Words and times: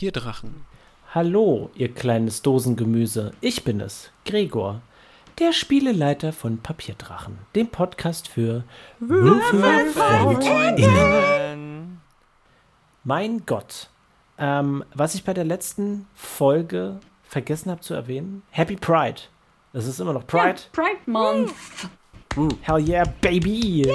Papierdrachen. 0.00 0.64
Hallo, 1.14 1.68
ihr 1.74 1.92
kleines 1.92 2.40
Dosengemüse. 2.40 3.32
Ich 3.42 3.64
bin 3.64 3.80
es, 3.80 4.10
Gregor, 4.24 4.80
der 5.38 5.52
Spieleleiter 5.52 6.32
von 6.32 6.56
Papierdrachen, 6.56 7.36
dem 7.54 7.66
Podcast 7.66 8.26
für 8.26 8.64
WürfelfreundInnen. 9.00 12.00
Mein 13.04 13.44
Gott. 13.44 13.90
Ähm, 14.38 14.82
was 14.94 15.14
ich 15.14 15.24
bei 15.24 15.34
der 15.34 15.44
letzten 15.44 16.06
Folge 16.14 16.98
vergessen 17.22 17.70
habe 17.70 17.82
zu 17.82 17.92
erwähnen, 17.92 18.42
Happy 18.48 18.76
Pride. 18.76 19.20
Es 19.74 19.86
ist 19.86 20.00
immer 20.00 20.14
noch 20.14 20.26
Pride. 20.26 20.60
Ja, 20.60 20.62
Pride 20.72 21.00
Month. 21.04 21.52
Hell 22.62 22.88
yeah, 22.88 23.04
baby. 23.20 23.86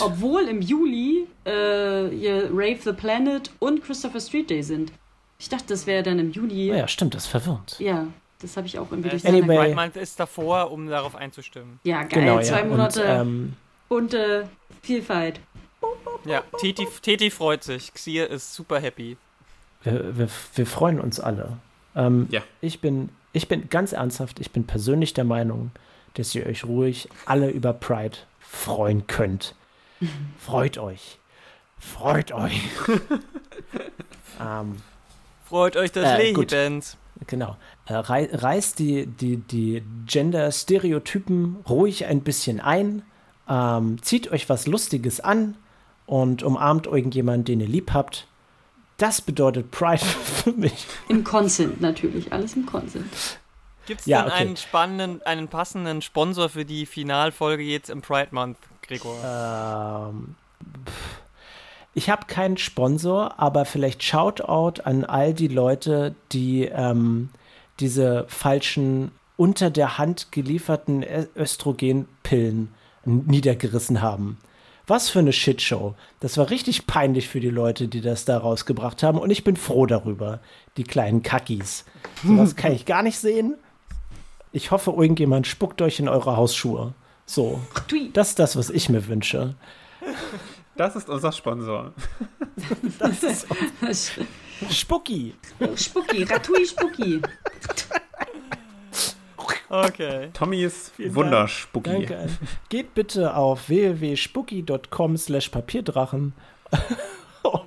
Obwohl 0.00 0.48
im 0.48 0.60
Juli 0.60 1.28
äh, 1.44 2.08
hier 2.08 2.50
Rave 2.52 2.80
the 2.82 2.92
Planet 2.92 3.52
und 3.60 3.84
Christopher 3.84 4.18
Street 4.18 4.50
Day 4.50 4.64
sind. 4.64 4.90
Ich 5.40 5.48
dachte, 5.48 5.64
das 5.68 5.86
wäre 5.86 6.02
dann 6.04 6.18
im 6.20 6.30
Juli. 6.30 6.66
Ja, 6.68 6.86
stimmt, 6.86 7.14
das 7.14 7.24
ist 7.24 7.30
verwirrend. 7.30 7.76
Ja, 7.80 8.06
das 8.40 8.56
habe 8.56 8.66
ich 8.66 8.78
auch 8.78 8.90
irgendwie 8.92 9.08
Äh, 9.08 9.12
durch 9.12 9.26
Anyway. 9.26 9.56
Pride 9.56 9.74
Month 9.74 9.96
ist 9.96 10.20
davor, 10.20 10.70
um 10.70 10.86
darauf 10.86 11.16
einzustimmen. 11.16 11.80
Ja, 11.82 12.02
geil. 12.02 12.20
Genau, 12.24 12.40
Zwei 12.42 12.58
ja. 12.60 12.64
Monate 12.66 13.00
Und, 13.02 13.08
ähm, 13.08 13.56
bunte 13.88 14.48
Vielfalt. 14.82 15.40
Ja, 16.26 16.42
Teti, 16.60 16.86
Teti 17.02 17.30
freut 17.30 17.64
sich. 17.64 17.92
Xir 17.94 18.28
ist 18.30 18.54
super 18.54 18.78
happy. 18.80 19.16
wir, 19.82 20.16
wir, 20.18 20.28
wir 20.54 20.66
freuen 20.66 21.00
uns 21.00 21.18
alle. 21.18 21.56
Ähm, 21.96 22.28
Ja. 22.30 22.42
ich, 22.60 22.80
bin, 22.80 23.08
ich 23.32 23.48
bin 23.48 23.68
ganz 23.70 23.92
ernsthaft, 23.92 24.38
ich 24.40 24.50
bin 24.52 24.66
persönlich 24.66 25.14
der 25.14 25.24
Meinung, 25.24 25.70
dass 26.14 26.34
ihr 26.34 26.44
euch 26.46 26.64
ruhig 26.64 27.08
alle 27.24 27.50
über 27.50 27.72
Pride 27.72 28.18
freuen 28.40 29.06
könnt. 29.06 29.54
Freut 30.38 30.76
euch. 30.76 31.18
Freut 31.78 32.32
euch. 32.32 32.60
ähm, 34.40 34.76
Freut 35.50 35.76
euch 35.76 35.92
des 35.92 36.04
Äh, 36.06 36.32
gut. 36.32 36.50
Lebens. 36.52 36.96
genau. 37.26 37.56
Äh, 37.86 37.94
rei 37.94 38.28
reißt 38.32 38.78
die, 38.78 39.06
die, 39.06 39.36
die 39.36 39.82
Gender-Stereotypen 40.06 41.56
ruhig 41.68 42.06
ein 42.06 42.22
bisschen 42.22 42.60
ein. 42.60 43.02
Ähm, 43.48 44.00
zieht 44.02 44.30
euch 44.30 44.48
was 44.48 44.66
Lustiges 44.66 45.20
an 45.20 45.56
und 46.06 46.42
umarmt 46.42 46.86
irgendjemanden, 46.86 47.44
den 47.44 47.60
ihr 47.60 47.68
lieb 47.68 47.92
habt. 47.92 48.26
Das 48.96 49.20
bedeutet 49.20 49.70
Pride 49.70 49.98
für 50.04 50.52
mich. 50.52 50.86
Im 51.08 51.24
Consent 51.24 51.80
natürlich. 51.80 52.32
Alles 52.32 52.54
im 52.54 52.64
Consent. 52.66 53.38
Gibt 53.86 54.00
es 54.00 54.06
Ja, 54.06 54.22
denn 54.22 54.30
okay. 54.32 54.40
einen 54.42 54.56
spannenden, 54.56 55.22
einen 55.22 55.48
passenden 55.48 56.00
Sponsor 56.02 56.48
für 56.48 56.64
die 56.64 56.86
Finalfolge 56.86 57.62
jetzt 57.64 57.90
im 57.90 58.02
Pride 58.02 58.28
Month, 58.30 58.58
Gregor? 58.82 59.16
Ähm, 59.24 60.36
pff. 60.86 61.19
Ich 61.94 62.08
habe 62.08 62.26
keinen 62.26 62.56
Sponsor, 62.56 63.38
aber 63.38 63.64
vielleicht 63.64 64.02
Shoutout 64.02 64.82
an 64.82 65.04
all 65.04 65.34
die 65.34 65.48
Leute, 65.48 66.14
die 66.32 66.64
ähm, 66.64 67.30
diese 67.80 68.26
falschen 68.28 69.10
unter 69.36 69.70
der 69.70 69.98
Hand 69.98 70.32
gelieferten 70.32 71.04
Östrogenpillen 71.34 72.68
niedergerissen 73.04 74.02
haben. 74.02 74.38
Was 74.86 75.08
für 75.08 75.20
eine 75.20 75.32
Shitshow. 75.32 75.94
Das 76.18 76.36
war 76.36 76.50
richtig 76.50 76.86
peinlich 76.86 77.28
für 77.28 77.40
die 77.40 77.48
Leute, 77.48 77.88
die 77.88 78.00
das 78.00 78.24
da 78.24 78.36
rausgebracht 78.36 79.02
haben. 79.02 79.18
Und 79.18 79.30
ich 79.30 79.44
bin 79.44 79.56
froh 79.56 79.86
darüber, 79.86 80.40
die 80.76 80.84
kleinen 80.84 81.22
Kackis. 81.22 81.84
Sowas 82.24 82.56
kann 82.56 82.72
ich 82.72 82.86
gar 82.86 83.02
nicht 83.02 83.18
sehen. 83.18 83.54
Ich 84.52 84.72
hoffe, 84.72 84.90
irgendjemand 84.90 85.46
spuckt 85.46 85.80
euch 85.80 86.00
in 86.00 86.08
eure 86.08 86.36
Hausschuhe. 86.36 86.92
So. 87.24 87.60
Das 88.12 88.30
ist 88.30 88.38
das, 88.40 88.56
was 88.56 88.68
ich 88.68 88.88
mir 88.88 89.06
wünsche. 89.06 89.54
Das 90.80 90.96
ist 90.96 91.10
unser 91.10 91.30
Sponsor. 91.30 91.92
Das 92.98 93.22
ist 93.22 93.46
Spucki. 94.70 95.34
Spucki. 95.76 96.22
Ratui 96.22 96.64
Spucki. 96.64 97.20
Okay. 99.68 100.30
Tommys 100.32 100.90
Wunderspucki. 100.96 101.90
Danke. 102.06 102.28
Geht 102.70 102.94
bitte 102.94 103.36
auf 103.36 103.68
www.spucki.com 103.68 105.18
slash 105.18 105.50
Papierdrachen. 105.50 106.32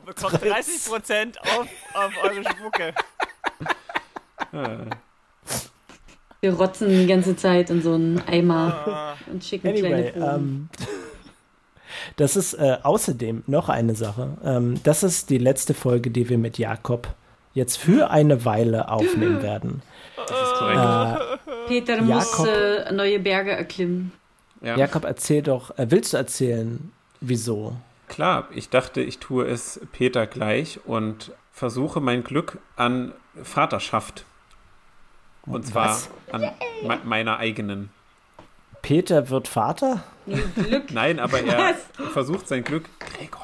Bekommt 0.05 0.33
30% 0.43 1.37
auf, 1.37 1.67
auf 1.93 2.13
eure 2.23 2.43
Spucke. 2.43 2.95
Wir 6.41 6.53
rotzen 6.53 6.89
die 6.89 7.05
ganze 7.05 7.35
Zeit 7.35 7.69
in 7.69 7.83
so 7.83 7.93
einen 7.93 8.19
Eimer 8.27 8.87
Ah, 8.87 9.17
und 9.31 9.43
schicken 9.43 9.67
Anyway, 9.67 10.11
kleine 10.11 10.11
Proben. 10.13 10.69
Das 12.17 12.35
ist 12.35 12.53
äh, 12.55 12.77
außerdem 12.83 13.43
noch 13.47 13.69
eine 13.69 13.95
Sache. 13.95 14.37
Ähm, 14.43 14.79
das 14.83 15.03
ist 15.03 15.29
die 15.29 15.37
letzte 15.37 15.73
Folge, 15.73 16.09
die 16.11 16.29
wir 16.29 16.37
mit 16.37 16.57
Jakob 16.57 17.07
jetzt 17.53 17.77
für 17.77 18.09
eine 18.09 18.45
Weile 18.45 18.89
aufnehmen 18.89 19.41
werden. 19.43 19.81
das 20.15 20.29
ist 20.31 20.53
korrekt. 20.55 21.21
Äh, 21.45 21.67
Peter 21.67 22.01
muss 22.01 22.31
Jakob- 22.31 22.47
äh, 22.47 22.91
neue 22.91 23.19
Berge 23.19 23.51
erklimmen. 23.51 24.11
ja. 24.61 24.75
Jakob, 24.77 25.05
erzähl 25.05 25.41
doch, 25.41 25.77
äh, 25.77 25.87
willst 25.89 26.13
du 26.13 26.17
erzählen, 26.17 26.91
wieso? 27.21 27.75
Klar, 28.09 28.47
ich 28.53 28.69
dachte, 28.69 29.01
ich 29.01 29.19
tue 29.19 29.47
es 29.47 29.79
Peter 29.91 30.27
gleich 30.27 30.79
und 30.85 31.31
versuche 31.51 31.99
mein 32.01 32.23
Glück 32.23 32.59
an 32.75 33.13
Vaterschaft. 33.41 34.25
Und 35.45 35.65
zwar 35.65 35.87
Was? 35.89 36.09
an 36.31 36.41
me 36.85 36.97
meiner 37.03 37.37
eigenen. 37.37 37.89
Peter 38.83 39.29
wird 39.29 39.47
Vater? 39.47 40.03
Glück. 40.27 40.91
Nein, 40.91 41.19
aber 41.19 41.41
er 41.41 41.73
versucht 42.11 42.47
sein 42.47 42.63
Glück. 42.63 42.85
Gregor. 42.99 43.41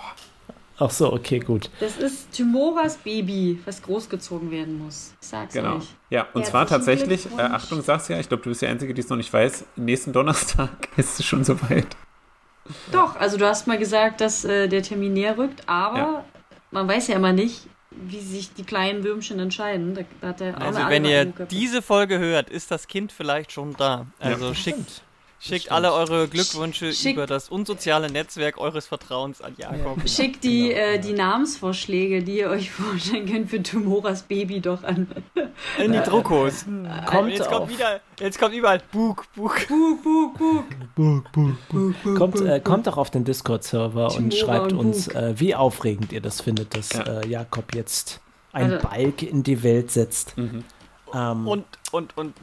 Ach 0.82 0.92
so, 0.92 1.12
okay, 1.12 1.40
gut. 1.40 1.70
Das 1.82 1.98
ist 1.98 2.32
Timoras 2.32 2.98
Baby, 2.98 3.60
was 3.66 3.82
großgezogen 3.82 4.50
werden 4.52 4.78
muss. 4.78 5.14
Ich 5.22 5.28
sag's 5.28 5.54
Genau. 5.54 5.78
euch. 5.78 5.88
Ja, 6.10 6.22
und 6.22 6.28
Herzlichen 6.42 6.46
zwar 6.52 6.68
tatsächlich, 6.68 7.26
äh. 7.38 7.42
Achtung, 7.42 7.82
sag's 7.82 8.08
ja, 8.08 8.18
ich 8.20 8.30
glaube, 8.30 8.44
du 8.44 8.50
bist 8.50 8.62
die 8.62 8.68
Einzige, 8.68 8.94
die 8.94 9.02
es 9.02 9.10
noch 9.10 9.18
nicht 9.18 9.34
weiß, 9.34 9.66
nächsten 9.76 10.14
Donnerstag 10.14 10.70
ist 10.98 11.20
es 11.20 11.26
schon 11.26 11.44
soweit. 11.44 11.88
Doch, 12.92 13.16
also 13.18 13.38
du 13.38 13.46
hast 13.48 13.68
mal 13.68 13.78
gesagt, 13.78 14.22
dass 14.22 14.46
äh, 14.46 14.68
der 14.70 14.84
Termin 14.84 15.14
näher 15.14 15.38
rückt, 15.38 15.64
aber 15.68 15.98
Ja. 15.98 16.26
man 16.72 16.88
weiß 16.88 17.08
ja 17.08 17.16
immer 17.16 17.34
nicht, 17.34 17.68
wie 17.92 18.20
sich 18.22 18.54
die 18.54 18.64
kleinen 18.64 19.04
Würmchen 19.04 19.40
entscheiden. 19.40 19.96
Da, 19.96 20.02
da 20.22 20.28
hat 20.30 20.40
der 20.40 20.56
auch 20.58 20.62
Also 20.62 20.80
wenn 20.88 21.04
ihr 21.04 21.26
diese 21.26 21.82
Folge 21.82 22.20
hört, 22.20 22.50
ist 22.50 22.72
das 22.72 22.88
Kind 22.88 23.12
vielleicht 23.12 23.52
schon 23.52 23.74
da. 23.76 24.06
Also 24.20 24.54
schickt, 24.54 25.02
schickt 25.40 25.72
alle 25.72 25.94
eure 25.94 26.28
Glückwünsche 26.28 26.92
Schick- 26.94 27.14
über 27.16 27.26
das 27.28 27.50
unsoziale 27.50 28.12
Netzwerk 28.12 28.58
eures 28.58 28.86
Vertrauens 28.88 29.42
an 29.42 29.56
Jakob. 29.58 30.08
Schickt 30.08 30.44
die, 30.44 30.70
Genau, 30.70 30.80
äh, 30.80 30.96
ja. 30.96 31.02
die 31.02 31.14
Namensvorschläge, 31.14 32.24
die 32.24 32.40
ihr 32.40 32.50
euch 32.50 32.70
vorstellen 32.72 33.26
könnt 33.32 33.50
für 33.50 33.62
Timoras 33.64 34.24
Baby 34.24 34.60
doch 34.60 34.84
an. 34.84 35.08
In 35.78 35.94
die 35.94 36.00
Druckos. 36.00 36.66
Kommt 37.08 37.32
jetzt 37.32 37.48
auf. 37.48 37.50
kommt 37.60 37.70
wieder, 37.72 38.00
jetzt 38.20 38.40
kommt 38.40 38.54
überall 38.56 38.82
Bug, 38.92 39.26
Bug. 39.36 39.68
Bug, 39.68 41.32
bug, 41.32 41.56
bug. 41.70 42.16
Kommt, 42.18 42.42
äh, 42.42 42.60
kommt 42.60 42.88
doch 42.88 42.98
auf 42.98 43.10
den 43.10 43.24
Discord-Server 43.24 44.16
und 44.16 44.34
schreibt 44.34 44.74
und 44.74 44.80
uns, 44.80 45.06
Bug. 45.08 45.16
äh, 45.16 45.40
wie 45.40 45.56
aufregend 45.56 46.12
ihr 46.12 46.22
das 46.22 46.42
findet, 46.42 46.76
dass 46.76 46.94
Ja. 46.94 47.04
äh, 47.22 47.28
Jakob 47.28 47.74
jetzt 47.76 48.20
ein 48.52 48.74
Also- 48.74 48.88
Balk 48.88 49.22
in 49.24 49.44
die 49.44 49.64
Welt 49.64 49.92
setzt. 49.92 50.38
Mhm. 50.38 50.64
Ähm, 51.14 51.48
Und, 51.48 51.66
und, 51.92 52.18
und 52.18 52.34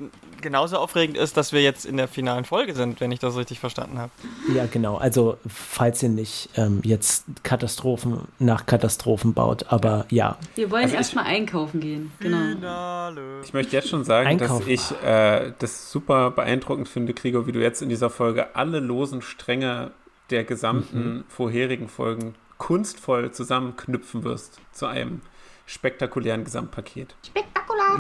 genauso 0.41 0.79
aufregend 0.79 1.17
ist, 1.17 1.37
dass 1.37 1.53
wir 1.53 1.63
jetzt 1.63 1.87
in 1.87 1.97
der 1.97 2.09
finalen 2.09 2.45
Folge 2.45 2.75
sind, 2.75 3.01
wenn 3.01 3.13
ich 3.13 3.19
das 3.21 3.37
richtig 3.37 3.61
verstanden 3.61 3.99
habe. 3.99 4.11
ja, 4.55 4.67
genau. 4.67 4.97
Also, 4.97 5.37
falls 5.47 6.03
ihr 6.03 6.09
nicht 6.09 6.51
ähm, 6.57 6.81
jetzt 6.83 7.25
Katastrophen 7.43 8.29
nach 8.39 8.67
Katastrophen 8.67 9.35
baut, 9.35 9.67
aber 9.73 10.07
ja. 10.11 10.37
Wir 10.55 10.71
wollen 10.71 10.85
Also 10.85 10.97
erstmal 10.97 11.25
einkaufen 11.27 11.81
gehen. 11.81 12.13
Genau. 12.19 12.39
Finale. 12.39 13.41
Ich 13.45 13.53
möchte 13.53 13.77
jetzt 13.77 13.89
schon 13.89 14.05
sagen, 14.05 14.29
Einkaufen. 14.29 14.61
dass 14.61 14.69
ich 14.69 14.91
äh, 15.03 15.53
das 15.59 15.91
super 15.91 16.31
beeindruckend 16.31 16.89
finde, 16.89 17.15
Gregor, 17.15 17.47
wie 17.47 17.53
du 17.53 17.61
jetzt 17.61 17.83
in 17.83 17.89
dieser 17.89 18.11
Folge 18.11 18.55
alle 18.57 18.81
losen 18.81 19.23
Stränge 19.23 19.93
der 20.31 20.43
gesamten 20.45 21.25
vorherigen 21.29 21.89
Folgen 21.89 22.35
kunstvoll 22.59 23.31
zusammenknüpfen 23.31 24.25
wirst 24.25 24.59
zu 24.73 24.87
einem 24.87 25.21
spektakulären 25.67 26.45
Gesamtpaket. 26.45 27.15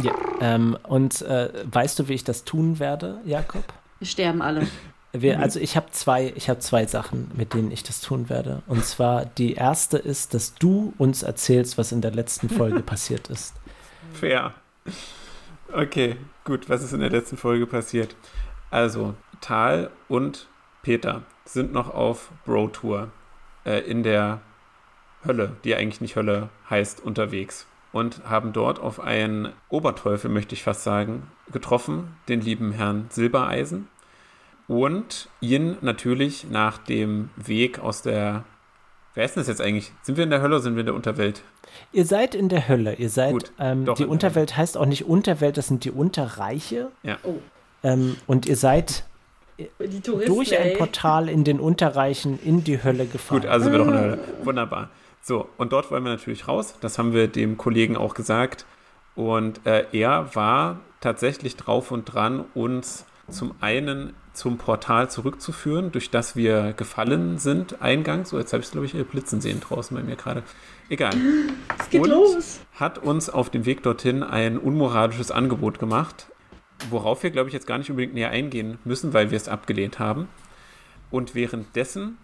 ja 0.02 0.12
ähm, 0.40 0.78
und 0.84 1.22
äh, 1.22 1.50
weißt 1.70 1.98
du, 1.98 2.08
wie 2.08 2.14
ich 2.14 2.24
das 2.24 2.44
tun 2.44 2.78
werde, 2.78 3.20
Jakob? 3.24 3.64
Wir 3.98 4.06
sterben 4.06 4.42
alle. 4.42 4.66
Wir, 5.12 5.40
also 5.40 5.58
ich 5.60 5.76
habe 5.76 5.90
zwei, 5.92 6.32
ich 6.36 6.48
habe 6.50 6.60
zwei 6.60 6.86
Sachen, 6.86 7.30
mit 7.34 7.54
denen 7.54 7.70
ich 7.70 7.82
das 7.82 8.00
tun 8.00 8.28
werde. 8.28 8.62
Und 8.66 8.84
zwar 8.84 9.24
die 9.24 9.54
erste 9.54 9.96
ist, 9.96 10.34
dass 10.34 10.54
du 10.54 10.92
uns 10.98 11.22
erzählst, 11.22 11.78
was 11.78 11.92
in 11.92 12.00
der 12.00 12.10
letzten 12.10 12.48
Folge 12.50 12.80
passiert 12.82 13.28
ist. 13.28 13.54
Fair. 14.12 14.54
Okay, 15.72 16.16
gut. 16.44 16.68
Was 16.68 16.82
ist 16.82 16.92
in 16.92 17.00
der 17.00 17.10
letzten 17.10 17.36
Folge 17.36 17.66
passiert? 17.66 18.14
Also, 18.70 19.14
Tal 19.40 19.90
und 20.08 20.48
Peter 20.82 21.22
sind 21.44 21.72
noch 21.72 21.94
auf 21.94 22.30
Bro-Tour 22.44 23.10
äh, 23.64 23.80
in 23.80 24.02
der 24.02 24.40
Hölle, 25.26 25.52
die 25.64 25.74
eigentlich 25.74 26.00
nicht 26.00 26.16
Hölle 26.16 26.48
heißt, 26.70 27.04
unterwegs. 27.04 27.66
Und 27.92 28.22
haben 28.28 28.52
dort 28.52 28.78
auf 28.78 29.00
einen 29.00 29.52
Oberteufel, 29.68 30.30
möchte 30.30 30.54
ich 30.54 30.62
fast 30.62 30.82
sagen, 30.82 31.30
getroffen, 31.50 32.16
den 32.28 32.40
lieben 32.40 32.72
Herrn 32.72 33.06
Silbereisen. 33.10 33.88
Und 34.68 35.28
ihn 35.40 35.76
natürlich 35.80 36.50
nach 36.50 36.78
dem 36.78 37.30
Weg 37.36 37.78
aus 37.78 38.02
der 38.02 38.44
Wer 39.16 39.24
ist 39.24 39.34
denn 39.34 39.40
das 39.40 39.48
jetzt 39.48 39.62
eigentlich? 39.62 39.92
Sind 40.02 40.18
wir 40.18 40.24
in 40.24 40.30
der 40.30 40.42
Hölle 40.42 40.56
oder 40.56 40.62
sind 40.62 40.74
wir 40.74 40.80
in 40.80 40.86
der 40.86 40.94
Unterwelt? 40.94 41.40
Ihr 41.90 42.04
seid 42.04 42.34
in 42.34 42.50
der 42.50 42.68
Hölle. 42.68 42.96
Ihr 42.96 43.08
seid, 43.08 43.32
Gut, 43.32 43.52
ähm, 43.58 43.86
doch 43.86 43.94
die 43.94 44.04
Unterwelt 44.04 44.58
heißt 44.58 44.76
auch 44.76 44.84
nicht 44.84 45.06
Unterwelt, 45.06 45.56
das 45.56 45.68
sind 45.68 45.84
die 45.84 45.90
Unterreiche. 45.90 46.88
Ja. 47.02 47.16
Oh, 47.22 47.36
Ähm, 47.82 48.16
und 48.26 48.44
ihr 48.44 48.56
seid 48.56 49.04
die 49.58 50.00
Touristen, 50.02 50.34
durch 50.34 50.58
ein 50.58 50.66
ey. 50.68 50.76
Portal 50.76 51.30
in 51.30 51.44
den 51.44 51.60
Unterreichen 51.60 52.38
in 52.44 52.62
die 52.62 52.84
Hölle 52.84 53.06
gefahren. 53.06 53.40
Gut, 53.40 53.48
also 53.48 53.64
sind 53.64 53.72
wir 53.72 53.78
doch 53.78 53.86
in 53.86 53.92
der 53.92 54.02
Hölle. 54.02 54.18
Wunderbar. 54.42 54.90
So, 55.28 55.48
und 55.56 55.72
dort 55.72 55.90
wollen 55.90 56.04
wir 56.04 56.12
natürlich 56.12 56.46
raus. 56.46 56.76
Das 56.80 57.00
haben 57.00 57.12
wir 57.12 57.26
dem 57.26 57.56
Kollegen 57.56 57.96
auch 57.96 58.14
gesagt. 58.14 58.64
Und 59.16 59.66
äh, 59.66 59.84
er 59.90 60.36
war 60.36 60.78
tatsächlich 61.00 61.56
drauf 61.56 61.90
und 61.90 62.04
dran, 62.04 62.44
uns 62.54 63.06
zum 63.28 63.56
einen 63.60 64.12
zum 64.34 64.56
Portal 64.56 65.10
zurückzuführen, 65.10 65.90
durch 65.90 66.10
das 66.10 66.36
wir 66.36 66.74
gefallen 66.74 67.38
sind 67.38 67.82
eingangs. 67.82 68.28
So, 68.28 68.38
jetzt 68.38 68.52
habe 68.52 68.60
ich 68.60 68.66
es, 68.66 68.70
glaube 68.70 68.86
ich, 68.86 68.92
blitzen 69.08 69.40
sehen 69.40 69.60
draußen 69.60 69.96
bei 69.96 70.04
mir 70.04 70.14
gerade. 70.14 70.44
Egal. 70.88 71.14
Es 71.76 71.90
geht 71.90 72.02
und 72.02 72.10
los. 72.10 72.60
hat 72.74 72.98
uns 72.98 73.28
auf 73.28 73.50
dem 73.50 73.66
Weg 73.66 73.82
dorthin 73.82 74.22
ein 74.22 74.56
unmoralisches 74.56 75.32
Angebot 75.32 75.80
gemacht, 75.80 76.30
worauf 76.88 77.24
wir, 77.24 77.30
glaube 77.30 77.48
ich, 77.48 77.52
jetzt 77.52 77.66
gar 77.66 77.78
nicht 77.78 77.90
unbedingt 77.90 78.14
näher 78.14 78.30
eingehen 78.30 78.78
müssen, 78.84 79.12
weil 79.12 79.32
wir 79.32 79.36
es 79.36 79.48
abgelehnt 79.48 79.98
haben. 79.98 80.28
Und 81.10 81.34
währenddessen 81.34 82.16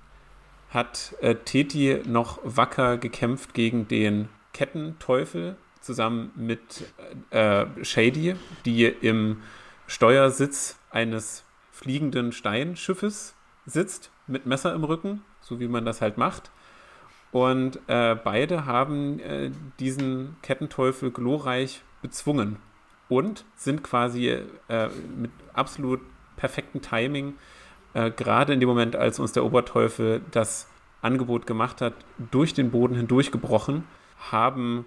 hat 0.72 1.14
äh, 1.20 1.34
Teti 1.34 2.00
noch 2.06 2.38
wacker 2.42 2.96
gekämpft 2.96 3.54
gegen 3.54 3.88
den 3.88 4.28
Kettenteufel 4.52 5.56
zusammen 5.80 6.30
mit 6.34 6.92
äh, 7.30 7.66
Shady, 7.82 8.36
die 8.64 8.86
im 8.86 9.42
Steuersitz 9.86 10.78
eines 10.90 11.44
fliegenden 11.70 12.32
Steinschiffes 12.32 13.34
sitzt, 13.66 14.10
mit 14.26 14.46
Messer 14.46 14.72
im 14.74 14.84
Rücken, 14.84 15.22
so 15.40 15.60
wie 15.60 15.68
man 15.68 15.84
das 15.84 16.00
halt 16.00 16.16
macht. 16.16 16.50
Und 17.32 17.80
äh, 17.88 18.14
beide 18.14 18.66
haben 18.66 19.18
äh, 19.20 19.50
diesen 19.80 20.36
Kettenteufel 20.42 21.10
glorreich 21.10 21.82
bezwungen 22.02 22.56
und 23.08 23.44
sind 23.56 23.82
quasi 23.82 24.28
äh, 24.68 24.88
mit 25.16 25.30
absolut 25.52 26.00
perfektem 26.36 26.82
Timing, 26.82 27.34
äh, 27.94 28.10
gerade 28.10 28.52
in 28.52 28.60
dem 28.60 28.68
Moment, 28.68 28.96
als 28.96 29.18
uns 29.18 29.32
der 29.32 29.44
Oberteufel 29.44 30.20
das 30.30 30.66
Angebot 31.02 31.46
gemacht 31.46 31.80
hat, 31.80 31.94
durch 32.30 32.54
den 32.54 32.70
Boden 32.70 32.94
hindurchgebrochen, 32.94 33.84
haben 34.30 34.86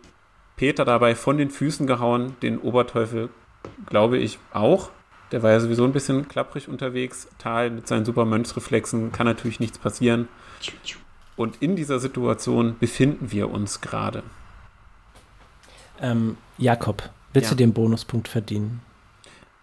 Peter 0.56 0.86
dabei 0.86 1.16
von 1.16 1.38
den 1.38 1.50
Füßen 1.50 1.88
gehauen, 1.88 2.36
den 2.42 2.58
Oberteufel, 2.60 3.30
glaube 3.88 4.18
ich, 4.18 4.40
auch. 4.54 4.90
Der 5.32 5.44
war 5.44 5.52
ja 5.52 5.60
sowieso 5.60 5.84
ein 5.84 5.92
bisschen 5.92 6.28
klapprig 6.28 6.70
unterwegs. 6.70 7.28
Tal 7.40 7.70
mit 7.72 7.88
seinen 7.88 8.06
super 8.06 8.26
Mönchsreflexen 8.26 9.12
kann 9.12 9.26
natürlich 9.26 9.60
nichts 9.60 9.78
passieren. 9.78 10.28
Und 11.36 11.62
in 11.62 11.76
dieser 11.76 12.00
Situation 12.00 12.78
befinden 12.80 13.32
wir 13.32 13.50
uns 13.52 13.82
gerade. 13.82 14.24
Ähm, 16.00 16.38
Jakob, 16.58 17.10
willst 17.34 17.50
Ja. 17.50 17.56
du 17.56 17.58
den 17.58 17.74
Bonuspunkt 17.74 18.28
verdienen? 18.28 18.82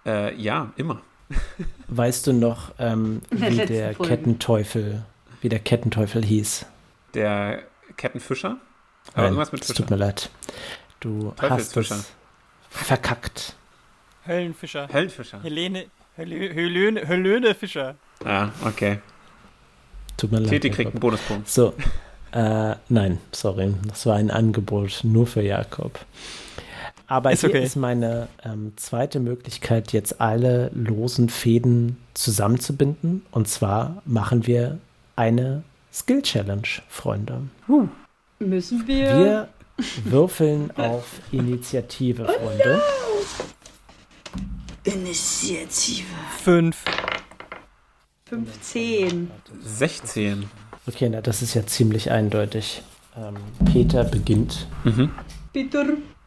Äh, 0.04 0.34
ja, 0.34 0.72
immer. 0.76 1.00
Weißt 1.88 2.26
du 2.26 2.32
noch, 2.32 2.72
ähm, 2.78 3.22
wie 3.30 3.56
der 3.56 3.94
Folge. 3.94 4.16
Kettenteufel, 4.16 5.02
wie 5.40 5.48
der 5.48 5.58
Kettenteufel 5.58 6.24
hieß? 6.24 6.66
Der 7.14 7.62
Kettenfischer. 7.96 8.56
Aber 9.12 9.16
Nein, 9.16 9.24
irgendwas 9.24 9.52
mit 9.52 9.64
Fischer. 9.64 9.74
tut 9.74 9.90
mir 9.90 9.96
leid. 9.96 10.30
Du 11.00 11.34
hast 11.40 11.76
es 11.76 12.12
verkackt. 12.70 13.54
Höllenfischer. 14.26 14.88
Heldenfischer. 14.88 15.42
Helene, 15.42 15.86
Hölöne, 16.16 17.08
Hölöne 17.08 17.54
Fischer. 17.54 17.96
Ah, 18.24 18.50
okay. 18.64 19.00
Tut 20.16 20.30
mir 20.30 20.38
leid. 20.38 20.52
Jakob. 20.52 20.76
kriegt 20.76 20.92
einen 20.92 21.00
Bonuspunkt. 21.00 21.48
So, 21.48 21.74
äh, 22.32 22.76
nein, 22.88 23.18
sorry, 23.32 23.74
das 23.88 24.06
war 24.06 24.16
ein 24.16 24.30
Angebot 24.30 25.00
nur 25.02 25.26
für 25.26 25.42
Jakob. 25.42 25.98
Aber 27.12 27.30
Ist 27.30 27.40
hier 27.42 27.50
okay. 27.50 27.62
ist 27.62 27.76
meine 27.76 28.28
ähm, 28.42 28.72
zweite 28.76 29.20
Möglichkeit, 29.20 29.92
jetzt 29.92 30.18
alle 30.22 30.70
losen 30.72 31.28
Fäden 31.28 31.98
zusammenzubinden. 32.14 33.20
Und 33.30 33.48
zwar 33.48 34.00
machen 34.06 34.46
wir 34.46 34.78
eine 35.14 35.62
Skill 35.92 36.22
Challenge, 36.22 36.66
Freunde. 36.88 37.42
Müssen 38.38 38.86
wir. 38.86 39.18
Wir 39.18 39.48
würfeln 40.04 40.70
auf 40.78 41.04
Initiative, 41.32 42.24
Freunde. 42.24 42.80
Initiative. 44.84 46.06
Fünf. 46.38 46.82
15. 48.24 49.30
16. 49.62 50.48
Okay, 50.86 51.10
na, 51.10 51.20
das 51.20 51.42
ist 51.42 51.52
ja 51.52 51.66
ziemlich 51.66 52.10
eindeutig. 52.10 52.82
Ähm, 53.14 53.36
Peter 53.70 54.02
beginnt. 54.02 54.66
Mhm. 54.84 55.10
Peter. 55.52 55.84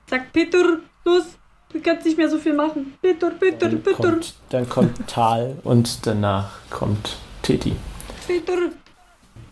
Sag 0.10 0.31
Peter. 0.34 0.80
Los. 1.04 1.24
Du 1.72 1.81
kannst 1.81 2.06
nicht 2.06 2.18
mehr 2.18 2.30
so 2.30 2.38
viel 2.38 2.54
machen. 2.54 2.94
Peter, 3.02 3.30
Peter, 3.31 3.69
Dann 3.69 3.81
Peter. 3.84 3.96
kommt, 3.98 4.34
dann 4.50 4.69
kommt 4.69 5.07
Tal 5.07 5.57
und 5.63 6.06
danach 6.06 6.50
kommt 6.69 7.18
Teti. 7.42 7.74
Peter. 8.28 8.54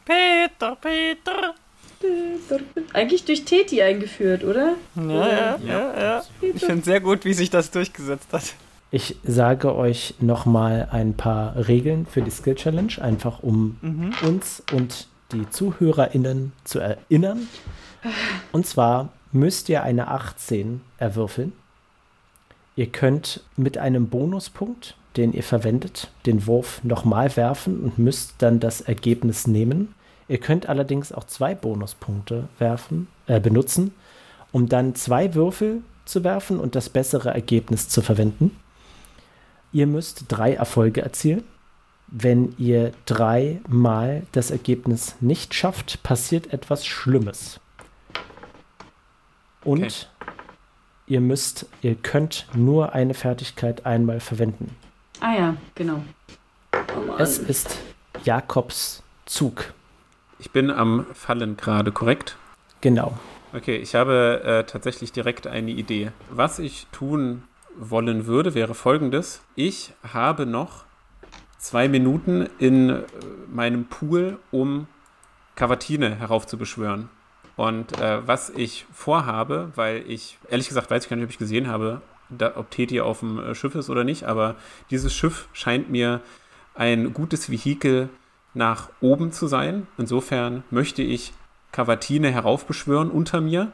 Peter, 0.06 0.76
Peter. 0.78 1.54
Peter. 2.00 2.60
Eigentlich 2.94 3.24
durch 3.26 3.46
Teti 3.46 3.82
eingeführt, 3.82 4.44
oder? 4.44 4.76
Ja, 4.96 5.04
ja, 5.28 5.58
ja, 5.66 6.02
ja. 6.02 6.24
Ich 6.42 6.64
finde 6.66 6.84
sehr 6.84 7.00
gut, 7.02 7.24
wie 7.26 7.34
sich 7.34 7.50
das 7.50 7.72
durchgesetzt 7.72 8.28
hat. 8.32 8.54
Ich 8.92 9.18
sage 9.24 9.74
euch 9.76 10.16
nochmal 10.20 10.88
ein 10.92 11.16
paar 11.16 11.56
Regeln 11.68 12.06
für 12.06 12.22
die 12.22 12.30
Skill 12.32 12.56
Challenge, 12.56 12.94
einfach 13.02 13.42
um 13.42 13.78
Mhm. 13.82 14.14
uns 14.28 14.62
und 14.72 15.08
die 15.32 15.50
ZuhörerInnen 15.50 16.52
zu 16.64 16.80
erinnern. 16.80 17.48
Und 18.52 18.68
zwar 18.68 19.10
müsst 19.34 19.70
ihr 19.70 19.84
eine 19.84 20.08
18 20.08 20.82
erwürfeln. 20.98 21.54
Ihr 22.76 22.88
könnt 22.88 23.44
mit 23.56 23.78
einem 23.78 24.08
Bonuspunkt, 24.10 24.96
den 25.18 25.34
ihr 25.34 25.44
verwendet, 25.44 26.12
den 26.26 26.48
Wurf 26.48 26.84
nochmal 26.84 27.36
werfen 27.36 27.82
und 27.82 28.00
müsst 28.00 28.36
dann 28.40 28.60
das 28.60 28.82
Ergebnis 28.82 29.46
nehmen. 29.48 29.94
Ihr 30.28 30.40
könnt 30.40 30.70
allerdings 30.70 31.12
auch 31.12 31.26
zwei 31.26 31.54
Bonuspunkte 31.54 32.48
werfen, 32.58 33.08
äh, 33.28 33.40
benutzen, 33.40 33.94
um 34.52 34.70
dann 34.70 34.96
zwei 34.96 35.36
Würfel 35.36 35.82
zu 36.06 36.24
werfen 36.24 36.60
und 36.60 36.76
das 36.76 36.90
bessere 36.90 37.30
Ergebnis 37.30 37.90
zu 37.90 38.02
verwenden. 38.02 38.58
Ihr 39.72 39.88
müsst 39.88 40.26
drei 40.30 40.54
Erfolge 40.54 41.02
erzielen. 41.02 41.44
Wenn 42.08 42.54
ihr 42.58 42.92
dreimal 43.06 44.24
das 44.32 44.52
Ergebnis 44.52 45.16
nicht 45.20 45.54
schafft, 45.54 46.04
passiert 46.04 46.54
etwas 46.54 46.86
Schlimmes. 46.86 47.60
Und 49.64 49.84
Okay. 49.84 49.94
ihr 51.08 51.22
müsst, 51.22 51.68
ihr 51.82 51.96
könnt 51.96 52.48
nur 52.54 52.94
eine 52.94 53.14
Fertigkeit 53.14 53.86
einmal 53.86 54.20
verwenden. 54.20 54.76
Ah 55.20 55.34
ja, 55.36 55.58
genau. 55.76 56.04
Oh. 56.74 57.14
Es 57.18 57.38
ist 57.38 57.80
Jakobs 58.24 59.04
Zug. 59.26 59.74
Ich 60.40 60.52
bin 60.52 60.70
am 60.70 61.06
Fallen 61.14 61.56
gerade, 61.56 61.92
korrekt? 61.92 62.38
Genau. 62.82 63.18
Okay, 63.54 63.78
ich 63.78 63.96
habe 63.96 64.42
äh, 64.44 64.64
tatsächlich 64.70 65.12
direkt 65.12 65.48
eine 65.48 65.72
Idee. 65.72 66.12
Was 66.30 66.60
ich 66.60 66.88
tun 66.92 67.44
wollen 67.78 68.26
würde, 68.26 68.54
wäre 68.56 68.74
folgendes. 68.74 69.42
Ich 69.56 69.94
habe 70.12 70.46
noch 70.46 70.84
zwei 71.58 71.88
Minuten 71.88 72.50
in 72.60 72.90
äh, 72.90 73.04
meinem 73.50 73.86
Pool, 73.86 74.40
um 74.52 74.88
Cavatine 75.56 76.16
heraufzubeschwören. 76.16 77.10
Und 77.56 78.00
äh, 78.00 78.26
was 78.28 78.50
ich 78.50 78.86
vorhabe, 78.92 79.72
weil 79.76 80.04
ich, 80.08 80.40
ehrlich 80.50 80.68
gesagt, 80.68 80.90
weiß 80.90 81.04
ich 81.04 81.10
gar 81.10 81.16
nicht, 81.18 81.26
ob 81.26 81.30
ich 81.32 81.38
gesehen 81.38 81.68
habe, 81.68 82.02
da, 82.30 82.54
ob 82.56 82.72
Teti 82.72 83.00
auf 83.00 83.20
dem 83.20 83.38
äh, 83.40 83.54
Schiff 83.56 83.76
ist 83.76 83.90
oder 83.90 84.04
nicht, 84.04 84.24
aber 84.24 84.56
dieses 84.90 85.14
Schiff 85.14 85.48
scheint 85.54 85.90
mir 85.92 86.22
ein 86.74 87.14
gutes 87.14 87.52
Vehikel 87.52 88.10
nach 88.56 88.90
oben 89.02 89.32
zu 89.32 89.48
sein. 89.48 89.88
Insofern 89.98 90.64
möchte 90.72 91.04
ich 91.04 91.34
Cavatine 91.72 92.32
heraufbeschwören 92.32 93.12
unter 93.12 93.42
mir. 93.42 93.72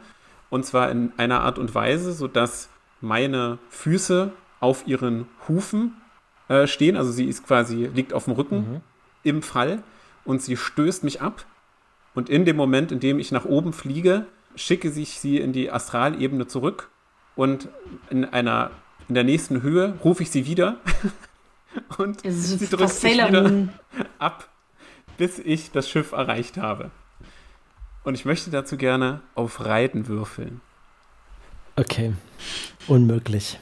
Und 0.49 0.65
zwar 0.65 0.89
in 0.89 1.13
einer 1.17 1.41
Art 1.41 1.59
und 1.59 1.75
Weise, 1.75 2.11
sodass 2.11 2.69
meine 3.01 3.59
Füße 3.69 4.31
auf 4.59 4.87
ihren 4.87 5.27
Hufen 5.47 5.93
äh, 6.49 6.65
stehen. 6.67 6.97
Also 6.97 7.11
sie 7.11 7.25
ist 7.25 7.45
quasi, 7.45 7.89
liegt 7.93 8.13
auf 8.13 8.25
dem 8.25 8.33
Rücken 8.33 8.57
Mhm. 8.57 8.81
im 9.23 9.41
Fall 9.41 9.83
und 10.25 10.41
sie 10.41 10.57
stößt 10.57 11.03
mich 11.03 11.21
ab. 11.21 11.45
Und 12.15 12.29
in 12.29 12.45
dem 12.45 12.55
Moment, 12.55 12.91
in 12.91 12.99
dem 12.99 13.19
ich 13.19 13.31
nach 13.31 13.45
oben 13.45 13.73
fliege, 13.73 14.25
schicke 14.55 14.89
ich 14.89 15.19
sie 15.19 15.37
in 15.37 15.53
die 15.53 15.71
Astralebene 15.71 16.47
zurück 16.47 16.89
und 17.35 17.69
in 18.09 18.25
einer 18.25 18.71
in 19.07 19.15
der 19.15 19.23
nächsten 19.23 19.63
Höhe 19.63 19.97
rufe 20.03 20.21
ich 20.21 20.29
sie 20.29 20.45
wieder 20.45 20.77
und 21.97 22.21
sie 22.23 22.67
drückt 22.67 22.89
sich 22.89 23.17
wieder 23.17 23.69
ab, 24.19 24.47
bis 25.17 25.39
ich 25.39 25.71
das 25.71 25.89
Schiff 25.89 26.11
erreicht 26.11 26.57
habe. 26.57 26.91
Und 28.03 28.13
ich 28.13 28.23
möchte 28.23 28.51
dazu 28.51 28.77
gerne 28.77 29.21
auf 29.35 29.65
Reiten 29.65 30.07
würfeln. 30.07 30.61
Okay. 31.75 32.13
Unmöglich. 32.87 33.59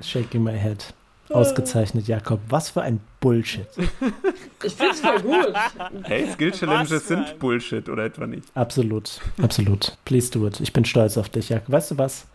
Shaking 0.00 0.42
my 0.42 0.58
head. 0.58 0.92
Ausgezeichnet, 1.30 2.06
Jakob. 2.08 2.40
Was 2.48 2.70
für 2.70 2.82
ein 2.82 3.00
Bullshit. 3.20 3.66
Ich 4.62 4.74
find's 4.74 5.00
voll 5.00 5.20
gut. 5.20 5.54
Hey, 6.04 6.30
Skill 6.32 6.52
Challenges 6.52 6.90
Was 6.92 7.02
für 7.02 7.08
sind 7.08 7.38
Bullshit 7.38 7.88
oder 7.88 8.04
etwa 8.04 8.26
nicht? 8.26 8.44
Absolut, 8.54 9.20
absolut. 9.42 9.96
Please 10.04 10.30
do 10.30 10.46
it. 10.46 10.60
Ich 10.60 10.72
bin 10.72 10.84
stolz 10.84 11.16
auf 11.18 11.28
dich, 11.28 11.48
Jakob. 11.48 11.70
Weißt 11.72 11.90
du 11.90 11.98
was? 11.98 12.26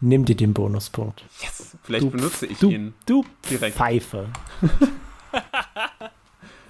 Nimm 0.00 0.24
dir 0.24 0.36
den 0.36 0.54
Bonuspunkt. 0.54 1.24
Yes. 1.42 1.76
Vielleicht 1.82 2.04
Du- 2.04 2.10
benutze 2.10 2.46
ich 2.46 2.58
Du, 2.58 2.70
ihn. 2.70 2.94
du 3.06 3.24
direkt. 3.50 3.76
Pfeife. 3.76 4.26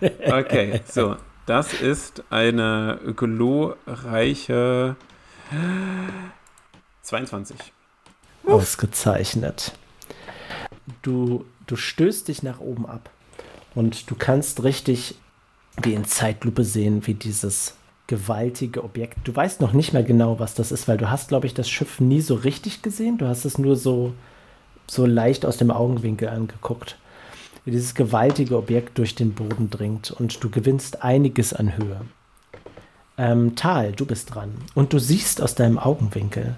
Okay, 0.00 0.80
so. 0.86 1.16
Das 1.46 1.72
ist 1.74 2.22
eine 2.30 3.00
glorreiche 3.16 4.94
22. 7.02 7.56
Ausgezeichnet. 8.46 9.72
Du, 11.02 11.44
du 11.68 11.76
stößt 11.76 12.26
dich 12.26 12.42
nach 12.42 12.60
oben 12.60 12.86
ab 12.86 13.10
und 13.74 14.10
du 14.10 14.16
kannst 14.16 14.64
richtig 14.64 15.14
wie 15.80 15.94
in 15.94 16.04
Zeitlupe 16.04 16.64
sehen, 16.64 17.06
wie 17.06 17.14
dieses 17.14 17.76
gewaltige 18.08 18.82
Objekt. 18.82 19.18
Du 19.24 19.36
weißt 19.36 19.60
noch 19.60 19.72
nicht 19.72 19.92
mehr 19.92 20.02
genau, 20.02 20.40
was 20.40 20.54
das 20.54 20.72
ist, 20.72 20.88
weil 20.88 20.96
du 20.96 21.10
hast, 21.10 21.28
glaube 21.28 21.46
ich, 21.46 21.54
das 21.54 21.70
Schiff 21.70 22.00
nie 22.00 22.20
so 22.20 22.34
richtig 22.34 22.82
gesehen. 22.82 23.18
Du 23.18 23.28
hast 23.28 23.44
es 23.44 23.58
nur 23.58 23.76
so, 23.76 24.14
so 24.88 25.06
leicht 25.06 25.46
aus 25.46 25.58
dem 25.58 25.70
Augenwinkel 25.70 26.28
angeguckt. 26.28 26.96
Wie 27.64 27.70
dieses 27.70 27.94
gewaltige 27.94 28.56
Objekt 28.56 28.98
durch 28.98 29.14
den 29.14 29.34
Boden 29.34 29.68
dringt 29.70 30.10
und 30.10 30.42
du 30.42 30.48
gewinnst 30.48 31.04
einiges 31.04 31.52
an 31.52 31.76
Höhe. 31.76 32.00
Ähm, 33.18 33.56
Tal, 33.56 33.92
du 33.92 34.06
bist 34.06 34.34
dran. 34.34 34.54
Und 34.74 34.92
du 34.92 34.98
siehst 34.98 35.42
aus 35.42 35.54
deinem 35.54 35.78
Augenwinkel, 35.78 36.56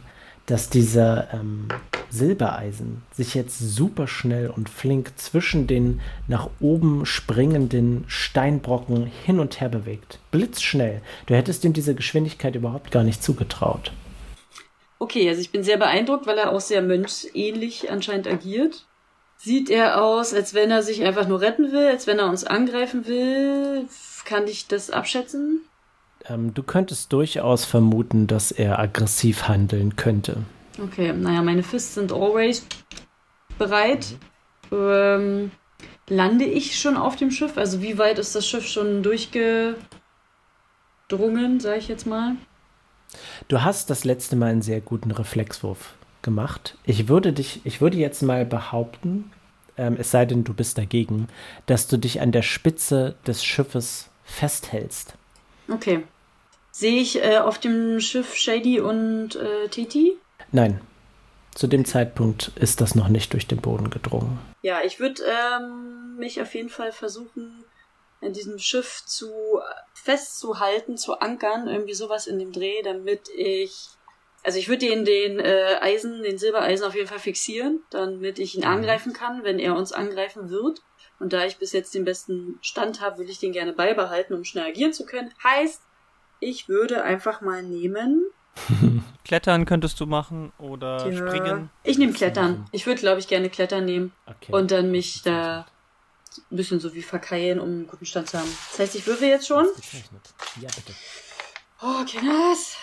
dass 0.51 0.69
dieser 0.69 1.33
ähm, 1.33 1.69
Silbereisen 2.11 3.03
sich 3.13 3.35
jetzt 3.35 3.59
super 3.59 4.09
schnell 4.09 4.51
und 4.51 4.69
flink 4.69 5.13
zwischen 5.17 5.69
den 5.69 6.01
nach 6.27 6.51
oben 6.59 7.07
springenden 7.07 8.05
Steinbrocken 8.09 9.07
hin 9.07 9.39
und 9.39 9.61
her 9.61 9.69
bewegt. 9.69 10.19
Blitzschnell. 10.33 11.03
Du 11.27 11.35
hättest 11.35 11.65
ihm 11.65 11.73
diese 11.73 11.95
Geschwindigkeit 11.95 12.57
überhaupt 12.57 12.91
gar 12.91 13.05
nicht 13.05 13.23
zugetraut. 13.23 13.93
Okay, 14.99 15.29
also 15.29 15.41
ich 15.41 15.51
bin 15.51 15.63
sehr 15.63 15.79
beeindruckt, 15.79 16.27
weil 16.27 16.37
er 16.37 16.53
auch 16.53 16.61
sehr 16.61 16.83
mönchsähnlich 16.83 17.91
anscheinend 17.91 18.27
agiert. 18.27 18.87
Sieht 19.37 19.71
er 19.71 20.03
aus, 20.03 20.35
als 20.35 20.53
wenn 20.53 20.71
er 20.71 20.83
sich 20.83 21.05
einfach 21.05 21.29
nur 21.29 21.41
retten 21.41 21.73
will, 21.73 21.87
als 21.87 22.07
wenn 22.07 22.19
er 22.19 22.29
uns 22.29 22.45
angreifen 22.45 23.07
will? 23.07 23.87
Kann 24.25 24.47
ich 24.47 24.67
das 24.67 24.91
abschätzen? 24.91 25.63
Ähm, 26.31 26.55
du 26.55 26.63
könntest 26.63 27.13
durchaus 27.13 27.65
vermuten, 27.65 28.27
dass 28.29 28.53
er 28.53 28.79
aggressiv 28.79 29.49
handeln 29.49 29.97
könnte. 29.97 30.37
Okay, 30.83 31.13
naja, 31.13 31.43
meine 31.43 31.65
Fists 31.65 31.95
sind 31.95 32.13
always 32.13 32.65
bereit. 33.59 34.15
Ähm, 34.71 35.51
lande 36.09 36.45
ich 36.45 36.79
schon 36.79 36.97
auf 36.97 37.17
dem 37.17 37.33
Schiff? 37.33 37.59
Also 37.59 37.83
wie 37.83 37.99
weit 37.99 38.19
ist 38.19 38.35
das 38.37 38.47
Schiff 38.47 38.67
schon 38.67 39.03
durchgedrungen, 39.03 39.81
sag 41.59 41.79
ich 41.79 41.89
jetzt 41.89 42.07
mal? 42.07 42.37
Du 43.49 43.63
hast 43.63 43.91
das 43.91 44.05
letzte 44.05 44.37
Mal 44.37 44.51
einen 44.51 44.63
sehr 44.63 44.81
guten 44.81 45.11
Reflexwurf 45.11 45.95
gemacht. 46.23 46.79
Ich 46.85 47.09
würde 47.09 47.33
dich, 47.33 47.61
ich 47.65 47.81
würde 47.81 47.97
jetzt 47.97 48.23
mal 48.23 48.47
behaupten, 48.47 49.33
ähm, 49.77 49.97
es 49.99 50.13
sei 50.13 50.27
denn, 50.27 50.45
du 50.45 50.55
bist 50.55 50.79
dagegen, 50.79 51.27
dass 51.67 51.89
du 51.89 51.97
dich 51.97 52.21
an 52.21 52.31
der 52.31 52.43
Spitze 52.43 53.17
des 53.27 53.43
Schiffes 53.43 54.11
festhältst. 54.23 55.15
Okay. 55.69 56.05
Sehe 56.81 57.03
ich 57.03 57.23
äh, 57.23 57.37
auf 57.37 57.59
dem 57.59 58.01
Schiff 58.01 58.35
Shady 58.35 58.81
und 58.81 59.37
äh, 59.37 59.69
Titi? 59.69 60.17
Nein, 60.51 60.81
zu 61.55 61.67
dem 61.67 61.85
Zeitpunkt 61.85 62.53
ist 62.57 62.81
das 62.81 62.95
noch 62.95 63.09
nicht 63.09 63.35
durch 63.35 63.47
den 63.47 63.61
Boden 63.61 63.91
gedrungen. 63.91 64.39
Ja, 64.63 64.81
ich 64.83 64.99
würde 64.99 65.23
ähm, 65.25 66.17
mich 66.17 66.41
auf 66.41 66.55
jeden 66.55 66.71
Fall 66.71 66.91
versuchen, 66.93 67.67
in 68.23 68.33
diesem 68.33 68.59
Schiff 68.59 69.03
zu 69.05 69.61
festzuhalten, 69.93 70.97
zu 70.97 71.21
ankern, 71.21 71.69
irgendwie 71.69 71.93
sowas 71.93 72.27
in 72.27 72.39
dem 72.39 72.51
Dreh, 72.51 72.81
damit 72.83 73.29
ich. 73.37 73.89
Also 74.43 74.59
ich 74.59 74.71
würde 74.71 74.87
den, 74.87 75.05
den 75.05 75.39
äh, 75.39 75.77
Eisen, 75.83 76.23
den 76.23 76.39
Silbereisen 76.39 76.87
auf 76.87 76.95
jeden 76.95 77.09
Fall 77.09 77.19
fixieren, 77.19 77.83
damit 77.91 78.39
ich 78.39 78.57
ihn 78.57 78.65
angreifen 78.65 79.13
kann, 79.13 79.45
wenn 79.45 79.59
er 79.59 79.77
uns 79.77 79.93
angreifen 79.93 80.49
wird. 80.49 80.81
Und 81.19 81.35
da 81.35 81.45
ich 81.45 81.59
bis 81.59 81.73
jetzt 81.73 81.95
den 81.95 82.07
besten 82.07 82.59
Stand 82.63 83.03
habe, 83.03 83.19
will 83.19 83.29
ich 83.29 83.39
den 83.39 83.53
gerne 83.53 83.75
beibehalten, 83.75 84.33
um 84.33 84.45
schnell 84.45 84.65
agieren 84.65 84.95
zu 84.95 85.05
können. 85.05 85.31
Heißt, 85.45 85.83
ich 86.41 86.69
würde 86.69 87.03
einfach 87.05 87.41
mal 87.41 87.63
nehmen. 87.63 88.25
Klettern 89.25 89.65
könntest 89.65 90.01
du 90.01 90.07
machen 90.07 90.53
oder 90.59 91.09
Ja. 91.09 91.17
springen. 91.29 91.71
Ich 91.85 91.99
nehme 91.99 92.13
Klettern. 92.13 92.67
Ich 92.73 92.87
würde, 92.87 93.01
glaube 93.01 93.21
ich, 93.21 93.29
gerne 93.29 93.49
Klettern 93.51 93.85
nehmen. 93.85 94.13
Okay. 94.27 94.53
Und 94.53 94.71
dann 94.71 94.91
mich 94.91 95.23
da 95.23 95.67
ein 96.51 96.57
bisschen 96.57 96.81
so 96.81 96.95
wie 96.95 97.03
verkeilen, 97.03 97.61
um 97.61 97.69
einen 97.69 97.87
guten 97.87 98.07
Stand 98.07 98.29
zu 98.29 98.39
haben. 98.39 98.51
Das 98.71 98.79
heißt, 98.81 98.95
ich 98.97 99.07
würfel 99.07 99.29
jetzt 99.29 99.47
schon. 99.47 99.67
Ja, 100.61 100.69
bitte. 100.75 100.95
Oh, 101.83 102.05
Kinders. 102.05 102.77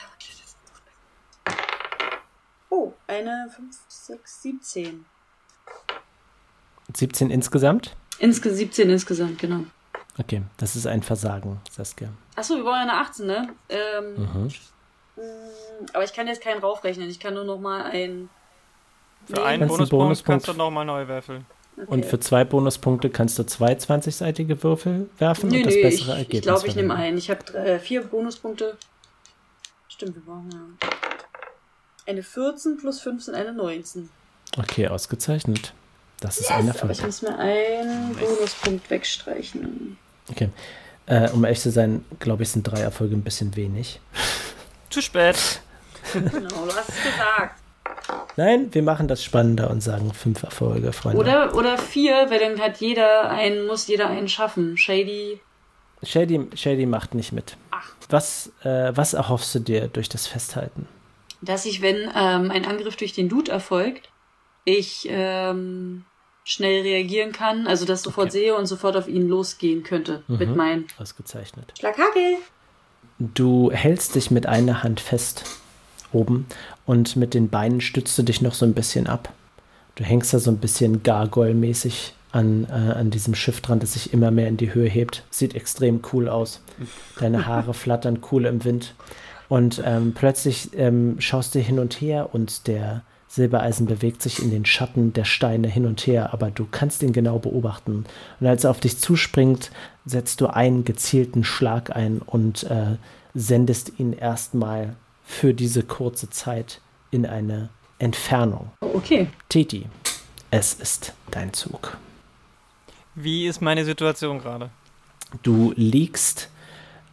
Oh, 2.69 2.93
eine 3.07 3.49
5, 3.55 3.75
6, 3.87 4.41
17. 4.41 5.05
17 6.95 7.29
insgesamt? 7.29 7.95
Insge 8.19 8.53
17 8.53 8.89
insgesamt, 8.89 9.39
genau. 9.39 9.65
Okay, 10.17 10.41
das 10.57 10.75
ist 10.75 10.87
ein 10.87 11.03
Versagen, 11.03 11.59
Saskia. 11.69 12.09
Achso, 12.37 12.55
wir 12.55 12.63
wollen 12.63 12.75
ja 12.75 12.81
eine 12.83 12.93
18, 12.93 13.25
ne? 13.25 13.49
Ähm, 13.67 14.13
Mhm. 14.15 14.51
mh, 15.17 15.23
aber 15.93 16.03
ich 16.03 16.13
kann 16.13 16.27
jetzt 16.27 16.41
keinen 16.41 16.61
raufrechnen. 16.61 17.09
Ich 17.09 17.19
kann 17.19 17.33
nur 17.33 17.43
noch 17.43 17.59
mal 17.59 17.83
ein. 17.83 18.29
Für 19.25 19.33
Nee. 19.33 19.39
einen 19.41 19.47
einen 19.63 19.67
Bonuspunkt 19.67 19.89
Bonuspunkt- 19.91 20.25
kannst 20.45 20.47
du 20.47 20.53
nochmal 20.53 20.85
neu 20.85 21.07
würfeln. 21.07 21.45
Okay. 21.75 21.85
Und 21.91 22.05
für 22.05 22.19
zwei 22.19 22.43
Bonuspunkte 22.45 23.09
kannst 23.09 23.37
du 23.37 23.43
zwei 23.43 23.73
20-seitige 23.75 24.63
Würfel 24.63 25.09
werfen 25.19 25.49
Nö, 25.49 25.57
und 25.57 25.65
das 25.67 25.75
nö, 25.75 25.81
bessere 25.81 26.11
ich, 26.13 26.17
Ergebnis 26.19 26.37
ich 26.39 26.41
glaube, 26.43 26.67
ich 26.67 26.75
nehme 26.75 26.95
einen. 26.95 27.17
Ich 27.17 27.29
habe 27.29 27.53
äh, 27.55 27.79
vier 27.79 28.03
Bonuspunkte. 28.03 28.77
Stimmt, 29.89 30.15
wir 30.15 30.21
brauchen 30.23 30.49
ja. 30.51 30.87
Eine 32.07 32.23
14 32.23 32.77
plus 32.77 33.01
5 33.01 33.23
sind 33.23 33.35
eine 33.35 33.51
19. 33.51 34.09
Okay, 34.57 34.87
ausgezeichnet. 34.87 35.73
Das 36.19 36.39
ist 36.39 36.49
ein 36.51 36.61
Aber 36.61 36.67
Erfolg. 36.69 36.91
ich 36.93 37.03
muss 37.03 37.21
mir 37.21 37.37
einen 37.37 38.15
Bonuspunkt 38.15 38.89
wegstreichen. 38.89 39.97
Okay. 40.31 40.49
Äh, 41.07 41.29
um 41.31 41.43
ehrlich 41.45 41.61
zu 41.61 41.71
sein, 41.71 42.05
glaube 42.19 42.43
ich, 42.43 42.49
sind 42.49 42.63
drei 42.63 42.81
Erfolge 42.81 43.15
ein 43.15 43.23
bisschen 43.23 43.55
wenig. 43.55 43.99
Zu 44.89 45.01
spät. 45.01 45.61
Genau, 46.13 46.65
du 46.65 46.75
hast 46.75 46.89
es 46.89 47.03
gesagt. 47.03 47.61
Nein, 48.35 48.73
wir 48.73 48.83
machen 48.83 49.07
das 49.07 49.23
spannender 49.23 49.69
und 49.69 49.81
sagen 49.81 50.13
fünf 50.13 50.43
Erfolge, 50.43 50.93
Freunde. 50.93 51.19
Oder, 51.19 51.55
oder 51.55 51.77
vier, 51.77 52.27
weil 52.29 52.39
dann 52.39 52.59
hat 52.59 52.77
jeder 52.77 53.29
einen, 53.29 53.67
muss 53.67 53.87
jeder 53.87 54.09
einen 54.09 54.29
schaffen. 54.29 54.77
Shady. 54.77 55.39
Shady, 56.03 56.47
Shady 56.55 56.85
macht 56.85 57.15
nicht 57.15 57.31
mit. 57.31 57.57
Ach. 57.71 57.93
Was, 58.09 58.51
äh, 58.63 58.91
was 58.93 59.13
erhoffst 59.13 59.55
du 59.55 59.59
dir 59.59 59.87
durch 59.87 60.09
das 60.09 60.27
Festhalten? 60.27 60.87
Dass 61.41 61.65
ich, 61.65 61.81
wenn 61.81 62.11
ähm, 62.15 62.51
ein 62.51 62.65
Angriff 62.65 62.95
durch 62.95 63.13
den 63.13 63.29
Dude 63.29 63.51
erfolgt, 63.51 64.09
ich 64.65 65.07
ähm, 65.09 66.05
schnell 66.49 66.81
reagieren 66.81 67.33
kann, 67.33 67.67
also 67.67 67.83
das 67.85 68.01
sofort 68.03 68.27
Okay. 68.29 68.39
sehe 68.39 68.55
und 68.55 68.65
sofort 68.67 68.95
auf 68.95 69.07
ihn 69.09 69.27
losgehen 69.27 69.83
könnte 69.83 70.23
mit 70.27 70.49
Mhm. 70.49 70.55
meinem 70.55 70.85
Ausgezeichnet. 70.97 71.73
Schlaghagel. 71.77 72.37
Du 73.19 73.69
hältst 73.71 74.15
dich 74.15 74.31
mit 74.31 74.45
einer 74.45 74.81
Hand 74.83 74.99
fest 75.01 75.43
oben 76.13 76.45
und 76.85 77.15
mit 77.17 77.33
den 77.33 77.49
Beinen 77.49 77.81
stützt 77.81 78.17
du 78.17 78.23
dich 78.23 78.41
noch 78.41 78.53
so 78.53 78.65
ein 78.65 78.73
bisschen 78.73 79.07
ab. 79.07 79.33
Du 79.95 80.03
hängst 80.05 80.33
da 80.33 80.39
so 80.39 80.49
ein 80.51 80.57
bisschen 80.59 81.03
Gargoyle-mäßig 81.03 82.13
an, 82.31 82.65
äh, 82.69 82.71
an 82.93 83.09
diesem 83.09 83.35
Schiff 83.35 83.59
dran, 83.61 83.79
das 83.79 83.93
sich 83.93 84.13
immer 84.13 84.31
mehr 84.31 84.47
in 84.47 84.57
die 84.57 84.73
Höhe 84.73 84.87
hebt. 84.87 85.23
Sieht 85.31 85.55
extrem 85.55 86.01
cool 86.13 86.29
aus. 86.29 86.61
Deine 87.19 87.45
Haare 87.47 87.73
flattern 87.73 88.19
cool 88.31 88.45
im 88.45 88.63
Wind. 88.63 88.93
Und 89.49 89.81
ähm, 89.83 90.13
plötzlich 90.13 90.69
ähm, 90.75 91.15
schaust 91.19 91.55
du 91.55 91.59
hin 91.59 91.79
und 91.79 91.99
her 91.99 92.29
und 92.33 92.67
der 92.67 93.01
Silbereisen 93.27 93.85
bewegt 93.85 94.21
sich 94.21 94.41
in 94.41 94.51
den 94.51 94.65
Schatten 94.65 95.13
der 95.13 95.25
Steine 95.25 95.67
hin 95.67 95.85
und 95.85 96.07
her, 96.07 96.33
aber 96.33 96.49
du 96.49 96.65
kannst 96.69 97.03
ihn 97.03 97.13
genau 97.13 97.39
beobachten. 97.39 98.05
Und 98.39 98.47
als 98.47 98.63
er 98.63 98.71
auf 98.71 98.79
dich 98.79 98.97
zuspringt, 98.97 99.71
setzt 100.05 100.41
du 100.41 100.47
einen 100.47 100.85
gezielten 100.85 101.43
Schlag 101.43 101.95
ein 101.95 102.19
und 102.19 102.63
äh, 102.63 102.95
sendest 103.33 103.99
ihn 103.99 104.13
erstmal 104.13 104.95
für 105.25 105.53
diese 105.53 105.83
kurze 105.83 106.29
Zeit 106.29 106.81
in 107.11 107.25
eine 107.25 107.69
Entfernung. 107.99 108.71
Okay. 108.79 109.27
Titi, 109.49 109.87
es 110.49 110.73
ist 110.73 111.13
dein 111.31 111.51
Zug. 111.53 111.97
Wie 113.13 113.47
ist 113.47 113.61
meine 113.61 113.83
Situation 113.83 114.39
gerade? 114.39 114.69
Du 115.43 115.73
liegst, 115.75 116.49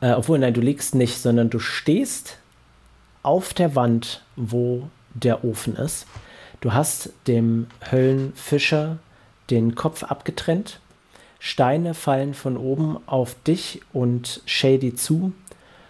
äh, 0.00 0.12
obwohl 0.12 0.38
nein, 0.38 0.54
du 0.54 0.60
liegst 0.60 0.94
nicht, 0.94 1.18
sondern 1.18 1.50
du 1.50 1.58
stehst 1.58 2.38
auf 3.22 3.54
der 3.54 3.74
Wand, 3.74 4.22
wo 4.36 4.88
der 5.14 5.44
Ofen 5.44 5.76
ist. 5.76 6.06
Du 6.60 6.72
hast 6.72 7.10
dem 7.26 7.66
Höllenfischer 7.90 8.98
den 9.50 9.74
Kopf 9.74 10.02
abgetrennt. 10.02 10.80
Steine 11.38 11.94
fallen 11.94 12.34
von 12.34 12.56
oben 12.56 12.98
auf 13.06 13.36
dich 13.46 13.82
und 13.92 14.40
Shady 14.46 14.94
zu. 14.94 15.32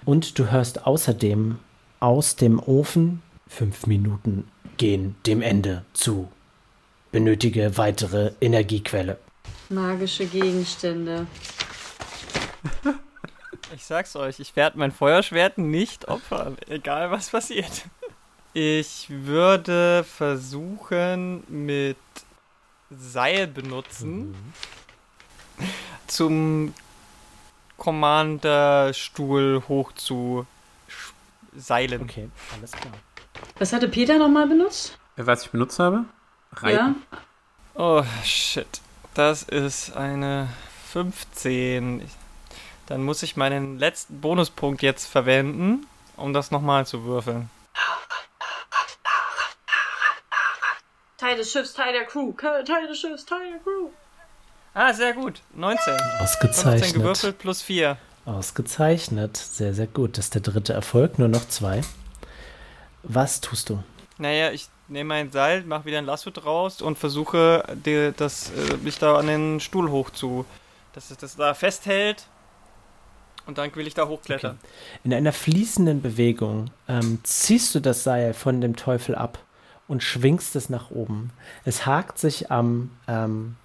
Und 0.04 0.38
du 0.38 0.50
hörst 0.50 0.86
außerdem 0.86 1.58
aus 2.00 2.36
dem 2.36 2.58
Ofen 2.58 3.22
fünf 3.46 3.86
Minuten 3.86 4.48
gehen 4.76 5.14
dem 5.26 5.42
Ende 5.42 5.84
zu. 5.92 6.28
Benötige 7.12 7.76
weitere 7.76 8.32
Energiequelle. 8.40 9.18
Magische 9.68 10.26
Gegenstände. 10.26 11.26
Ich 13.74 13.84
sag's 13.84 14.16
euch, 14.16 14.40
ich 14.40 14.56
werde 14.56 14.78
mein 14.78 14.92
Feuerschwert 14.92 15.58
nicht 15.58 16.08
opfern, 16.08 16.56
egal 16.68 17.10
was 17.10 17.30
passiert. 17.30 17.84
Ich 18.54 19.06
würde 19.10 20.04
versuchen, 20.04 21.42
mit 21.48 21.96
Seil 22.90 23.48
benutzen 23.48 24.30
Mhm. 25.58 25.64
zum 26.06 26.74
Commanderstuhl 27.76 29.62
hoch 29.68 29.90
zu 29.92 30.46
seilen. 31.56 32.02
Okay, 32.02 32.30
alles 32.56 32.70
klar. 32.70 32.94
Was 33.58 33.72
hatte 33.72 33.88
Peter 33.88 34.18
nochmal 34.18 34.46
benutzt? 34.46 34.98
Äh, 35.16 35.26
Was 35.26 35.42
ich 35.44 35.50
benutzt 35.50 35.78
habe? 35.80 36.04
Reiten. 36.52 37.02
Oh, 37.74 38.04
shit. 38.22 38.80
Das 39.14 39.42
ist 39.42 39.96
eine 39.96 40.48
15. 40.92 42.02
Ich- 42.02 42.10
Dann 42.86 43.02
muss 43.02 43.22
ich 43.22 43.36
meinen 43.36 43.78
letzten 43.78 44.20
Bonuspunkt 44.20 44.82
jetzt 44.82 45.06
verwenden, 45.06 45.86
um 46.16 46.32
das 46.34 46.50
nochmal 46.50 46.86
zu 46.86 47.04
würfeln. 47.04 47.48
Teil 51.24 51.38
des 51.38 51.50
Schiffs, 51.50 51.72
Teil 51.72 51.94
der 51.94 52.04
Crew. 52.04 52.32
Teil 52.32 52.86
des 52.86 52.98
Schiffs, 52.98 53.24
Teil 53.24 53.52
der 53.52 53.60
Crew. 53.60 53.88
Ah, 54.74 54.92
sehr 54.92 55.14
gut. 55.14 55.40
19. 55.54 55.94
15 55.94 56.20
Ausgezeichnet. 56.20 56.92
gewürfelt 56.92 57.38
plus 57.38 57.62
4. 57.62 57.96
Ausgezeichnet. 58.26 59.38
Sehr, 59.38 59.72
sehr 59.72 59.86
gut. 59.86 60.18
Das 60.18 60.26
ist 60.26 60.34
der 60.34 60.42
dritte 60.42 60.74
Erfolg. 60.74 61.18
Nur 61.18 61.28
noch 61.28 61.48
zwei. 61.48 61.80
Was 63.04 63.40
tust 63.40 63.70
du? 63.70 63.82
Naja, 64.18 64.50
ich 64.50 64.68
nehme 64.88 65.08
mein 65.08 65.32
Seil, 65.32 65.62
mache 65.62 65.86
wieder 65.86 65.96
ein 65.96 66.04
Lasso 66.04 66.28
draus 66.30 66.82
und 66.82 66.98
versuche, 66.98 67.64
die, 67.86 68.12
das, 68.14 68.50
äh, 68.50 68.76
mich 68.82 68.98
da 68.98 69.16
an 69.16 69.26
den 69.26 69.60
Stuhl 69.60 69.90
hoch 69.90 70.10
zu. 70.10 70.44
Dass 70.92 71.10
es 71.10 71.16
das 71.16 71.36
da 71.36 71.54
festhält. 71.54 72.26
Und 73.46 73.56
dann 73.56 73.74
will 73.74 73.86
ich 73.86 73.94
da 73.94 74.08
hochklettern. 74.08 74.58
In 75.04 75.14
einer 75.14 75.32
fließenden 75.32 76.02
Bewegung 76.02 76.70
ähm, 76.86 77.20
ziehst 77.22 77.74
du 77.74 77.80
das 77.80 78.04
Seil 78.04 78.34
von 78.34 78.60
dem 78.60 78.76
Teufel 78.76 79.14
ab 79.14 79.38
und 79.88 80.02
schwingst 80.02 80.56
es 80.56 80.70
nach 80.70 80.90
oben. 80.90 81.30
Es 81.64 81.86
hakt 81.86 82.18
sich 82.18 82.50
am, 82.50 82.90
ähm, 83.08 83.56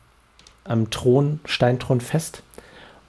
am 0.63 0.89
Thron, 0.89 1.39
Steinthron 1.45 2.01
fest 2.01 2.43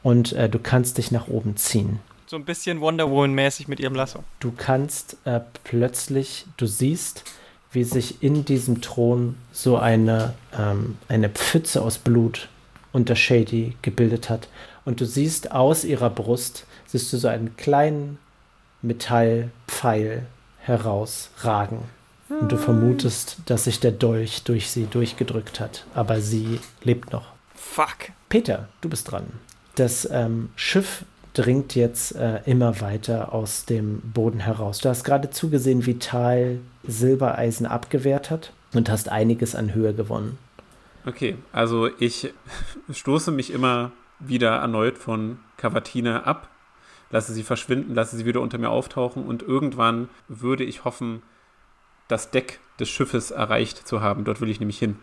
und 0.03 0.33
äh, 0.33 0.49
du 0.49 0.59
kannst 0.59 0.99
dich 0.99 1.11
nach 1.11 1.29
oben 1.29 1.57
ziehen. 1.57 2.01
So 2.27 2.37
ein 2.37 2.45
bisschen 2.45 2.81
Wonder 2.81 3.11
Woman-mäßig 3.11 3.67
mit 3.67 3.81
ihrem 3.81 3.95
Lasso. 3.95 4.23
Du 4.39 4.53
kannst 4.57 5.17
äh, 5.25 5.41
plötzlich, 5.65 6.47
du 6.57 6.67
siehst, 6.67 7.25
wie 7.73 7.85
sich 7.85 8.23
in 8.23 8.45
diesem 8.45 8.81
Thron 8.81 9.37
so 9.53 9.77
eine, 9.77 10.35
ähm, 10.57 10.97
eine 11.09 11.29
Pfütze 11.29 11.83
aus 11.83 11.99
Blut 11.99 12.49
unter 12.93 13.17
Shady 13.17 13.77
gebildet 13.83 14.31
hat. 14.31 14.49
Und 14.85 15.01
du 15.01 15.07
siehst 15.07 15.53
aus 15.53 15.85
ihrer 15.85 16.11
Brust, 16.11 16.67
siehst 16.87 17.13
du 17.13 17.17
so 17.17 17.29
einen 17.29 17.57
kleinen 17.57 18.19
Metallpfeil 18.83 20.27
herausragen. 20.59 21.81
Und 22.39 22.53
du 22.53 22.57
vermutest, 22.57 23.39
dass 23.47 23.65
sich 23.65 23.81
der 23.81 23.93
Dolch 23.93 24.45
durch 24.45 24.71
sie 24.71 24.87
durchgedrückt 24.87 25.59
hat. 25.59 25.85
Aber 25.95 26.21
sie 26.21 26.61
lebt 26.83 27.13
noch. 27.13 27.33
Fuck. 27.55 28.13
Peter, 28.29 28.69
du 28.81 28.89
bist 28.89 29.11
dran. 29.11 29.27
Das 29.75 30.09
ähm, 30.11 30.51
Schiff 30.55 31.05
dringt 31.35 31.75
jetzt 31.75 32.15
äh, 32.15 32.41
immer 32.45 32.81
weiter 32.81 33.33
aus 33.33 33.65
dem 33.65 34.01
Boden 34.01 34.41
heraus. 34.41 34.79
Du 34.79 34.89
hast 34.89 35.05
gerade 35.05 35.31
zugesehen, 35.31 35.87
wie 35.87 35.99
Tal 35.99 36.61
Silbereisen 36.87 37.67
abgewehrt 37.67 38.31
hat 38.31 38.53
und 38.75 38.91
hast 38.91 39.09
einiges 39.09 39.55
an 39.55 39.75
Höhe 39.75 39.95
gewonnen. 39.95 40.39
Okay, 41.07 41.37
also 41.53 41.89
ich 41.99 42.33
stoße 42.93 43.31
mich 43.31 43.53
immer 43.53 43.93
wieder 44.19 44.57
erneut 44.57 44.99
von 44.99 45.39
Cavatina 45.57 46.25
ab, 46.25 46.49
lasse 47.11 47.33
sie 47.33 47.43
verschwinden, 47.43 47.95
lasse 47.95 48.17
sie 48.17 48.27
wieder 48.27 48.41
unter 48.41 48.59
mir 48.59 48.71
auftauchen 48.71 49.25
und 49.25 49.43
irgendwann 49.43 50.09
würde 50.29 50.65
ich 50.65 50.85
hoffen, 50.85 51.23
das 52.11 52.31
Deck 52.31 52.61
des 52.79 52.89
Schiffes 52.89 53.31
erreicht 53.31 53.87
zu 53.87 54.01
haben. 54.01 54.25
Dort 54.25 54.41
will 54.41 54.51
ich 54.51 54.61
nämlich 54.61 54.79
hin. 54.79 54.97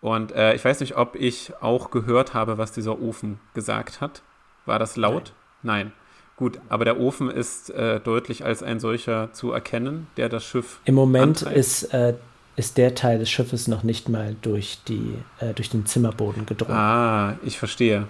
Und 0.00 0.32
äh, 0.32 0.54
ich 0.54 0.64
weiß 0.64 0.80
nicht, 0.80 0.96
ob 0.96 1.14
ich 1.16 1.52
auch 1.60 1.90
gehört 1.90 2.34
habe, 2.34 2.58
was 2.58 2.72
dieser 2.72 3.00
Ofen 3.00 3.38
gesagt 3.54 4.00
hat. 4.00 4.22
War 4.66 4.78
das 4.78 4.96
laut? 4.96 5.32
Nein. 5.62 5.92
Gut, 6.36 6.58
aber 6.70 6.84
der 6.86 6.98
Ofen 6.98 7.30
ist 7.30 7.68
äh, 7.70 8.00
deutlich 8.00 8.44
als 8.44 8.62
ein 8.62 8.80
solcher 8.80 9.32
zu 9.32 9.52
erkennen, 9.52 10.06
der 10.16 10.28
das 10.30 10.44
Schiff 10.44 10.80
Im 10.86 10.94
Moment 10.94 11.38
antreibt. 11.42 11.56
ist, 11.56 11.82
äh, 11.94 12.14
ist 12.56 12.78
der 12.78 12.94
Teil 12.94 13.18
des 13.18 13.28
Schiffes 13.30 13.68
noch 13.68 13.82
nicht 13.82 14.08
mal 14.08 14.34
durch, 14.40 14.78
die, 14.88 15.14
äh, 15.38 15.52
durch 15.52 15.68
den 15.68 15.84
Zimmerboden 15.84 16.46
gedrungen. 16.46 16.76
Ah, 16.78 17.36
ich 17.44 17.58
verstehe. 17.58 18.08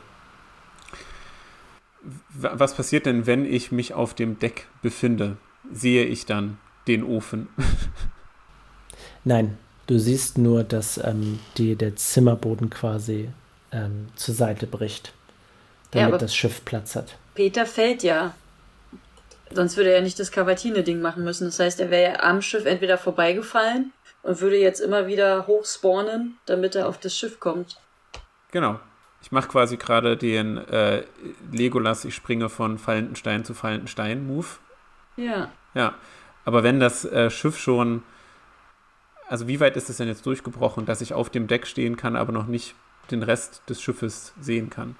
W- 2.31 2.51
Was 2.53 2.75
passiert 2.75 3.05
denn, 3.07 3.27
wenn 3.27 3.45
ich 3.45 3.73
mich 3.73 3.95
auf 3.95 4.15
dem 4.15 4.39
Deck 4.39 4.69
befinde? 4.81 5.37
Sehe 5.73 6.05
ich 6.05 6.25
dann 6.25 6.59
den 6.87 7.05
Ofen? 7.05 7.49
Nein, 9.25 9.59
du 9.87 9.99
siehst 9.99 10.39
nur, 10.39 10.65
dass 10.65 10.99
ähm, 10.99 11.39
die, 11.57 11.77
der 11.77 11.97
Zimmerboden 11.97 12.71
quasi 12.71 13.31
ähm, 13.73 14.09
zur 14.17 14.35
Seite 14.35 14.67
bricht, 14.67 15.13
Ja, 15.93 16.01
damit 16.03 16.15
aber- 16.15 16.19
das 16.19 16.35
Schiff 16.35 16.65
Platz 16.65 16.97
hat. 16.97 17.17
Peter 17.35 17.67
fällt 17.67 18.03
ja. 18.03 18.35
Sonst 19.53 19.77
würde 19.77 19.91
er 19.91 19.97
ja 19.99 20.03
nicht 20.03 20.19
das 20.21 20.31
Cavatine-Ding 20.31 21.01
machen 21.01 21.25
müssen. 21.25 21.45
Das 21.47 21.59
heißt, 21.59 21.81
er 21.81 21.91
wäre 21.91 22.13
ja 22.13 22.21
am 22.21 22.41
Schiff 22.43 22.67
entweder 22.67 22.99
vorbeigefallen 22.99 23.93
und 24.23 24.41
würde 24.41 24.59
jetzt 24.59 24.81
immer 24.81 25.07
wieder 25.07 25.47
hochspawnen, 25.49 26.37
damit 26.47 26.75
er 26.77 26.89
auf 26.89 26.99
das 26.99 27.17
Schiff 27.17 27.41
kommt. 27.41 27.81
Genau. 28.53 28.79
Ich 29.23 29.33
mache 29.33 29.49
quasi 29.49 29.77
gerade 29.77 30.17
den 30.17 30.57
äh, 30.57 31.03
Legolas, 31.53 32.05
ich 32.05 32.15
springe 32.15 32.49
von 32.49 32.79
fallenden 32.79 33.17
Stein 33.17 33.45
zu 33.45 33.55
fallenden 33.55 33.89
Stein 33.89 34.27
Move. 34.27 34.47
Ja. 35.17 35.51
Ja, 35.75 35.95
aber 36.45 36.63
wenn 36.63 36.81
das 36.81 37.05
äh, 37.05 37.31
Schiff 37.31 37.59
schon, 37.59 38.03
also 39.29 39.47
wie 39.49 39.61
weit 39.61 39.77
ist 39.77 39.91
es 39.91 39.99
denn 39.99 40.09
jetzt 40.09 40.27
durchgebrochen, 40.27 40.87
dass 40.87 41.01
ich 41.01 41.15
auf 41.15 41.31
dem 41.31 41.47
Deck 41.47 41.67
stehen 41.67 41.97
kann, 41.97 42.17
aber 42.17 42.33
noch 42.33 42.47
nicht 42.47 42.75
den 43.11 43.23
Rest 43.23 43.63
des 43.69 43.81
Schiffes 43.83 44.33
sehen 44.41 44.71
kann? 44.71 44.97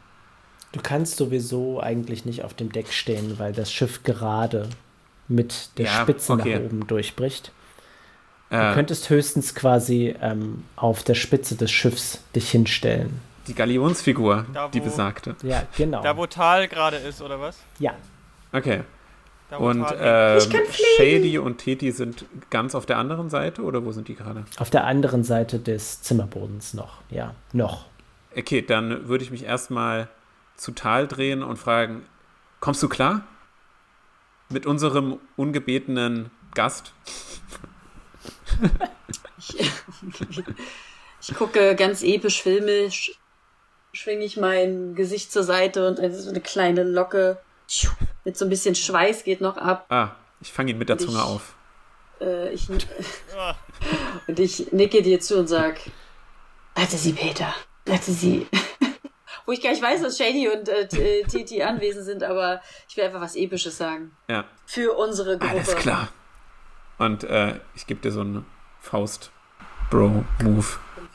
Du 0.73 0.81
kannst 0.81 1.17
sowieso 1.17 1.81
eigentlich 1.81 2.25
nicht 2.25 2.45
auf 2.45 2.55
dem 2.55 2.71
Deck 2.71 2.93
stehen, 2.93 3.39
weil 3.39 3.53
das 3.53 3.73
Schiff 3.73 4.03
gerade 4.05 4.69
mit 5.27 5.71
der 5.79 5.87
Ja, 5.87 6.03
Spitze 6.03 6.33
okay. 6.33 6.55
nach 6.59 6.65
oben 6.65 6.87
durchbricht. 6.87 7.53
Du 8.51 8.57
Äh, 8.57 8.75
könntest 8.75 9.11
höchstens 9.11 9.55
quasi 9.55 10.15
ähm, 10.21 10.65
auf 10.77 11.03
der 11.05 11.15
Spitze 11.15 11.55
des 11.57 11.71
Schiffs 11.71 12.21
dich 12.35 12.51
hinstellen. 12.51 13.21
die 13.47 13.55
Galionsfigur, 13.55 14.45
Da, 14.53 14.69
die 14.69 14.81
wo- 14.81 14.85
besagte. 14.85 15.35
Ja, 15.43 15.63
genau. 15.77 16.03
Da, 16.03 16.17
wo 16.17 16.27
Tal 16.27 16.69
gerade 16.69 16.97
ist, 16.99 17.21
oder 17.23 17.41
was? 17.41 17.59
ja, 17.79 17.95
Okay. 18.53 18.83
Und 19.59 19.85
ähm. 19.99 20.41
Shady 20.97 21.39
und 21.39 21.59
Teti 21.59 21.91
sind 21.93 22.25
ganz 22.51 22.75
auf 22.75 22.87
der 22.87 22.99
anderen 22.99 23.31
Seite 23.31 23.63
oder 23.63 23.85
wo 23.85 23.93
sind 23.93 24.09
die 24.09 24.15
gerade? 24.15 24.45
auf 24.59 24.71
der 24.71 24.85
anderen 24.85 25.25
Seite 25.25 25.59
des 25.59 26.03
Zimmerbodens 26.03 26.73
noch. 26.75 26.99
Ja, 27.11 27.35
noch. 27.53 27.87
Okay, 28.37 28.63
dann 28.63 29.09
würde 29.09 29.25
ich 29.25 29.31
mich 29.31 29.45
erstmal 29.45 30.09
zu 30.57 30.73
Tal 30.73 31.09
drehen 31.09 31.43
und 31.43 31.57
fragen: 31.57 32.03
Kommst 32.61 32.83
du 32.83 32.89
klar? 32.89 33.23
Mit 34.51 34.67
unserem 34.67 35.19
ungebetenen 35.37 36.31
Gast? 36.55 36.93
Ich, 39.39 39.57
ich 41.21 41.35
gucke 41.35 41.75
ganz 41.77 42.03
episch 42.03 42.43
filmisch, 42.43 43.19
schwinge 43.93 44.25
ich 44.25 44.37
mein 44.37 44.95
Gesicht 44.95 45.33
zur 45.33 45.43
Seite 45.43 45.87
und 45.89 45.99
eine- 46.01 46.15
so 46.15 46.31
eine 46.31 46.41
kleine 46.41 46.83
Locke 46.85 47.39
mit 48.25 48.37
so 48.37 48.45
ein 48.47 48.49
bisschen 48.51 48.75
Schweiß 48.75 49.25
geht 49.25 49.41
noch 49.41 49.57
ab. 49.57 49.87
Ah, 49.91 50.11
ich 50.41 50.53
fange 50.53 50.71
ihn 50.73 50.79
mit 50.79 50.89
der 50.89 50.97
Und 50.97 51.03
Zunge 51.07 51.19
ich- 51.19 51.25
auf. 51.25 51.55
Äh, 52.21 52.51
ich, 52.53 52.69
Ah. 53.39 53.55
und 54.27 54.39
ich 54.39 54.73
nicke 54.73 55.01
dir 55.03 55.21
zu 55.21 55.39
und 55.39 55.47
sag, 55.49 55.81
rette 56.77 56.97
sie, 56.97 57.13
Peter, 57.13 57.55
rette 57.89 58.11
sie. 58.13 58.47
Wo 59.47 59.53
ich 59.53 59.63
gar 59.63 59.71
nicht 59.71 59.83
weiß, 59.83 60.03
dass 60.03 60.19
Shady 60.19 60.49
und 60.49 60.69
äh, 60.69 60.87
Titi 61.25 61.63
anwesend 61.63 62.05
sind, 62.05 62.23
aber 62.23 62.61
ich 62.89 62.97
will 62.97 63.05
einfach 63.05 63.21
was 63.23 63.35
Episches 63.37 63.79
sagen. 63.79 64.15
Ja, 64.29 64.45
Für 64.67 64.97
unsere 64.97 65.39
Gruppe. 65.39 65.51
alles 65.53 65.75
klar. 65.77 66.09
Und 66.99 67.25
äh, 67.25 67.59
ich 67.75 67.87
gebe 67.87 68.01
dir 68.01 68.13
so 68.13 68.21
eine 68.21 68.45
Faust-Bro-Move. 68.81 70.67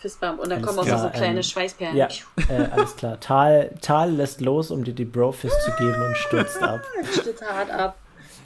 Fistbump. 0.06 0.40
Und 0.40 0.50
dann 0.50 0.60
Alles 0.60 0.66
kommen 0.68 0.80
auch 0.80 0.86
klar, 0.86 1.00
so 1.00 1.10
kleine 1.10 1.38
ähm, 1.38 1.44
Schweißperlen. 1.44 1.98
Ja, 1.98 2.08
äh, 2.48 2.68
alles 2.72 2.96
klar. 2.96 3.20
Tal, 3.20 3.72
Tal 3.82 4.12
lässt 4.12 4.40
los, 4.42 4.70
um 4.70 4.84
dir 4.84 4.94
die 4.94 5.06
Brofist 5.06 5.60
zu 5.64 5.72
geben 5.72 6.00
und 6.02 6.16
stürzt 6.18 6.62
ab. 6.62 6.82
Schlitt 7.12 7.42
hart 7.42 7.72
ab. 7.72 7.98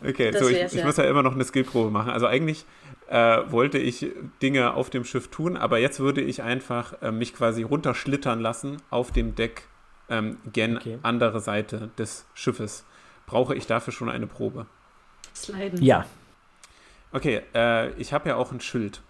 Okay, 0.07 0.31
Das 0.31 0.41
so 0.41 0.47
ich 0.47 0.71
ja. 0.71 0.85
muss 0.85 0.95
ja 0.95 1.03
immer 1.03 1.21
noch 1.23 1.33
eine 1.33 1.43
Skillprobe 1.43 1.91
machen. 1.91 2.11
Also 2.11 2.27
eigentlich 2.27 2.65
äh, 3.09 3.39
wollte 3.47 3.77
ich 3.77 4.07
Dinge 4.41 4.73
auf 4.73 4.89
dem 4.89 5.03
Schiff 5.03 5.27
tun, 5.27 5.57
aber 5.57 5.79
jetzt 5.79 5.99
würde 5.99 6.21
ich 6.21 6.41
einfach 6.41 7.01
äh, 7.01 7.11
mich 7.11 7.33
quasi 7.33 7.63
runterschlittern 7.63 8.39
lassen 8.39 8.77
auf 8.89 9.11
dem 9.11 9.35
Deck 9.35 9.63
ähm, 10.09 10.37
gen 10.53 10.77
Okay. 10.77 10.99
andere 11.01 11.41
Seite 11.41 11.89
des 11.97 12.25
Schiffes. 12.33 12.85
Brauche 13.25 13.53
ich 13.53 13.67
dafür 13.67 13.91
schon 13.91 14.09
eine 14.09 14.27
Probe? 14.27 14.65
Sliden. 15.35 15.83
Ja, 15.83 16.05
Okay, 17.11 17.41
äh, 17.55 17.89
ich 17.93 18.13
habe 18.13 18.29
ja 18.29 18.35
auch 18.35 18.51
ein 18.51 18.61
Schild. 18.61 19.01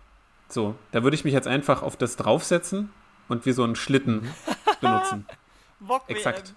So, 0.50 0.76
da 0.92 1.04
würde 1.04 1.16
ich 1.16 1.24
mich 1.24 1.34
jetzt 1.34 1.48
einfach 1.48 1.82
auf 1.84 1.96
das 1.96 2.16
draufsetzen 2.16 2.90
und 3.28 3.46
wie 3.46 3.52
so 3.52 3.64
einen 3.64 3.76
Schlitten 3.76 4.28
benutzen. 4.82 5.26
Exakt. 6.08 6.54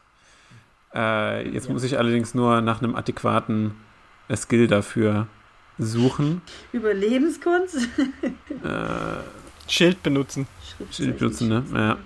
Äh, 0.95 1.49
jetzt 1.51 1.69
muss 1.69 1.83
ich 1.85 1.99
allerdings 1.99 2.35
nur 2.35 2.61
nach 2.61 2.83
einem 2.83 2.97
adäquaten 2.97 3.75
äh, 4.29 4.37
Skill 4.37 4.67
dafür 4.67 5.27
suchen. 5.79 6.43
Überlebenskunst? 6.73 7.77
Äh, 8.63 9.69
Schild 9.69 10.03
benutzen. 10.03 10.47
Schild 10.91 11.19
benutzen, 11.19 11.49
ne? 11.49 11.65
Ja. 11.75 11.97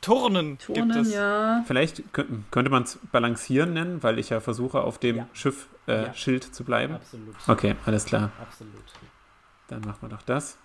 Turnen, 0.00 0.58
gibt 0.58 0.78
Turnen, 0.78 0.98
es. 0.98 1.14
ja. 1.14 1.64
Vielleicht 1.66 2.02
kö- 2.12 2.26
könnte 2.50 2.70
man 2.70 2.82
es 2.82 2.98
balancieren 3.10 3.72
nennen, 3.72 4.02
weil 4.02 4.18
ich 4.18 4.28
ja 4.30 4.40
versuche, 4.40 4.82
auf 4.82 4.98
dem 4.98 5.16
Ja. 5.16 5.26
Schiff 5.32 5.66
äh, 5.86 6.04
Ja. 6.04 6.14
Schild 6.14 6.44
zu 6.44 6.62
bleiben. 6.64 6.94
Absolut. 6.94 7.34
Okay, 7.48 7.74
alles 7.86 8.04
klar. 8.04 8.30
Absolut. 8.40 8.74
Dann 9.68 9.80
machen 9.82 9.98
wir 10.02 10.08
doch 10.08 10.22
das. 10.22 10.56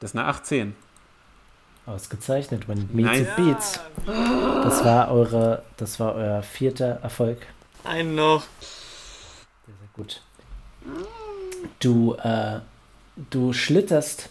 Das 0.00 0.10
ist 0.10 0.16
eine 0.16 0.26
18. 0.26 0.74
Ausgezeichnet. 1.86 2.68
When 2.68 2.78
it 2.78 2.94
meets 2.94 3.08
Nice. 3.08 3.20
it 3.28 3.36
beats. 3.36 3.80
Das 4.06 4.84
war 4.84 5.10
eure, 5.10 5.62
das 5.76 6.00
war 6.00 6.14
euer 6.14 6.42
vierter 6.42 7.00
Erfolg. 7.02 7.46
Einen 7.84 8.14
noch. 8.14 8.42
Sehr, 9.66 9.74
sehr 9.78 9.88
gut. 9.92 10.22
Du, 11.80 12.14
äh, 12.14 12.60
du 13.30 13.52
schlitterst 13.52 14.30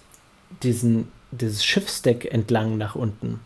diesen, 0.63 1.11
dieses 1.31 1.63
Schiffsdeck 1.63 2.25
entlang 2.25 2.77
nach 2.77 2.95
unten. 2.95 3.39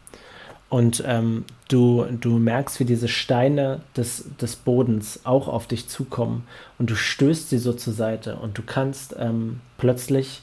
Und 0.70 1.04
ähm, 1.06 1.46
du, 1.70 2.06
du 2.20 2.40
merkst, 2.40 2.80
wie 2.80 2.86
diese 2.86 3.08
Steine 3.08 3.82
des, 3.96 4.26
des 4.42 4.58
Bodens 4.58 5.22
auch 5.24 5.48
auf 5.48 5.68
dich 5.68 5.88
zukommen. 5.88 6.46
Und 6.78 6.90
du 6.90 6.96
stößt 6.96 7.50
sie 7.50 7.58
so 7.58 7.72
zur 7.74 7.94
Seite. 7.94 8.36
Und 8.36 8.58
du 8.58 8.64
kannst 8.64 9.16
ähm, 9.18 9.62
plötzlich 9.78 10.42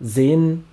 sehen, 0.00 0.64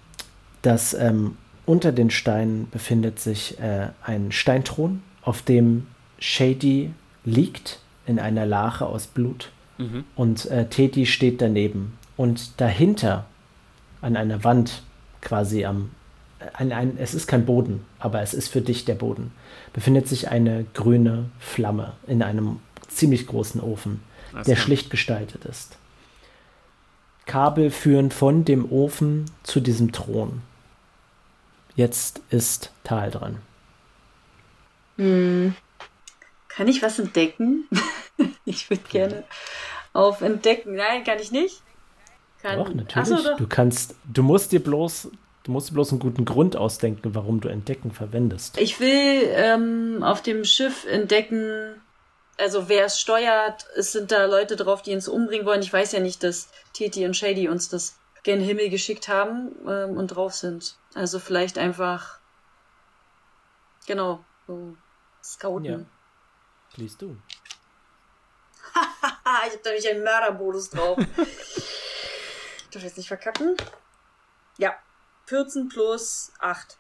dass 0.61 0.93
ähm, 0.93 1.37
unter 1.65 1.91
den 1.91 2.09
Steinen 2.09 2.69
befindet 2.69 3.19
sich 3.19 3.59
äh, 3.59 3.89
ein 4.03 4.31
Steinthron, 4.31 5.03
auf 5.21 5.41
dem 5.41 5.87
Shady 6.19 6.91
liegt 7.23 7.79
in 8.05 8.19
einer 8.19 8.45
Lache 8.45 8.85
aus 8.85 9.07
Blut. 9.07 9.51
Mhm. 9.77 10.05
Und 10.15 10.45
äh, 10.45 10.67
Teti 10.67 11.05
steht 11.05 11.41
daneben. 11.41 11.97
Und 12.17 12.59
dahinter, 12.59 13.25
an 14.01 14.15
einer 14.15 14.43
Wand, 14.43 14.83
quasi 15.21 15.65
am. 15.65 15.91
An 16.53 16.71
ein, 16.71 16.97
es 16.97 17.13
ist 17.13 17.27
kein 17.27 17.45
Boden, 17.45 17.85
aber 17.99 18.21
es 18.21 18.33
ist 18.33 18.49
für 18.49 18.61
dich 18.61 18.85
der 18.85 18.95
Boden. 18.95 19.31
Befindet 19.73 20.07
sich 20.07 20.29
eine 20.29 20.65
grüne 20.73 21.29
Flamme 21.39 21.93
in 22.07 22.23
einem 22.23 22.59
ziemlich 22.87 23.27
großen 23.27 23.61
Ofen, 23.61 24.01
Alles 24.33 24.47
der 24.47 24.55
klar. 24.55 24.65
schlicht 24.65 24.89
gestaltet 24.89 25.45
ist. 25.45 25.77
Kabel 27.25 27.71
führen 27.71 28.11
von 28.11 28.45
dem 28.45 28.71
Ofen 28.71 29.25
zu 29.43 29.59
diesem 29.59 29.91
Thron. 29.91 30.41
Jetzt 31.75 32.21
ist 32.29 32.71
Tal 32.83 33.11
dran. 33.11 33.37
Hm. 34.97 35.55
Kann 36.49 36.67
ich 36.67 36.81
was 36.81 36.99
entdecken? 36.99 37.67
ich 38.45 38.69
würde 38.69 38.83
gerne 38.89 39.23
auf 39.93 40.21
Entdecken. 40.21 40.75
Nein, 40.75 41.03
kann 41.03 41.19
ich 41.19 41.31
nicht. 41.31 41.61
Kann... 42.41 42.57
Doch, 42.57 42.73
natürlich. 42.73 42.95
Ach 42.95 43.05
so, 43.05 43.23
doch. 43.23 43.37
Du 43.37 43.47
kannst, 43.47 43.95
du 44.03 44.23
musst 44.23 44.51
dir 44.51 44.61
bloß, 44.61 45.09
du 45.43 45.51
musst 45.51 45.73
bloß 45.73 45.91
einen 45.91 45.99
guten 45.99 46.25
Grund 46.25 46.55
ausdenken, 46.55 47.15
warum 47.15 47.41
du 47.41 47.49
Entdecken 47.49 47.91
verwendest. 47.91 48.57
Ich 48.57 48.79
will 48.79 49.23
ähm, 49.29 50.03
auf 50.03 50.21
dem 50.21 50.43
Schiff 50.43 50.85
entdecken, 50.85 51.81
also 52.37 52.69
wer 52.69 52.85
es 52.85 52.99
steuert, 52.99 53.65
es 53.75 53.91
sind 53.91 54.11
da 54.11 54.25
Leute 54.25 54.55
drauf, 54.55 54.81
die 54.81 54.93
uns 54.93 55.07
umbringen 55.07 55.45
wollen. 55.45 55.61
Ich 55.61 55.73
weiß 55.73 55.91
ja 55.93 55.99
nicht, 55.99 56.23
dass 56.23 56.49
Titi 56.73 57.05
und 57.05 57.15
Shady 57.15 57.49
uns 57.49 57.69
das 57.69 57.97
gen 58.23 58.39
Himmel 58.39 58.69
geschickt 58.69 59.07
haben 59.07 59.55
ähm, 59.67 59.97
und 59.97 60.07
drauf 60.07 60.33
sind. 60.33 60.77
Also 60.93 61.19
vielleicht 61.19 61.57
einfach, 61.57 62.19
genau, 63.87 64.23
so 64.47 64.75
scouten. 65.23 65.65
Ja. 65.65 65.79
Please 66.73 66.97
do. 66.97 67.15
Ich 69.47 69.53
hab 69.53 69.63
da 69.63 69.69
nämlich 69.69 69.89
einen 69.89 70.03
Mördermodus 70.03 70.69
drauf. 70.71 70.97
ich 71.17 72.69
darf 72.69 72.83
jetzt 72.83 72.97
nicht 72.97 73.07
verkacken. 73.07 73.55
Ja, 74.57 74.75
14 75.31 75.69
plus 75.69 76.33
8. 76.41 76.77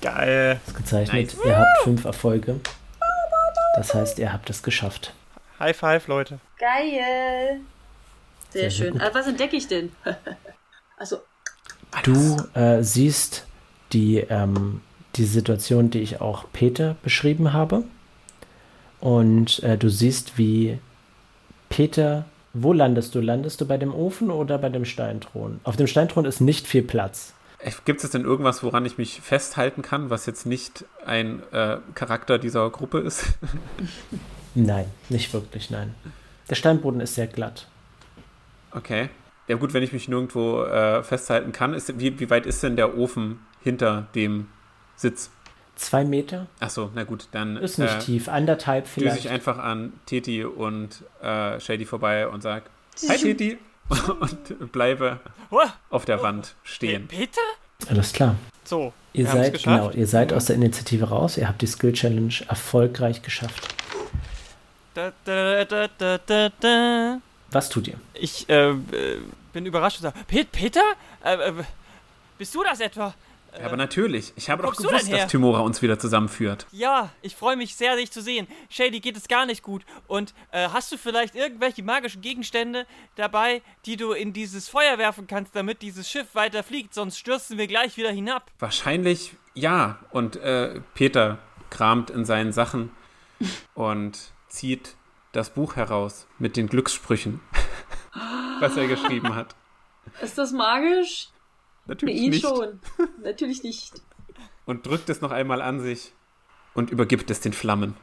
Geil. 0.00 0.58
Ausgezeichnet. 0.66 1.36
Nice. 1.36 1.44
Ihr 1.44 1.58
habt 1.58 1.78
fünf 1.84 2.04
Erfolge. 2.06 2.60
Das 3.76 3.92
heißt, 3.92 4.18
ihr 4.18 4.32
habt 4.32 4.48
es 4.48 4.62
geschafft. 4.62 5.12
High 5.60 5.76
five, 5.76 6.06
Leute. 6.08 6.40
Geil. 6.58 7.60
Sehr, 8.48 8.62
sehr 8.62 8.62
Sehr, 8.62 8.70
schön. 8.70 8.92
gut. 8.94 9.02
Ah, 9.02 9.10
was 9.12 9.26
entdecke 9.26 9.56
ich 9.56 9.68
denn? 9.68 9.92
also, 10.96 11.18
Du 12.04 12.38
äh, 12.54 12.82
siehst 12.82 13.44
die, 13.92 14.20
ähm, 14.20 14.80
die 15.16 15.26
Situation, 15.26 15.90
die 15.90 16.00
ich 16.00 16.22
auch 16.22 16.46
Peter 16.54 16.96
beschrieben 17.02 17.52
habe. 17.52 17.84
Und 19.00 19.62
äh, 19.62 19.76
du 19.76 19.90
siehst, 19.90 20.38
wie 20.38 20.78
Peter. 21.68 22.24
Wo 22.60 22.72
landest 22.72 23.14
du? 23.14 23.20
Landest 23.20 23.60
du 23.60 23.66
bei 23.66 23.76
dem 23.76 23.94
Ofen 23.94 24.30
oder 24.30 24.58
bei 24.58 24.68
dem 24.68 24.84
Steinthron? 24.84 25.60
Auf 25.62 25.76
dem 25.76 25.86
Steinthron 25.86 26.24
ist 26.24 26.40
nicht 26.40 26.66
viel 26.66 26.82
Platz. 26.82 27.34
Gibt 27.84 28.02
es 28.02 28.10
denn 28.10 28.24
irgendwas, 28.24 28.62
woran 28.62 28.84
ich 28.84 28.98
mich 28.98 29.20
festhalten 29.20 29.82
kann, 29.82 30.10
was 30.10 30.26
jetzt 30.26 30.44
nicht 30.44 30.84
ein 31.04 31.42
äh, 31.52 31.78
Charakter 31.94 32.38
dieser 32.38 32.68
Gruppe 32.70 32.98
ist? 32.98 33.24
Nein, 34.54 34.86
nicht 35.08 35.32
wirklich, 35.32 35.70
nein. 35.70 35.94
Der 36.50 36.56
Steinboden 36.56 37.00
ist 37.00 37.14
sehr 37.14 37.28
glatt. 37.28 37.68
Okay. 38.72 39.08
Ja 39.46 39.56
gut, 39.56 39.72
wenn 39.72 39.84
ich 39.84 39.92
mich 39.92 40.08
nirgendwo 40.08 40.64
äh, 40.64 41.02
festhalten 41.04 41.52
kann, 41.52 41.74
ist, 41.74 42.00
wie, 42.00 42.18
wie 42.18 42.28
weit 42.28 42.44
ist 42.44 42.62
denn 42.62 42.74
der 42.74 42.98
Ofen 42.98 43.38
hinter 43.62 44.08
dem 44.16 44.48
Sitz? 44.96 45.30
Zwei 45.78 46.04
Meter? 46.04 46.46
Achso, 46.60 46.90
na 46.94 47.04
gut, 47.04 47.28
dann 47.30 47.56
Ist 47.56 47.78
nicht 47.78 47.94
äh, 47.94 47.98
tief, 48.00 48.28
anderthalb 48.28 48.84
düse 48.84 48.94
vielleicht. 49.00 49.24
ich 49.24 49.30
einfach 49.30 49.58
an 49.58 49.92
Teti 50.06 50.44
und 50.44 51.04
äh, 51.22 51.60
Shady 51.60 51.84
vorbei 51.84 52.26
und 52.28 52.42
sag 52.42 52.64
Hi 53.08 53.16
Teti 53.16 53.58
und 54.20 54.72
bleibe 54.72 55.20
auf 55.88 56.04
der 56.04 56.22
Wand 56.22 56.54
stehen. 56.64 57.06
Peter? 57.06 57.40
Alles 57.88 58.12
klar. 58.12 58.34
So, 58.64 58.92
Ihr 59.12 59.26
seid, 59.26 59.62
genau, 59.62 59.90
ihr 59.90 60.06
seid 60.06 60.32
aus 60.32 60.46
der 60.46 60.56
Initiative 60.56 61.08
raus, 61.08 61.38
ihr 61.38 61.48
habt 61.48 61.62
die 61.62 61.66
Skill 61.66 61.92
Challenge 61.92 62.34
erfolgreich 62.48 63.22
geschafft. 63.22 63.74
Da, 64.94 65.12
da, 65.24 65.64
da, 65.64 65.88
da, 65.96 66.18
da, 66.18 66.48
da. 66.60 67.20
Was 67.50 67.68
tut 67.68 67.88
ihr? 67.88 67.98
Ich 68.14 68.48
äh, 68.48 68.70
äh, 68.70 68.76
bin 69.52 69.64
überrascht 69.64 69.98
und 69.98 70.02
sage, 70.02 70.18
Pet 70.26 70.52
Peter? 70.52 70.82
Äh, 71.24 71.34
äh, 71.34 71.52
bist 72.36 72.54
du 72.54 72.62
das 72.62 72.80
etwa? 72.80 73.14
Ja, 73.56 73.66
aber 73.66 73.76
natürlich, 73.76 74.32
ich 74.36 74.50
habe 74.50 74.62
doch 74.62 74.76
gewusst, 74.76 75.10
dass 75.10 75.26
Timora 75.28 75.60
uns 75.60 75.80
wieder 75.82 75.98
zusammenführt. 75.98 76.66
Ja, 76.70 77.10
ich 77.22 77.34
freue 77.34 77.56
mich 77.56 77.76
sehr, 77.76 77.96
dich 77.96 78.10
zu 78.10 78.20
sehen. 78.20 78.46
Shady 78.68 79.00
geht 79.00 79.16
es 79.16 79.28
gar 79.28 79.46
nicht 79.46 79.62
gut. 79.62 79.84
Und 80.06 80.34
äh, 80.50 80.68
hast 80.68 80.92
du 80.92 80.98
vielleicht 80.98 81.34
irgendwelche 81.34 81.82
magischen 81.82 82.20
Gegenstände 82.20 82.86
dabei, 83.16 83.62
die 83.86 83.96
du 83.96 84.12
in 84.12 84.32
dieses 84.32 84.68
Feuer 84.68 84.98
werfen 84.98 85.26
kannst, 85.26 85.56
damit 85.56 85.82
dieses 85.82 86.08
Schiff 86.10 86.34
weiter 86.34 86.62
fliegt? 86.62 86.94
Sonst 86.94 87.18
stürzen 87.18 87.58
wir 87.58 87.66
gleich 87.66 87.96
wieder 87.96 88.10
hinab. 88.10 88.50
Wahrscheinlich 88.58 89.34
ja. 89.54 89.98
Und 90.10 90.36
äh, 90.36 90.80
Peter 90.94 91.38
kramt 91.70 92.10
in 92.10 92.24
seinen 92.24 92.52
Sachen 92.52 92.90
und 93.74 94.32
zieht 94.48 94.96
das 95.32 95.50
Buch 95.50 95.76
heraus 95.76 96.26
mit 96.38 96.56
den 96.56 96.68
Glückssprüchen, 96.68 97.40
was 98.60 98.76
er 98.76 98.86
geschrieben 98.88 99.34
hat. 99.34 99.54
ist 100.22 100.38
das 100.38 100.52
magisch? 100.52 101.28
Für 101.88 101.92
Natürlich 101.92 102.20
ihn 102.20 102.30
nicht. 102.30 102.42
schon. 102.42 102.80
Natürlich 103.22 103.62
nicht. 103.62 104.02
Und 104.66 104.86
drückt 104.86 105.08
es 105.08 105.22
noch 105.22 105.30
einmal 105.30 105.62
an 105.62 105.80
sich 105.80 106.12
und 106.74 106.90
übergibt 106.90 107.30
es 107.30 107.40
den 107.40 107.54
Flammen. 107.54 107.94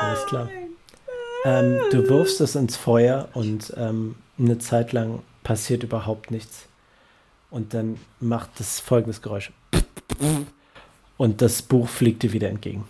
Alles 0.00 0.24
klar. 0.26 0.48
Ähm, 1.44 1.78
du 1.90 2.08
wirfst 2.08 2.40
es 2.40 2.54
ins 2.54 2.76
Feuer 2.76 3.28
und 3.34 3.74
ähm, 3.76 4.16
eine 4.38 4.58
Zeit 4.58 4.92
lang 4.92 5.22
passiert 5.42 5.82
überhaupt 5.82 6.30
nichts. 6.30 6.66
Und 7.50 7.74
dann 7.74 8.00
macht 8.20 8.58
es 8.58 8.80
folgendes 8.80 9.20
Geräusch. 9.20 9.52
Und 11.18 11.42
das 11.42 11.60
Buch 11.60 11.88
fliegt 11.88 12.22
dir 12.22 12.32
wieder 12.32 12.48
entgegen. 12.48 12.88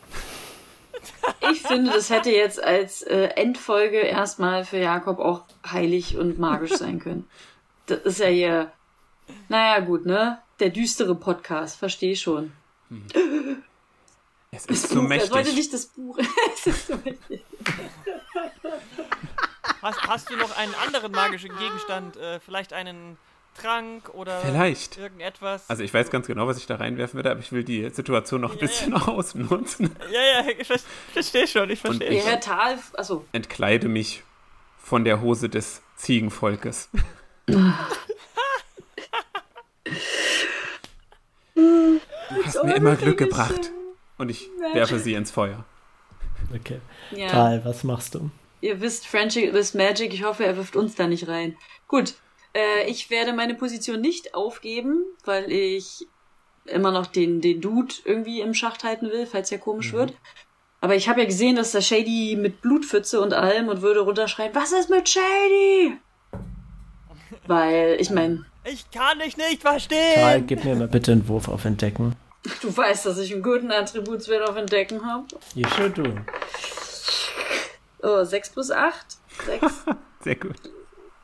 Ich 1.51 1.63
finde, 1.63 1.91
das 1.91 2.11
hätte 2.11 2.31
jetzt 2.31 2.63
als 2.63 3.03
äh, 3.03 3.31
Endfolge 3.35 3.99
erstmal 3.99 4.65
für 4.65 4.79
Jakob 4.79 5.19
auch 5.19 5.43
heilig 5.67 6.17
und 6.17 6.39
magisch 6.39 6.77
sein 6.77 7.01
können. 7.01 7.27
Das 7.91 8.01
ist 8.03 8.19
ja 8.21 8.27
hier, 8.29 8.73
naja, 9.49 9.81
gut, 9.81 10.07
ne? 10.07 10.39
Der 10.61 10.71
düstere 10.71 11.15
Podcast, 11.15 11.77
verstehe 11.79 12.15
schon. 12.17 12.53
Es 14.53 14.67
ist 14.67 14.85
Das 14.85 14.91
so 14.91 15.01
Buch, 15.03 15.11
er 15.11 15.21
wollte 15.21 15.35
mächtig. 15.35 15.55
nicht 15.57 15.73
das 15.75 15.87
Buch. 15.87 16.19
es 16.55 16.67
ist 16.67 16.87
so 16.89 16.97
mächtig. 17.05 17.45
Hast, 19.83 20.03
hast 20.07 20.31
du 20.31 20.37
noch 20.37 20.57
einen 20.57 20.75
anderen 20.87 21.13
magischen 21.13 21.57
Gegenstand? 21.57 22.17
Äh, 22.17 22.41
vielleicht 22.41 22.73
einen 22.73 23.17
Trank 23.61 24.11
oder 24.15 24.41
Vielleicht. 24.41 24.99
irgendetwas? 24.99 25.69
Also 25.69 25.83
ich 25.83 25.93
weiß 25.93 26.11
ganz 26.11 26.27
genau, 26.27 26.47
was 26.47 26.57
ich 26.59 26.67
da 26.67 26.77
reinwerfen 26.77 27.17
werde, 27.17 27.31
aber 27.33 27.41
ich 27.41 27.51
will 27.53 27.65
die 27.65 27.89
Situation 27.91 28.41
noch 28.41 28.53
ein 28.53 28.59
Ja, 28.59 28.67
bisschen 28.67 28.95
ausnutzen. 28.95 29.95
ja, 30.13 30.21
ja, 30.43 30.49
ich 30.59 30.67
ver- 30.67 30.79
verstehe 31.13 31.47
schon, 31.49 31.69
ich 31.71 31.81
verstehe. 31.81 32.23
Herr 32.23 32.41
Tal, 32.41 32.79
achso, 32.97 33.25
Entkleide 33.33 33.89
mich 33.89 34.23
von 34.79 35.05
der 35.05 35.21
Hose 35.21 35.49
des 35.49 35.83
Ziegenvolkes. 35.97 36.91
Du 42.31 42.45
hast 42.45 42.65
mir 42.65 42.77
immer 42.77 42.97
Glück 42.97 43.19
gebracht. 43.19 43.73
Und 44.19 44.29
ich 44.29 44.49
magic. 44.59 44.75
werfe 44.75 44.99
sie 44.99 45.15
ins 45.15 45.31
Feuer. 45.31 45.65
Okay. 46.55 46.81
Ja. 47.11 47.29
Tal, 47.29 47.65
was 47.65 47.85
machst 47.85 48.15
du? 48.15 48.31
Ihr 48.61 48.81
wisst, 48.81 49.07
Friendship 49.07 49.55
is 49.55 49.75
Magic. 49.75 50.13
Ich 50.13 50.25
hoffe, 50.25 50.45
er 50.45 50.57
wirft 50.57 50.77
uns 50.77 50.95
da 50.95 51.07
nicht 51.07 51.29
rein. 51.29 51.57
Gut. 51.89 52.15
Äh, 52.53 52.89
ich 52.89 53.11
werde 53.11 53.33
meine 53.33 53.55
Position 53.55 54.01
nicht 54.01 54.35
aufgeben, 54.35 55.05
weil 55.25 55.51
ich 55.51 56.07
immer 56.67 56.93
noch 56.93 57.07
den, 57.07 57.41
den 57.41 57.61
Dude 57.61 57.95
irgendwie 58.05 58.41
im 58.41 58.55
Schacht 58.55 58.85
halten 58.85 59.11
will, 59.11 59.27
falls 59.27 59.51
er 59.51 59.59
komisch 59.59 59.93
wird. 59.93 60.15
Aber 60.81 60.95
ich 60.95 61.09
habe 61.09 61.21
ja 61.21 61.27
gesehen, 61.27 61.57
dass 61.57 61.73
der 61.73 61.81
Shady 61.83 62.37
mit 62.37 62.63
Blutpfütze 62.63 63.21
und 63.21 63.35
allem 63.35 63.69
und 63.69 63.83
würde 63.83 64.01
runterschreien, 64.01 64.55
was 64.55 64.73
ist 64.73 64.91
mit 64.91 65.09
Shady? 65.09 65.99
Weil, 67.47 67.97
ich 68.01 68.11
meine, 68.11 68.45
Ich 68.65 68.91
kann 68.91 69.19
dich 69.19 69.37
nicht 69.37 69.63
verstehen! 69.63 70.15
Tal, 70.17 70.43
gib 70.43 70.65
mir 70.65 70.77
mal 70.77 70.89
bitte 70.89 71.13
einen 71.13 71.27
Wurf 71.29 71.49
auf 71.49 71.65
Entdecken. 71.65 72.15
du 72.63 72.75
weißt, 72.77 73.07
dass 73.07 73.19
ich 73.19 73.33
einen 73.33 73.43
guten 73.43 73.71
Attributswert 73.73 74.49
auf 74.49 74.57
Entdecken 74.57 75.05
habe. 75.05 75.25
You 75.55 75.69
sure 75.77 75.91
do. 75.91 76.05
Oh, 78.03 78.25
6 78.25 78.51
plus 78.51 78.71
8. 78.71 78.95
6. 79.47 79.61
Sehr 80.25 80.37
gut. 80.37 80.57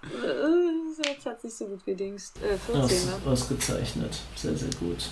äh, 0.05 1.09
jetzt 1.09 1.27
hat 1.27 1.41
sich 1.41 1.55
so 1.55 1.67
gut 1.67 1.85
gedingst. 1.85 2.37
Äh, 2.43 2.57
14, 2.59 2.83
Aus, 2.83 3.07
ne? 3.07 3.31
ausgezeichnet. 3.31 4.19
Sehr, 4.35 4.57
sehr 4.57 4.71
gut. 4.79 5.09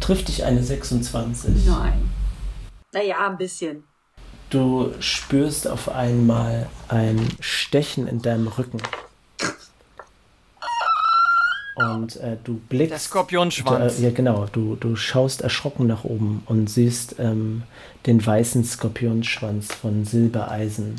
Trifft 0.00 0.28
dich 0.28 0.44
eine 0.44 0.62
26. 0.62 1.66
Nein. 1.66 2.10
Naja, 2.92 3.26
ein 3.28 3.38
bisschen. 3.38 3.84
Du 4.50 4.92
spürst 5.00 5.66
auf 5.66 5.88
einmal 5.88 6.68
ein 6.88 7.26
Stechen 7.40 8.06
in 8.06 8.20
deinem 8.20 8.48
Rücken. 8.48 8.82
Und 11.74 12.16
äh, 12.16 12.36
du 12.44 12.60
blickst. 12.68 12.92
Der 12.92 12.98
Skorpionschwanz. 12.98 13.98
Äh, 13.98 14.02
ja, 14.04 14.10
genau. 14.10 14.46
Du, 14.52 14.76
du 14.76 14.94
schaust 14.94 15.40
erschrocken 15.40 15.86
nach 15.86 16.04
oben 16.04 16.42
und 16.46 16.68
siehst 16.68 17.16
ähm, 17.18 17.62
den 18.06 18.24
weißen 18.24 18.64
Skorpionschwanz 18.64 19.72
von 19.72 20.04
Silbereisen. 20.04 20.96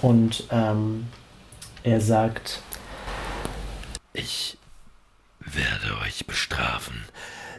Und 0.00 0.44
ähm, 0.50 1.06
er 1.82 2.00
sagt: 2.00 2.62
Ich 4.12 4.58
werde 5.40 6.00
euch 6.02 6.26
bestrafen, 6.26 7.04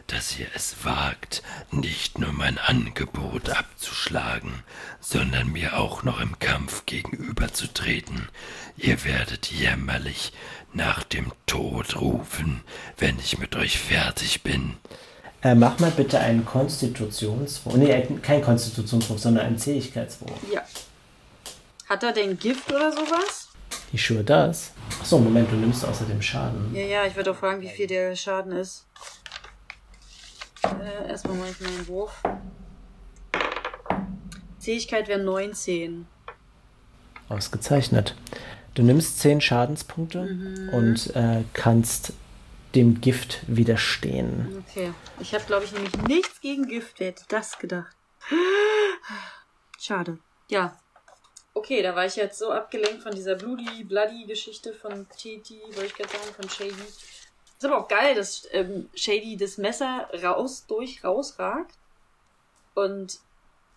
dass 0.06 0.38
ihr 0.38 0.46
es 0.54 0.84
wagt, 0.84 1.42
nicht 1.70 2.18
nur 2.18 2.32
mein 2.32 2.58
Angebot 2.58 3.50
abzuschlagen, 3.50 4.62
sondern 5.00 5.50
mir 5.52 5.78
auch 5.78 6.02
noch 6.02 6.20
im 6.20 6.38
Kampf 6.38 6.84
gegenüberzutreten. 6.86 8.28
Ihr 8.76 9.04
werdet 9.04 9.46
jämmerlich 9.50 10.32
nach 10.72 11.04
dem 11.04 11.32
Tod 11.46 11.96
rufen, 11.96 12.62
wenn 12.98 13.18
ich 13.18 13.38
mit 13.38 13.56
euch 13.56 13.78
fertig 13.78 14.42
bin. 14.42 14.76
äh, 15.42 15.54
Mach 15.54 15.78
mal 15.78 15.90
bitte 15.92 16.18
einen 16.18 16.44
Konstitutionswurf. 16.44 17.76
Nee, 17.76 17.90
äh, 17.90 18.06
kein 18.20 18.42
Konstitutionswurf, 18.42 19.20
sondern 19.20 19.46
einen 19.46 19.58
Zähigkeitswurf. 19.58 20.32
Ja. 20.52 20.62
Hat 21.88 22.02
er 22.02 22.12
denn 22.12 22.38
Gift 22.38 22.70
oder 22.72 22.92
sowas? 22.92 23.48
Ich 23.92 24.04
sure 24.04 24.24
das. 24.24 24.72
Achso, 25.00 25.18
Moment, 25.18 25.50
du 25.52 25.56
nimmst 25.56 25.84
außerdem 25.84 26.20
Schaden. 26.20 26.74
Ja, 26.74 26.82
ja, 26.82 27.06
ich 27.06 27.14
würde 27.14 27.30
auch 27.30 27.36
fragen, 27.36 27.60
wie 27.60 27.68
viel 27.68 27.86
der 27.86 28.16
Schaden 28.16 28.52
ist. 28.52 28.86
Äh, 30.64 31.08
erstmal 31.08 31.36
mache 31.36 31.50
ich 31.50 31.60
mal 31.60 31.68
einen 31.68 31.88
Wurf. 31.88 32.22
Zähigkeit 34.58 35.08
wäre 35.08 35.20
19. 35.20 36.06
Ausgezeichnet. 37.28 38.14
Du 38.74 38.82
nimmst 38.82 39.20
10 39.20 39.40
Schadenspunkte 39.40 40.20
und 40.72 41.14
äh, 41.14 41.44
kannst 41.52 42.12
dem 42.74 43.00
Gift 43.00 43.40
widerstehen. 43.46 44.64
Okay. 44.68 44.92
Ich 45.20 45.34
habe, 45.34 45.44
glaube 45.44 45.64
ich, 45.64 45.72
nämlich 45.72 45.96
nichts 46.08 46.40
gegen 46.40 46.66
Gift. 46.66 46.98
Wer 46.98 47.08
hätte 47.08 47.24
das 47.28 47.58
gedacht? 47.58 47.94
Schade. 49.78 50.18
Ja. 50.48 50.76
Okay, 51.52 51.82
da 51.82 51.94
war 51.94 52.04
ich 52.04 52.16
jetzt 52.16 52.38
so 52.38 52.50
abgelenkt 52.50 53.02
von 53.02 53.14
dieser 53.14 53.36
bloody, 53.36 53.84
bloody 53.84 54.24
Geschichte 54.26 54.72
von 54.72 55.06
Titi, 55.16 55.60
wollte 55.74 55.86
ich 55.86 55.94
gerade 55.94 56.10
sagen, 56.10 56.34
von 56.34 56.48
Shady. 56.48 56.74
Ist 57.58 57.64
aber 57.64 57.78
auch 57.78 57.88
geil, 57.88 58.14
dass 58.14 58.48
ähm, 58.52 58.88
Shady 58.94 59.36
das 59.36 59.58
Messer 59.58 60.08
raus, 60.22 60.66
durch, 60.66 61.04
rausragt 61.04 61.74
und 62.74 63.18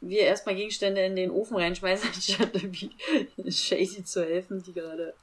wir 0.02 0.22
erstmal 0.22 0.56
Gegenstände 0.56 1.02
in 1.02 1.16
den 1.16 1.32
Ofen 1.32 1.58
reinschmeißen, 1.58 2.10
anstatt 2.14 2.56
irgendwie 2.56 2.92
Shady 3.50 4.04
zu 4.04 4.26
helfen, 4.26 4.64
die 4.64 4.74
gerade 4.74 5.14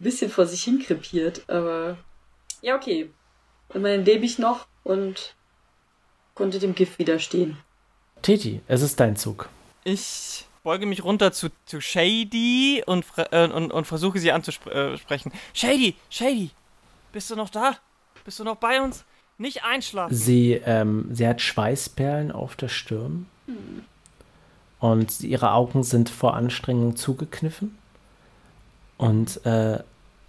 ein 0.00 0.04
bisschen 0.04 0.30
vor 0.30 0.46
sich 0.46 0.64
hin 0.64 0.80
krepiert. 0.80 1.48
Aber 1.48 1.96
ja, 2.62 2.76
okay. 2.76 3.10
Immerhin 3.72 4.04
lebe 4.04 4.24
ich 4.24 4.38
noch 4.38 4.66
und 4.84 5.34
konnte 6.34 6.58
dem 6.58 6.74
Gift 6.74 6.98
widerstehen. 6.98 7.58
Titi, 8.22 8.60
es 8.68 8.82
ist 8.82 9.00
dein 9.00 9.16
Zug. 9.16 9.48
Ich 9.84 10.46
beuge 10.62 10.86
mich 10.86 11.04
runter 11.04 11.32
zu, 11.32 11.48
zu 11.66 11.80
Shady 11.80 12.82
und, 12.86 13.04
äh, 13.16 13.48
und, 13.48 13.70
und 13.70 13.86
versuche 13.86 14.18
sie 14.18 14.32
anzusprechen. 14.32 15.32
Shady, 15.52 15.94
Shady, 16.10 16.50
bist 17.14 17.30
du 17.30 17.36
noch 17.36 17.48
da? 17.48 17.76
Bist 18.24 18.40
du 18.40 18.44
noch 18.44 18.56
bei 18.56 18.82
uns? 18.82 19.04
Nicht 19.38 19.64
einschlafen. 19.64 20.14
Sie, 20.14 20.52
ähm, 20.52 21.08
sie 21.12 21.26
hat 21.26 21.40
Schweißperlen 21.40 22.32
auf 22.32 22.56
der 22.56 22.68
Stirn. 22.68 23.26
Und 24.80 25.20
ihre 25.20 25.52
Augen 25.52 25.84
sind 25.84 26.10
vor 26.10 26.34
Anstrengung 26.34 26.96
zugekniffen. 26.96 27.78
Und 28.98 29.46
äh, 29.46 29.76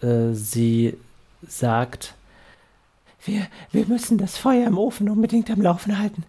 äh, 0.02 0.34
sie 0.34 0.96
sagt, 1.48 2.14
wir, 3.24 3.48
wir 3.72 3.88
müssen 3.88 4.20
das 4.20 4.38
Feuer 4.38 4.68
im 4.68 4.78
Ofen 4.78 5.10
unbedingt 5.10 5.50
am 5.50 5.62
Laufen 5.62 5.98
halten. 5.98 6.24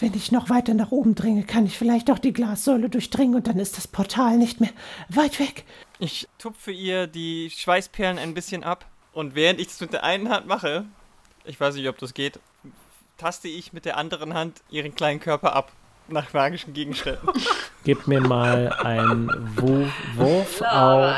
Wenn 0.00 0.14
ich 0.14 0.32
noch 0.32 0.48
weiter 0.48 0.72
nach 0.72 0.90
oben 0.90 1.16
dringe, 1.16 1.42
kann 1.42 1.66
ich 1.66 1.76
vielleicht 1.76 2.10
auch 2.10 2.18
die 2.18 2.32
Glassäule 2.32 2.88
durchdringen 2.88 3.34
und 3.34 3.46
dann 3.46 3.58
ist 3.58 3.76
das 3.76 3.86
Portal 3.86 4.38
nicht 4.38 4.60
mehr 4.60 4.70
weit 5.10 5.38
weg. 5.38 5.64
Ich 5.98 6.26
tupfe 6.38 6.72
ihr 6.72 7.06
die 7.06 7.50
Schweißperlen 7.50 8.18
ein 8.18 8.32
bisschen 8.32 8.64
ab 8.64 8.86
und 9.12 9.34
während 9.34 9.60
ich 9.60 9.68
es 9.68 9.80
mit 9.80 9.92
der 9.92 10.04
einen 10.04 10.28
Hand 10.30 10.46
mache, 10.46 10.84
ich 11.44 11.58
weiß 11.60 11.74
nicht, 11.74 11.88
ob 11.88 11.98
das 11.98 12.14
geht, 12.14 12.38
taste 13.16 13.48
ich 13.48 13.72
mit 13.72 13.84
der 13.84 13.96
anderen 13.96 14.34
Hand 14.34 14.60
ihren 14.70 14.94
kleinen 14.94 15.20
Körper 15.20 15.54
ab 15.54 15.72
nach 16.08 16.32
magischen 16.32 16.72
Gegenständen. 16.72 17.28
Gib 17.84 18.06
mir 18.06 18.20
mal 18.20 18.72
einen 18.72 19.28
Wu- 19.56 19.86
Wurf 20.16 20.62
auf. 20.62 21.16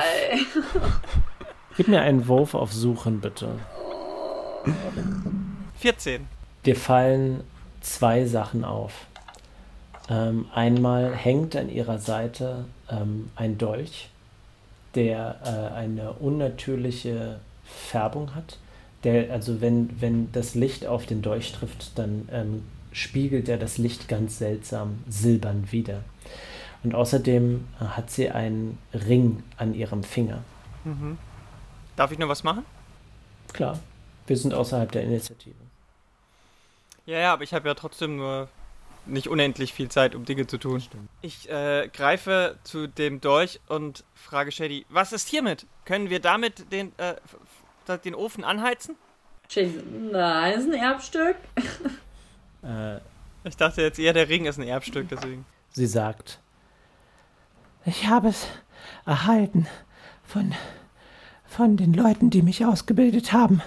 Gib 1.77 1.89
mir 1.89 2.01
einen 2.03 2.27
Wurf 2.27 2.55
auf 2.55 2.73
Suchen, 2.73 3.21
bitte. 3.21 3.49
14. 5.79 6.27
Dir 6.67 6.77
fallen 6.77 7.43
zwei 7.81 8.27
Sachen 8.27 8.65
auf. 8.65 8.93
Ähm, 10.09 10.47
einmal 10.55 11.15
hängt 11.15 11.55
an 11.57 11.69
ihrer 11.71 11.99
Seite 11.99 12.65
ähm, 12.91 13.31
ein 13.37 13.59
Dolch, 13.59 14.11
der 14.95 15.41
äh, 15.45 15.75
eine 15.77 16.13
unnatürliche 16.15 17.41
Färbung 17.77 18.35
hat. 18.35 18.59
Der, 19.05 19.33
also 19.33 19.61
wenn, 19.61 20.01
wenn 20.01 20.31
das 20.33 20.55
Licht 20.55 20.87
auf 20.87 21.07
den 21.07 21.23
Dolch 21.23 21.53
trifft, 21.53 21.99
dann 21.99 22.29
ähm, 22.31 22.65
spiegelt 22.93 23.49
er 23.49 23.57
das 23.57 23.79
Licht 23.79 24.09
ganz 24.09 24.39
seltsam 24.39 25.03
silbern 25.09 25.69
wider. 25.71 26.05
Und 26.83 26.95
außerdem 26.95 27.67
äh, 27.81 27.85
hat 27.85 28.11
sie 28.11 28.31
einen 28.31 28.79
Ring 28.93 29.43
an 29.57 29.75
ihrem 29.75 30.03
Finger. 30.03 30.43
Darf 31.97 32.13
ich 32.13 32.19
noch 32.19 32.29
was 32.29 32.43
machen? 32.43 32.65
Klar, 33.53 33.79
wir 34.27 34.37
sind 34.37 34.55
außerhalb 34.55 34.91
der 34.93 35.03
Initiative. 35.03 35.55
Ja, 37.07 37.19
ja, 37.19 37.33
aber 37.33 37.43
ich 37.43 37.53
habe 37.53 37.69
ja 37.69 37.75
trotzdem 37.75 38.17
nur 38.17 38.49
nicht 39.07 39.29
unendlich 39.29 39.73
viel 39.73 39.89
Zeit, 39.89 40.15
um 40.15 40.25
Dinge 40.25 40.47
zu 40.47 40.59
tun. 40.59 40.83
Ich 41.23 41.49
äh, 41.51 41.89
greife 41.93 42.59
zu 42.65 42.87
dem 42.87 43.21
Dolch 43.21 43.61
und 43.67 44.05
frage 44.15 44.53
Shady, 44.53 44.87
was 44.89 45.13
ist 45.13 45.29
hiermit? 45.29 45.67
Können 45.85 46.11
wir 46.11 46.21
damit 46.21 46.71
den, 46.73 46.93
äh, 46.99 47.17
den 47.99 48.15
Ofen 48.15 48.45
anheizen? 48.45 48.97
Nein, 49.57 50.53
das 50.55 50.65
ist 50.65 50.73
ein 50.73 50.81
Erbstück. 50.81 51.37
Äh, 52.63 52.99
Ich 53.45 53.57
dachte 53.57 53.83
jetzt 53.83 53.99
eher, 53.99 54.13
der 54.13 54.29
Ring 54.29 54.45
ist 54.47 54.59
ein 54.59 54.67
Erbstück, 54.69 55.09
deswegen. 55.09 55.45
Sie 55.73 55.87
sagt, 55.87 56.39
ich 57.87 58.07
habe 58.07 58.29
es 58.29 58.47
erhalten 59.07 59.67
von, 60.25 60.55
von 61.47 61.77
den 61.77 61.95
Leuten, 61.95 62.31
die 62.31 62.43
mich 62.43 62.65
ausgebildet 62.67 63.33
haben. 63.33 63.63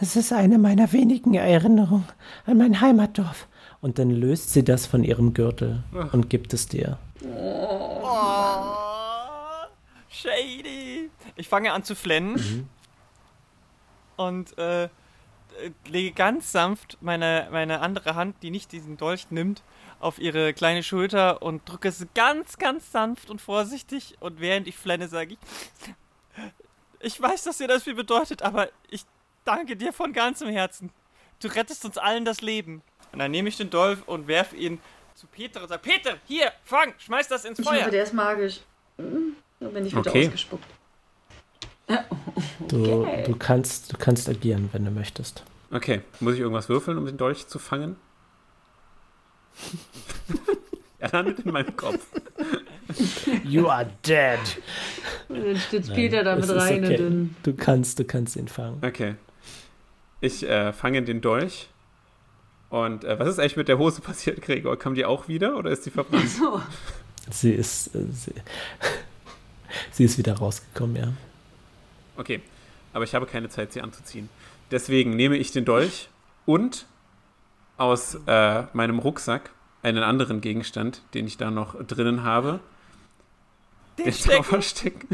Es 0.00 0.16
ist 0.16 0.32
eine 0.32 0.58
meiner 0.58 0.92
wenigen 0.92 1.34
Erinnerungen 1.34 2.08
an 2.46 2.56
mein 2.58 2.80
Heimatdorf. 2.80 3.46
Und 3.80 3.98
dann 4.00 4.10
löst 4.10 4.52
sie 4.52 4.64
das 4.64 4.86
von 4.86 5.04
ihrem 5.04 5.34
Gürtel 5.34 5.84
und 6.12 6.30
gibt 6.30 6.52
es 6.54 6.66
dir. 6.66 6.98
Oh, 7.24 8.08
Shady. 10.08 11.10
Ich 11.36 11.48
fange 11.48 11.72
an 11.72 11.84
zu 11.84 11.94
flennen 11.94 12.68
und 14.18 14.56
äh, 14.58 14.84
äh, 14.84 14.88
lege 15.86 16.12
ganz 16.12 16.52
sanft 16.52 16.98
meine, 17.00 17.48
meine 17.50 17.80
andere 17.80 18.14
Hand, 18.14 18.36
die 18.42 18.50
nicht 18.50 18.72
diesen 18.72 18.96
Dolch 18.98 19.30
nimmt, 19.30 19.62
auf 20.00 20.18
ihre 20.18 20.52
kleine 20.52 20.82
Schulter 20.82 21.40
und 21.42 21.68
drücke 21.68 21.88
es 21.88 22.06
ganz, 22.14 22.58
ganz 22.58 22.92
sanft 22.92 23.30
und 23.30 23.40
vorsichtig. 23.40 24.16
Und 24.20 24.40
während 24.40 24.68
ich 24.68 24.76
flenne, 24.76 25.08
sage 25.08 25.34
ich: 25.34 26.44
Ich 27.00 27.20
weiß, 27.20 27.44
dass 27.44 27.58
dir 27.58 27.68
das 27.68 27.84
viel 27.84 27.94
bedeutet, 27.94 28.42
aber 28.42 28.68
ich 28.90 29.04
danke 29.44 29.76
dir 29.76 29.92
von 29.92 30.12
ganzem 30.12 30.48
Herzen. 30.48 30.90
Du 31.40 31.48
rettest 31.48 31.84
uns 31.84 31.96
allen 31.98 32.24
das 32.24 32.40
Leben. 32.40 32.82
Und 33.12 33.20
dann 33.20 33.30
nehme 33.30 33.48
ich 33.48 33.56
den 33.56 33.70
Dolch 33.70 33.98
und 34.06 34.28
werfe 34.28 34.56
ihn 34.56 34.80
zu 35.14 35.26
Peter 35.26 35.62
und 35.62 35.68
sage, 35.68 35.82
Peter, 35.82 36.16
hier, 36.26 36.52
fang, 36.64 36.94
schmeiß 36.98 37.26
das 37.28 37.44
ins 37.44 37.58
Ich 37.58 37.66
Feuer. 37.66 37.80
hoffe, 37.80 37.90
der 37.90 38.02
ist 38.02 38.12
magisch. 38.14 38.60
Hm, 38.98 39.36
Da 39.60 39.68
bin 39.68 39.86
ich 39.86 39.96
wieder 39.96 40.10
Okay. 40.10 40.26
ausgespuckt. 40.26 40.64
Du, 42.68 43.02
Okay. 43.02 43.24
du, 43.26 43.34
kannst, 43.36 43.92
du 43.92 43.96
kannst 43.96 44.28
agieren, 44.28 44.68
wenn 44.72 44.84
du 44.84 44.90
möchtest. 44.90 45.42
Okay, 45.70 46.02
muss 46.20 46.34
ich 46.34 46.40
irgendwas 46.40 46.68
würfeln, 46.68 46.98
um 46.98 47.06
den 47.06 47.16
Dolch 47.16 47.46
zu 47.46 47.58
fangen? 47.58 47.96
er 50.98 51.10
landet 51.10 51.40
in 51.40 51.52
meinem 51.52 51.76
Kopf. 51.76 52.06
You 53.44 53.68
are 53.68 53.90
dead. 54.06 54.38
Dann 55.28 55.56
stützt 55.56 55.88
Nein, 55.88 55.96
Peter 55.96 56.24
da 56.24 56.36
es 56.36 56.46
mit 56.46 56.56
ist 56.56 56.62
rein 56.62 56.84
okay. 56.84 56.96
und 56.96 57.02
dann. 57.02 57.36
Du 57.42 57.54
kannst, 57.54 57.98
du 57.98 58.04
kannst 58.04 58.36
ihn 58.36 58.48
fangen. 58.48 58.78
Okay. 58.82 59.14
Ich 60.20 60.42
äh, 60.48 60.72
fange 60.72 61.02
den 61.02 61.20
Dolch. 61.20 61.68
Und 62.70 63.04
äh, 63.04 63.18
was 63.18 63.28
ist 63.28 63.38
eigentlich 63.38 63.56
mit 63.56 63.68
der 63.68 63.78
Hose 63.78 64.00
passiert, 64.00 64.42
Gregor? 64.42 64.78
Kam 64.78 64.94
die 64.94 65.04
auch 65.04 65.28
wieder 65.28 65.56
oder 65.56 65.70
ist 65.70 65.86
die 65.86 65.90
verbrannt? 65.90 66.28
So. 66.28 66.60
Sie 67.30 67.52
ist, 67.52 67.94
äh, 67.94 68.04
sie, 68.10 68.32
sie 69.92 70.04
ist 70.04 70.18
wieder 70.18 70.34
rausgekommen, 70.38 70.96
ja. 70.96 71.12
Okay, 72.18 72.42
aber 72.92 73.04
ich 73.04 73.14
habe 73.14 73.26
keine 73.26 73.48
Zeit, 73.48 73.72
sie 73.72 73.80
anzuziehen. 73.80 74.28
Deswegen 74.70 75.16
nehme 75.16 75.36
ich 75.36 75.52
den 75.52 75.64
Dolch 75.64 76.08
und 76.44 76.86
aus 77.78 78.18
äh, 78.26 78.64
meinem 78.72 78.98
Rucksack 78.98 79.50
einen 79.82 80.02
anderen 80.02 80.40
Gegenstand, 80.40 81.02
den 81.14 81.26
ich 81.26 81.36
da 81.36 81.50
noch 81.50 81.82
drinnen 81.86 82.24
habe, 82.24 82.60
Den 83.96 84.06
den 84.06 84.12
Stecken. 84.12 84.44
Zauber 84.44 84.62
stecken 84.62 85.08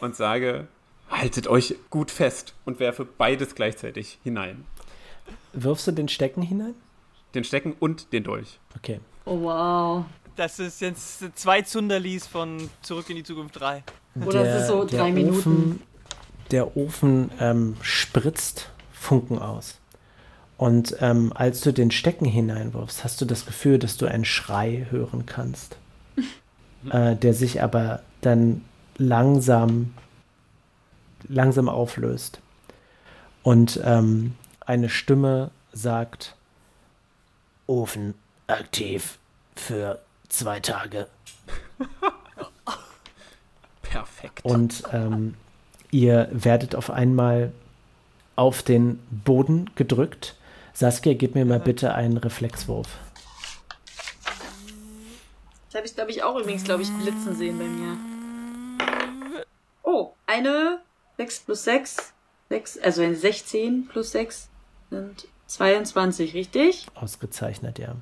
und 0.00 0.14
sage, 0.14 0.68
haltet 1.10 1.48
euch 1.48 1.74
gut 1.90 2.10
fest 2.10 2.54
und 2.64 2.78
werfe 2.78 3.04
beides 3.06 3.54
gleichzeitig 3.54 4.18
hinein. 4.22 4.66
Wirfst 5.54 5.86
du 5.86 5.92
den 5.92 6.08
Stecken 6.08 6.42
hinein? 6.42 6.74
Den 7.34 7.44
Stecken 7.44 7.74
und 7.80 8.12
den 8.12 8.24
Dolch. 8.24 8.58
Okay. 8.76 9.00
Oh 9.24 9.40
wow. 9.40 10.04
Das 10.36 10.58
ist 10.58 10.80
jetzt 10.80 11.36
zwei 11.36 11.62
Zunderlis 11.62 12.26
von 12.26 12.70
Zurück 12.82 13.10
in 13.10 13.16
die 13.16 13.24
Zukunft 13.24 13.58
3. 13.58 13.82
Oder 14.26 14.44
es 14.44 14.62
ist 14.62 14.68
so 14.68 14.84
der 14.84 14.98
drei 14.98 15.12
Minuten. 15.12 15.36
Ofen, 15.38 15.82
der 16.50 16.76
Ofen 16.76 17.30
ähm, 17.40 17.76
spritzt 17.80 18.70
Funken 18.92 19.38
aus. 19.38 19.78
Und 20.56 20.96
ähm, 21.00 21.32
als 21.34 21.60
du 21.60 21.72
den 21.72 21.90
Stecken 21.90 22.24
hineinwirfst, 22.24 23.04
hast 23.04 23.20
du 23.20 23.24
das 23.24 23.46
Gefühl, 23.46 23.78
dass 23.78 23.96
du 23.96 24.06
einen 24.06 24.24
Schrei 24.24 24.86
hören 24.90 25.24
kannst, 25.24 25.76
äh, 26.90 27.14
der 27.14 27.32
sich 27.32 27.62
aber 27.62 28.02
dann 28.20 28.64
langsam, 28.96 29.94
langsam 31.28 31.68
auflöst. 31.68 32.40
Und 33.44 33.80
ähm, 33.84 34.34
eine 34.60 34.88
Stimme 34.88 35.52
sagt, 35.72 36.34
Ofen 37.68 38.14
aktiv 38.48 39.18
für 39.54 40.00
zwei 40.28 40.58
Tage. 40.58 41.06
Perfekt. 43.98 44.44
Und 44.44 44.84
ähm, 44.92 45.34
ihr 45.90 46.28
werdet 46.30 46.74
auf 46.74 46.90
einmal 46.90 47.52
auf 48.36 48.62
den 48.62 49.00
Boden 49.10 49.70
gedrückt. 49.74 50.36
Saskia, 50.72 51.14
gib 51.14 51.34
mir 51.34 51.44
mal 51.44 51.58
bitte 51.58 51.94
einen 51.94 52.16
Reflexwurf. 52.16 52.98
Das 55.66 55.74
habe 55.74 55.86
ich, 55.86 55.94
glaube 55.94 56.10
ich, 56.12 56.22
auch 56.22 56.38
übrigens, 56.38 56.64
glaube 56.64 56.82
ich, 56.82 56.90
blitzen 57.02 57.36
sehen 57.36 57.58
bei 57.58 57.64
mir. 57.64 57.96
Oh, 59.82 60.12
eine 60.26 60.78
6 61.16 61.40
plus 61.40 61.64
6. 61.64 62.12
6 62.50 62.78
also 62.78 63.02
eine 63.02 63.16
16 63.16 63.88
plus 63.88 64.12
6 64.12 64.48
sind 64.90 65.28
22, 65.46 66.34
richtig? 66.34 66.86
Ausgezeichnet, 66.94 67.78
ja. 67.78 67.96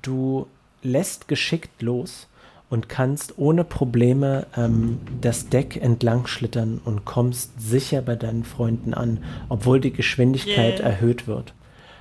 Du 0.00 0.48
lässt 0.82 1.28
geschickt 1.28 1.82
los 1.82 2.26
und 2.72 2.88
kannst 2.88 3.34
ohne 3.36 3.64
Probleme 3.64 4.46
ähm, 4.56 4.98
das 5.20 5.50
Deck 5.50 5.76
entlang 5.76 6.26
schlittern 6.26 6.80
und 6.82 7.04
kommst 7.04 7.60
sicher 7.60 8.00
bei 8.00 8.16
deinen 8.16 8.44
Freunden 8.44 8.94
an, 8.94 9.22
obwohl 9.50 9.78
die 9.78 9.92
Geschwindigkeit 9.92 10.78
Yeah. 10.78 10.88
erhöht 10.88 11.26
wird. 11.26 11.52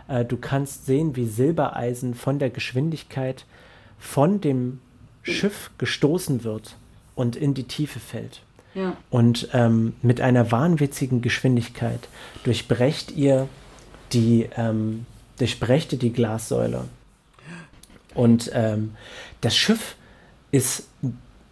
Äh, 0.08 0.24
du 0.24 0.38
kannst 0.38 0.86
sehen, 0.86 1.18
wie 1.18 1.26
Silbereisen 1.26 2.14
von 2.14 2.40
der 2.40 2.50
Geschwindigkeit 2.50 3.44
von 4.00 4.40
dem 4.40 4.80
Schiff 5.24 5.72
gestoßen 5.78 6.46
wird 6.46 6.78
und 7.16 7.36
in 7.36 7.54
die 7.54 7.66
Tiefe 7.66 8.00
fällt. 8.00 8.42
Ja. 8.74 8.96
Und 9.10 9.50
ähm, 9.52 9.96
mit 10.02 10.22
einer 10.22 10.54
wahnwitzigen 10.54 11.22
Geschwindigkeit 11.22 12.08
durchbrecht 12.46 13.12
ihr 13.12 13.50
die, 14.14 14.48
ähm, 14.56 15.06
durchbrecht 15.38 15.92
ihr 15.92 16.00
die 16.00 16.14
Glassäule. 16.14 16.86
Und 18.16 18.50
ähm, 18.54 18.96
das 19.42 19.58
Schiff 19.58 19.98
ist 20.52 20.88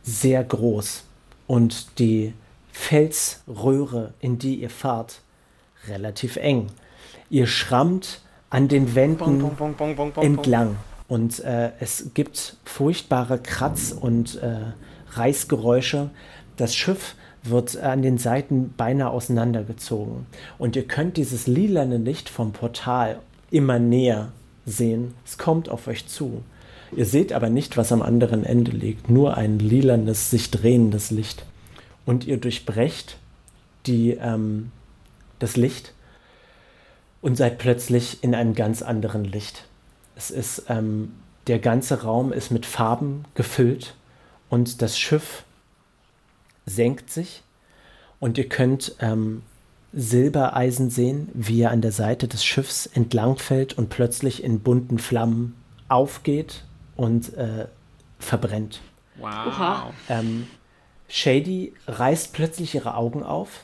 sehr 0.04 0.44
groß 0.44 1.04
und 1.48 2.00
die 2.00 2.34
Felsröhre, 2.72 4.14
in 4.20 4.40
die 4.40 4.56
ihr 4.56 4.70
fahrt, 4.70 5.22
relativ 5.88 6.38
eng. 6.38 6.68
Ihr 7.30 7.48
schrammt 7.48 8.22
an 8.50 8.68
den 8.68 8.96
Wänden 8.96 9.40
Bong, 9.40 9.76
bong, 9.76 9.96
bong, 9.96 10.24
entlang. 10.24 10.78
Und 11.08 11.40
äh, 11.40 11.72
es 11.80 12.12
gibt 12.14 12.58
furchtbare 12.66 13.40
Kratz- 13.40 13.92
und 13.92 14.36
äh, 14.42 14.74
Reißgeräusche. 15.12 16.12
Das 16.56 16.76
Schiff 16.76 17.16
wird 17.44 17.78
an 17.78 18.02
den 18.02 18.18
Seiten 18.18 18.74
beinahe 18.76 19.10
auseinandergezogen. 19.10 20.28
Und 20.58 20.76
ihr 20.76 20.88
könnt 20.88 21.18
dieses 21.18 21.48
lilane 21.48 21.98
Licht 21.98 22.30
vom 22.30 22.52
Portal 22.52 23.20
immer 23.50 23.80
näher 23.80 24.32
sehen. 24.66 25.14
Es 25.26 25.38
kommt 25.38 25.70
auf 25.70 25.88
euch 25.88 26.08
zu. 26.08 26.44
Ihr 26.96 27.06
seht 27.06 27.34
aber 27.34 27.50
nicht, 27.50 27.78
was 27.78 27.92
am 27.92 28.02
anderen 28.02 28.44
Ende 28.44 28.72
liegt, 28.72 29.10
nur 29.10 29.38
ein 29.38 29.60
lilanes, 29.60 30.30
sich 30.30 30.52
drehendes 30.52 31.12
Licht. 31.12 31.46
Und 32.06 32.26
ihr 32.26 32.38
durchbrecht 32.38 33.18
die, 33.86 34.12
ähm, 34.12 34.72
das 35.38 35.56
Licht 35.56 35.94
und 37.22 37.36
seid 37.36 37.58
plötzlich 37.58 38.24
in 38.24 38.34
einem 38.34 38.56
ganz 38.56 38.82
anderen 38.82 39.24
Licht. 39.26 39.66
Es 40.16 40.32
ist, 40.32 40.64
ähm, 40.70 41.14
der 41.48 41.60
ganze 41.60 42.04
Raum 42.04 42.34
ist 42.34 42.52
mit 42.52 42.66
Farben 42.66 43.26
gefüllt 43.36 43.96
und 44.50 44.82
das 44.82 44.98
Schiff 44.98 45.44
senkt 46.66 47.12
sich 47.12 47.44
und 48.20 48.38
ihr 48.38 48.50
könnt 48.50 48.96
ähm, 49.00 49.44
Silbereisen 49.94 50.90
sehen, 50.90 51.30
wie 51.34 51.62
er 51.62 51.72
an 51.72 51.82
der 51.82 51.92
Seite 51.92 52.28
des 52.28 52.44
Schiffs 52.44 52.86
entlangfällt 52.86 53.78
und 53.78 53.90
plötzlich 53.90 54.44
in 54.44 54.60
bunten 54.60 55.00
Flammen 55.00 55.56
aufgeht 55.88 56.64
und 57.00 57.34
äh, 57.36 57.68
verbrennt. 58.20 58.82
Wow. 59.18 59.94
Ähm, 60.10 60.48
Shady 61.08 61.74
reißt 61.88 62.34
plötzlich 62.34 62.76
ihre 62.76 62.96
Augen 62.96 63.24
auf 63.24 63.64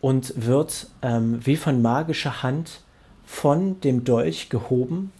und 0.00 0.32
wird 0.46 0.86
ähm, 1.02 1.44
wie 1.44 1.56
von 1.56 1.82
magischer 1.82 2.44
Hand 2.44 2.82
von 3.24 3.80
dem 3.80 4.04
Dolch 4.04 4.50
gehoben 4.50 5.10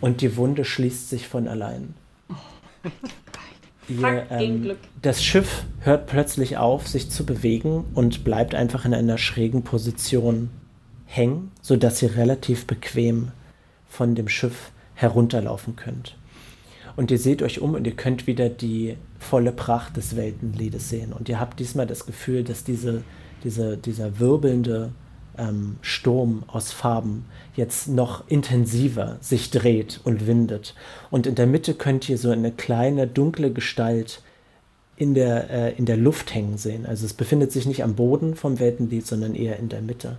und 0.00 0.20
die 0.20 0.36
Wunde 0.36 0.66
schließt 0.66 1.08
sich 1.08 1.26
von 1.26 1.48
allein. 1.48 1.94
Ihr, 3.88 4.26
Fucking 4.28 4.28
ähm, 4.30 4.62
Glück. 4.62 4.78
das 5.00 5.24
Schiff 5.24 5.64
hört 5.80 6.06
plötzlich 6.08 6.58
auf, 6.58 6.86
sich 6.86 7.08
zu 7.08 7.24
bewegen 7.24 7.84
und 7.94 8.24
bleibt 8.24 8.54
einfach 8.54 8.84
in 8.84 8.92
einer 8.92 9.16
schrägen 9.16 9.62
Position 9.62 10.50
hängen, 11.06 11.52
sodass 11.62 12.02
ihr 12.02 12.16
relativ 12.16 12.66
bequem 12.66 13.30
von 13.88 14.16
dem 14.16 14.28
Schiff 14.28 14.72
herunterlaufen 14.94 15.76
könnt. 15.76 16.16
Und 16.96 17.10
ihr 17.10 17.18
seht 17.18 17.42
euch 17.42 17.60
um 17.60 17.74
und 17.74 17.86
ihr 17.86 17.94
könnt 17.94 18.26
wieder 18.26 18.48
die 18.48 18.96
volle 19.18 19.52
Pracht 19.52 19.96
des 19.96 20.16
Weltenliedes 20.16 20.88
sehen. 20.88 21.12
Und 21.12 21.28
ihr 21.28 21.38
habt 21.38 21.60
diesmal 21.60 21.86
das 21.86 22.06
Gefühl, 22.06 22.42
dass 22.42 22.64
diese, 22.64 23.02
diese, 23.44 23.76
dieser 23.76 24.18
wirbelnde 24.18 24.92
ähm, 25.38 25.76
Sturm 25.82 26.44
aus 26.46 26.72
Farben 26.72 27.26
jetzt 27.54 27.88
noch 27.88 28.26
intensiver 28.28 29.18
sich 29.20 29.50
dreht 29.50 30.00
und 30.04 30.26
windet. 30.26 30.74
Und 31.10 31.26
in 31.26 31.34
der 31.34 31.46
Mitte 31.46 31.74
könnt 31.74 32.08
ihr 32.08 32.16
so 32.16 32.30
eine 32.30 32.50
kleine 32.50 33.06
dunkle 33.06 33.52
Gestalt 33.52 34.22
in 34.96 35.12
der, 35.12 35.50
äh, 35.50 35.72
in 35.74 35.84
der 35.84 35.98
Luft 35.98 36.34
hängen 36.34 36.56
sehen. 36.56 36.86
Also 36.86 37.04
es 37.04 37.12
befindet 37.12 37.52
sich 37.52 37.66
nicht 37.66 37.84
am 37.84 37.94
Boden 37.94 38.34
vom 38.34 38.58
Weltenlied, 38.58 39.06
sondern 39.06 39.34
eher 39.34 39.58
in 39.58 39.68
der 39.68 39.82
Mitte. 39.82 40.16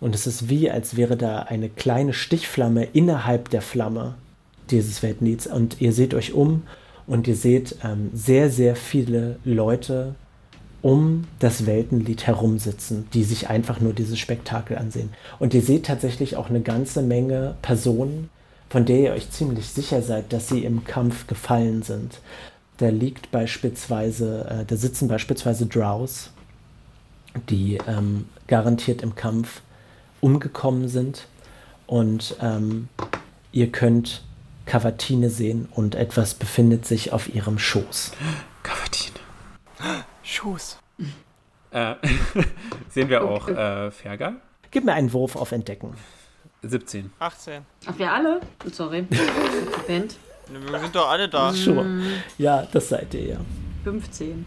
Und 0.00 0.14
es 0.14 0.26
ist 0.26 0.48
wie, 0.48 0.70
als 0.70 0.96
wäre 0.96 1.16
da 1.16 1.42
eine 1.42 1.68
kleine 1.68 2.14
Stichflamme 2.14 2.84
innerhalb 2.92 3.50
der 3.50 3.62
Flamme 3.62 4.16
dieses 4.70 5.02
Weltenlieds. 5.02 5.46
Und 5.46 5.80
ihr 5.80 5.92
seht 5.92 6.14
euch 6.14 6.32
um 6.32 6.62
und 7.06 7.28
ihr 7.28 7.36
seht 7.36 7.76
ähm, 7.84 8.10
sehr, 8.12 8.50
sehr 8.50 8.76
viele 8.76 9.38
Leute 9.44 10.14
um 10.82 11.24
das 11.38 11.66
Weltenlied 11.66 12.26
herumsitzen, 12.26 13.06
die 13.12 13.24
sich 13.24 13.50
einfach 13.50 13.80
nur 13.80 13.92
dieses 13.92 14.18
Spektakel 14.18 14.78
ansehen. 14.78 15.10
Und 15.38 15.52
ihr 15.52 15.60
seht 15.60 15.86
tatsächlich 15.86 16.36
auch 16.36 16.48
eine 16.48 16.62
ganze 16.62 17.02
Menge 17.02 17.56
Personen, 17.60 18.30
von 18.70 18.86
der 18.86 18.98
ihr 19.00 19.12
euch 19.12 19.30
ziemlich 19.30 19.66
sicher 19.66 20.00
seid, 20.00 20.32
dass 20.32 20.48
sie 20.48 20.64
im 20.64 20.84
Kampf 20.84 21.26
gefallen 21.26 21.82
sind. 21.82 22.20
Da 22.78 22.88
liegt 22.88 23.30
beispielsweise, 23.30 24.46
äh, 24.48 24.64
da 24.64 24.76
sitzen 24.76 25.08
beispielsweise 25.08 25.66
Drows 25.66 26.30
die 27.48 27.78
ähm, 27.86 28.26
garantiert 28.46 29.02
im 29.02 29.14
Kampf 29.14 29.62
umgekommen 30.20 30.88
sind. 30.88 31.26
Und 31.86 32.36
ähm, 32.40 32.88
ihr 33.52 33.70
könnt 33.70 34.22
Cavatine 34.70 35.30
sehen 35.30 35.68
und 35.74 35.96
etwas 35.96 36.34
befindet 36.34 36.86
sich 36.86 37.12
auf 37.12 37.34
ihrem 37.34 37.58
Schoß. 37.58 38.12
Cavatine. 38.62 39.18
Schoß. 40.22 40.78
Äh, 41.72 41.96
sehen 42.88 43.08
wir 43.08 43.24
auch 43.24 43.48
äh, 43.48 43.90
Fergal? 43.90 44.36
Gib 44.70 44.84
mir 44.84 44.92
einen 44.92 45.12
Wurf 45.12 45.34
auf 45.34 45.50
Entdecken. 45.50 45.94
17. 46.62 47.10
18. 47.18 47.66
Ach, 47.84 47.98
wir 47.98 48.12
alle? 48.12 48.42
Sorry. 48.70 49.02
Band. 49.88 50.14
Wir 50.46 50.78
sind 50.78 50.94
doch 50.94 51.10
alle 51.10 51.28
da. 51.28 51.52
Sure. 51.52 51.84
Ja, 52.38 52.64
das 52.70 52.90
seid 52.90 53.12
ihr 53.14 53.26
ja. 53.26 53.40
15. 53.82 54.46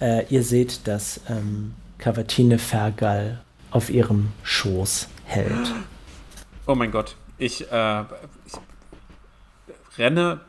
Äh, 0.00 0.24
ihr 0.30 0.44
seht, 0.44 0.88
dass 0.88 1.20
ähm, 1.28 1.74
Cavatine 1.98 2.58
Fergal 2.58 3.42
auf 3.70 3.90
ihrem 3.90 4.32
Schoß 4.44 5.08
hält. 5.26 5.74
Oh 6.66 6.74
mein 6.74 6.90
Gott. 6.90 7.16
Ich, 7.36 7.70
äh, 7.70 8.00
ich 8.46 8.54
renne. 9.98 10.40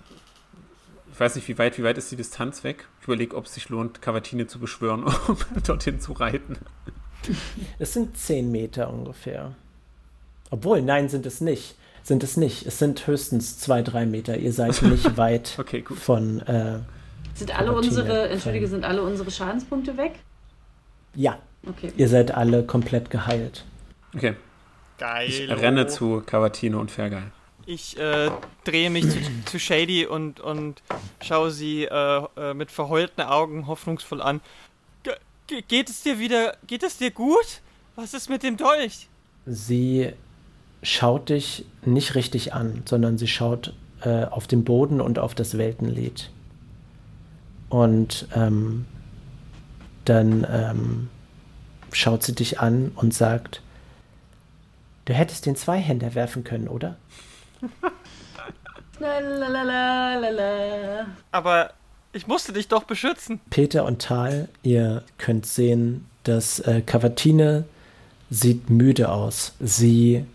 Ich 1.14 1.20
weiß 1.20 1.36
nicht, 1.36 1.48
wie 1.48 1.58
weit, 1.58 1.78
wie 1.78 1.84
weit 1.84 1.98
ist 1.98 2.12
die 2.12 2.16
Distanz 2.16 2.64
weg? 2.64 2.88
Ich 3.02 3.08
überlege, 3.08 3.36
ob 3.36 3.46
es 3.46 3.54
sich 3.54 3.68
lohnt, 3.70 4.02
Cavatine 4.02 4.48
zu 4.48 4.60
beschwören, 4.60 5.04
um 5.28 5.38
dorthin 5.66 6.00
zu 6.00 6.14
reiten. 6.14 6.58
Es 7.78 7.94
sind 7.94 8.18
10 8.18 8.50
Meter 8.52 8.90
ungefähr. 8.92 9.54
Obwohl, 10.52 10.82
nein, 10.82 11.10
sind 11.10 11.26
es 11.26 11.42
nicht. 11.42 11.76
Sind 12.04 12.24
es 12.24 12.38
nicht. 12.38 12.66
Es 12.66 12.80
sind 12.80 13.06
höchstens 13.06 13.60
2, 13.60 13.82
3 13.82 14.06
Meter. 14.06 14.38
Ihr 14.38 14.54
seid 14.54 14.82
nicht 14.84 15.18
weit 15.18 15.56
Okay, 15.60 15.82
gut. 15.82 15.98
von. 16.00 16.40
Äh, 16.42 16.80
Sind 17.34 17.52
alle 17.58 17.68
Cavatine 17.70 17.76
unsere, 17.78 18.30
entschuldige, 18.30 18.68
sind 18.68 18.86
alle 18.86 19.04
unsere 19.04 19.30
Schadenspunkte 19.32 19.98
weg? 19.98 20.14
ja, 21.16 21.38
Okay. 21.68 21.92
ihr 21.98 22.08
seid 22.08 22.32
alle 22.32 22.64
komplett 22.64 23.10
geheilt. 23.10 23.66
Okay. 24.16 24.36
Geil. 24.98 25.28
Ich 25.30 25.50
renne 25.50 25.88
zu 25.88 26.22
Cavatine 26.26 26.78
und 26.78 26.90
Fergal. 26.92 27.32
Ich 27.70 28.00
äh, 28.00 28.32
drehe 28.64 28.90
mich 28.90 29.08
zu, 29.08 29.20
zu 29.46 29.60
Shady 29.60 30.08
und, 30.08 30.40
und 30.40 30.82
schaue 31.22 31.52
sie 31.52 31.84
äh, 31.84 32.24
äh, 32.36 32.56
mit 32.56 32.72
verheulten 32.72 33.22
Augen 33.22 33.68
hoffnungsvoll 33.68 34.24
an. 34.24 34.42
Ge 35.04 35.14
ge 35.46 35.62
geht 35.68 35.88
es 35.88 36.02
dir 36.02 36.18
wieder, 36.18 36.58
geht 36.66 36.82
es 36.82 36.98
dir 36.98 37.12
gut? 37.12 37.62
Was 37.96 38.16
ist 38.16 38.28
mit 38.28 38.42
dem 38.42 38.58
Dolch? 38.58 39.08
Sie 39.46 40.12
schaut 40.82 41.30
dich 41.30 41.64
nicht 41.86 42.16
richtig 42.16 42.56
an, 42.56 42.82
sondern 42.86 43.20
sie 43.20 43.28
schaut 43.28 43.76
äh, 44.02 44.24
auf 44.24 44.48
den 44.48 44.64
Boden 44.64 45.00
und 45.00 45.20
auf 45.20 45.36
das 45.36 45.56
Weltenlied. 45.60 46.32
Und 47.70 48.28
ähm, 48.34 48.88
dann 50.06 50.44
ähm, 50.50 51.10
schaut 51.92 52.24
sie 52.24 52.34
dich 52.34 52.60
an 52.60 52.92
und 52.96 53.14
sagt, 53.14 53.62
du 55.06 55.14
hättest 55.14 55.46
den 55.46 55.56
Zweihänder 55.56 56.16
werfen 56.16 56.44
können, 56.44 56.68
oder? 56.68 56.98
Aber 61.32 61.74
ich 62.12 62.28
musste 62.28 62.54
dich 62.54 62.68
doch 62.68 62.84
beschützen. 62.84 63.40
Peter 63.50 63.86
und 63.86 64.02
Tal, 64.02 64.50
ihr 64.64 65.04
könnt 65.18 65.46
sehen, 65.46 66.06
dass 66.24 66.60
äh, 66.60 66.82
Cavatine 66.82 67.66
sieht 68.30 68.70
müde 68.70 69.10
aus. 69.10 69.54
Sie 69.60 70.26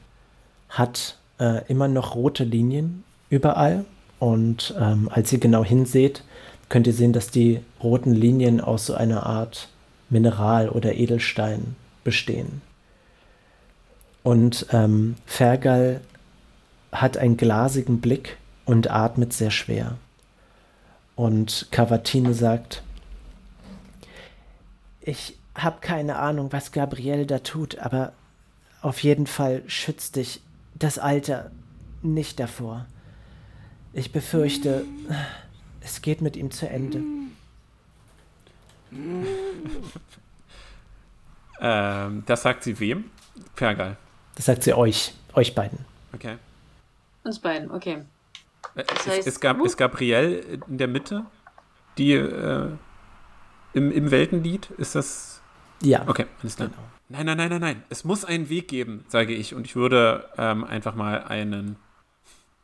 hat 0.68 1.18
äh, 1.38 1.62
immer 1.68 1.88
noch 1.88 2.14
rote 2.14 2.44
Linien 2.44 3.04
überall 3.28 3.84
und 4.18 4.74
ähm, 4.78 5.08
als 5.12 5.32
ihr 5.32 5.38
genau 5.38 5.64
hinseht, 5.64 6.22
könnt 6.68 6.86
ihr 6.86 6.92
sehen, 6.92 7.12
dass 7.12 7.28
die 7.28 7.60
roten 7.82 8.14
Linien 8.14 8.60
aus 8.60 8.86
so 8.86 8.94
einer 8.94 9.26
Art 9.26 9.68
Mineral 10.10 10.68
oder 10.68 10.94
Edelstein 10.94 11.76
bestehen. 12.02 12.62
Und 14.22 14.66
ähm, 14.72 15.16
Fergal 15.26 16.00
hat 16.94 17.16
einen 17.16 17.36
glasigen 17.36 18.00
Blick 18.00 18.38
und 18.64 18.90
atmet 18.90 19.32
sehr 19.32 19.50
schwer. 19.50 19.96
Und 21.16 21.68
Cavatine 21.70 22.34
sagt, 22.34 22.82
ich 25.00 25.36
habe 25.54 25.78
keine 25.80 26.16
Ahnung, 26.16 26.52
was 26.52 26.72
Gabrielle 26.72 27.26
da 27.26 27.40
tut, 27.40 27.78
aber 27.78 28.12
auf 28.80 29.02
jeden 29.02 29.26
Fall 29.26 29.62
schützt 29.66 30.16
dich 30.16 30.40
das 30.74 30.98
Alter 30.98 31.50
nicht 32.02 32.40
davor. 32.40 32.86
Ich 33.92 34.12
befürchte, 34.12 34.84
es 35.80 36.02
geht 36.02 36.20
mit 36.20 36.36
ihm 36.36 36.50
zu 36.50 36.68
Ende. 36.68 37.02
Ähm, 41.60 42.24
das 42.26 42.42
sagt 42.42 42.64
sie 42.64 42.78
wem? 42.80 43.04
Fergal. 43.54 43.96
Das 44.34 44.46
sagt 44.46 44.64
sie 44.64 44.74
euch, 44.74 45.14
euch 45.34 45.54
beiden. 45.54 45.78
Okay. 46.12 46.36
Uns 47.24 47.38
beiden, 47.40 47.70
okay. 47.70 48.04
Äh, 48.74 48.84
Das 48.84 48.98
ist, 49.00 49.06
heißt, 49.08 49.26
ist, 49.26 49.40
Gab 49.40 49.60
uh. 49.60 49.64
ist 49.64 49.76
Gabrielle 49.76 50.36
in 50.68 50.78
der 50.78 50.88
Mitte? 50.88 51.24
Die 51.98 52.12
äh, 52.12 52.68
im, 53.72 53.90
im 53.92 54.10
Weltenlied? 54.10 54.70
Ist 54.78 54.94
das. 54.94 55.40
Ja, 55.82 56.02
Okay, 56.06 56.26
alles 56.42 56.56
klar. 56.56 56.68
genau. 56.68 56.80
Nein, 57.08 57.26
nein, 57.26 57.36
nein, 57.36 57.48
nein, 57.50 57.60
nein. 57.60 57.82
Es 57.90 58.04
muss 58.04 58.24
einen 58.24 58.48
Weg 58.48 58.68
geben, 58.68 59.04
sage 59.08 59.34
ich. 59.34 59.54
Und 59.54 59.66
ich 59.66 59.76
würde 59.76 60.28
ähm, 60.38 60.64
einfach 60.64 60.94
mal 60.94 61.22
einen 61.24 61.76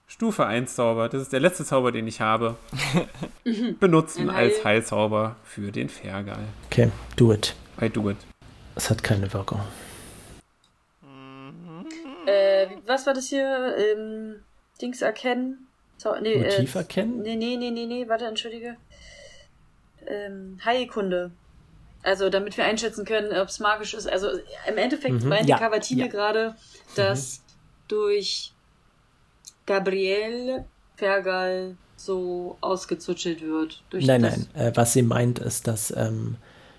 Stufe 0.08 0.46
1 0.46 0.74
Zauber, 0.74 1.08
das 1.08 1.22
ist 1.22 1.32
der 1.32 1.40
letzte 1.40 1.64
Zauber, 1.64 1.92
den 1.92 2.06
ich 2.08 2.20
habe, 2.20 2.56
benutzen 3.80 4.32
Heil- 4.32 4.46
als 4.52 4.64
Heilzauber 4.64 5.36
für 5.44 5.70
den 5.70 5.88
Fergal. 5.88 6.40
Okay, 6.66 6.90
do 7.16 7.32
it. 7.32 7.54
I 7.80 7.88
do 7.90 8.10
it. 8.10 8.16
Es 8.74 8.90
hat 8.90 9.02
keine 9.02 9.32
Wirkung. 9.32 9.60
Äh, 12.26 12.66
was 12.86 13.06
war 13.06 13.14
das 13.14 13.26
hier? 13.28 13.74
Ähm, 13.78 14.36
Dings 14.80 15.02
erkennen? 15.02 15.66
Zau 15.98 16.18
nee, 16.20 16.36
Motiv 16.36 16.74
äh, 16.74 16.78
erkennen? 16.78 17.22
Nee, 17.22 17.36
nee, 17.36 17.56
nee, 17.56 17.70
nee, 17.70 17.86
nee, 17.86 18.08
warte, 18.08 18.26
entschuldige. 18.26 18.76
Ähm, 20.06 20.58
Heilkunde. 20.64 21.30
Also, 22.02 22.30
damit 22.30 22.56
wir 22.56 22.64
einschätzen 22.64 23.04
können, 23.04 23.36
ob 23.38 23.48
es 23.48 23.60
magisch 23.60 23.92
ist. 23.94 24.08
Also, 24.08 24.28
im 24.66 24.78
Endeffekt 24.78 25.22
Mhm, 25.22 25.28
meinte 25.28 25.50
ja, 25.50 25.58
Cavatine 25.58 26.02
ja. 26.02 26.06
Mhm. 26.06 26.10
gerade, 26.10 26.54
dass 26.96 27.42
durch 27.88 28.52
Gabrielle 29.66 30.64
Fergal 30.96 31.76
so 31.96 32.56
ausgezutschelt 32.62 33.42
wird. 33.42 33.82
Durch 33.90 34.06
Nein, 34.06 34.22
nein. 34.22 34.46
Äh, 34.54 34.72
was 34.74 34.94
sie 34.94 35.02
meint, 35.02 35.38
ist, 35.38 35.66
dass, 35.66 35.94
ähm, 35.94 36.36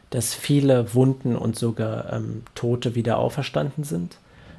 dass 0.10 0.34
viele 0.34 0.94
Wunden 0.96 1.36
und 1.36 1.56
sogar 1.58 2.12
ähm, 2.12 2.44
Tote 2.56 2.96
wieder 2.96 3.18
auferstanden 3.20 3.84
sind. 3.84 4.18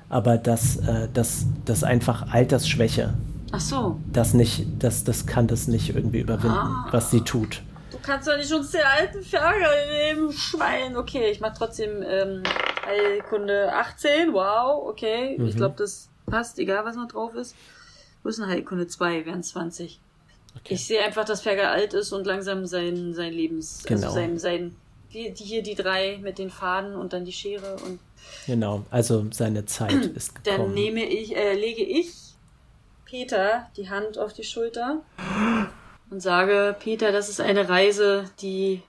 Aber 0.08 0.36
dass, 0.38 0.76
äh, 0.76 1.08
dass, 1.12 1.46
dass 1.64 1.82
einfach 1.82 2.32
Altersschwäche, 2.32 3.14
Ach 3.52 3.60
so. 3.60 4.00
das 4.12 4.34
nicht, 4.34 4.66
das, 4.78 5.04
das 5.04 5.26
kann 5.26 5.46
das 5.46 5.68
nicht 5.68 5.90
irgendwie 5.94 6.20
überwinden, 6.20 6.56
Ah. 6.56 6.88
was 6.90 7.10
sie 7.10 7.20
tut. 7.20 7.62
Du 7.90 7.98
kannst 8.02 8.26
doch 8.26 8.36
nicht 8.36 8.50
uns 8.52 8.70
den 8.70 8.80
alten 8.82 9.22
Fergal 9.22 9.86
nehmen, 9.88 10.32
Schwein. 10.32 10.96
Okay, 10.96 11.30
ich 11.30 11.40
mach 11.40 11.56
trotzdem 11.56 12.02
ähm, 12.02 12.42
Heilkunde 12.86 13.72
18. 13.72 14.32
Wow, 14.32 14.88
okay. 14.88 15.34
Ich 15.34 15.54
Mhm. 15.54 15.56
glaube, 15.58 15.74
das 15.78 16.08
passt, 16.26 16.58
egal 16.58 16.84
was 16.84 16.96
noch 16.96 17.08
drauf 17.08 17.34
ist. 17.34 17.54
Wo 18.22 18.28
ist 18.30 18.38
denn 18.38 18.48
Heilkunde 18.48 18.86
2? 18.86 19.26
Wären 19.26 19.42
20. 19.42 20.00
Okay. 20.56 20.74
Ich 20.74 20.86
sehe 20.86 21.02
einfach, 21.02 21.24
dass 21.24 21.40
Fergal 21.42 21.66
alt 21.66 21.94
ist 21.94 22.12
und 22.12 22.26
langsam 22.26 22.66
sein, 22.66 23.14
sein 23.14 23.32
Lebens... 23.32 23.82
Genau. 23.86 24.02
Also 24.08 24.14
sein, 24.14 24.38
sein, 24.38 24.76
die, 25.12 25.32
hier 25.36 25.62
die 25.62 25.74
drei 25.74 26.18
mit 26.22 26.38
den 26.38 26.50
Faden 26.50 26.94
und 26.94 27.12
dann 27.12 27.24
die 27.24 27.32
Schere 27.32 27.76
und 27.84 27.98
Genau, 28.46 28.84
also 28.90 29.26
seine 29.32 29.64
Zeit 29.66 29.92
ist 30.16 30.34
dann 30.44 30.56
gekommen. 30.56 30.74
nehme 30.74 31.04
ich, 31.04 31.36
äh, 31.36 31.54
lege 31.54 31.82
ich 31.82 32.12
Peter 33.12 33.68
die 33.76 33.90
Hand 33.90 34.16
auf 34.16 34.32
die 34.32 34.42
Schulter 34.42 35.02
und 36.08 36.20
sage, 36.20 36.74
Peter, 36.80 37.12
das 37.12 37.28
ist 37.28 37.42
eine 37.42 37.68
Reise, 37.68 38.30
die 38.40 38.80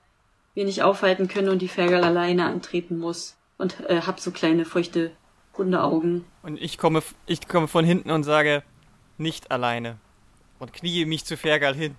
wir 0.53 0.63
nicht 0.63 0.81
aufhalten 0.81 1.27
können 1.27 1.49
und 1.49 1.61
die 1.61 1.67
Fergal 1.67 2.05
alleine 2.05 2.45
antreten 2.45 2.97
muss. 2.97 3.35
Und 3.57 3.81
äh, 3.89 3.99
hab 3.99 4.21
so 4.21 4.31
kleine 4.31 4.63
feuchte 4.63 5.11
Hundeaugen. 5.57 6.23
Und 6.41 6.57
ich 6.61 6.77
komme, 6.77 7.03
ich 7.25 7.49
komme 7.49 7.67
von 7.67 7.83
hinten 7.83 8.11
und 8.11 8.23
sage, 8.23 8.63
nicht 9.17 9.51
alleine. 9.51 9.97
Und 10.57 10.71
kniee 10.71 11.03
mich 11.03 11.25
zu 11.25 11.35
Fergal 11.35 11.75
hin 11.75 11.97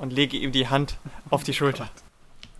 und 0.00 0.12
lege 0.12 0.38
ihm 0.38 0.50
die 0.50 0.66
Hand 0.66 0.96
auf 1.30 1.44
die 1.44 1.54
Schulter. 1.54 1.88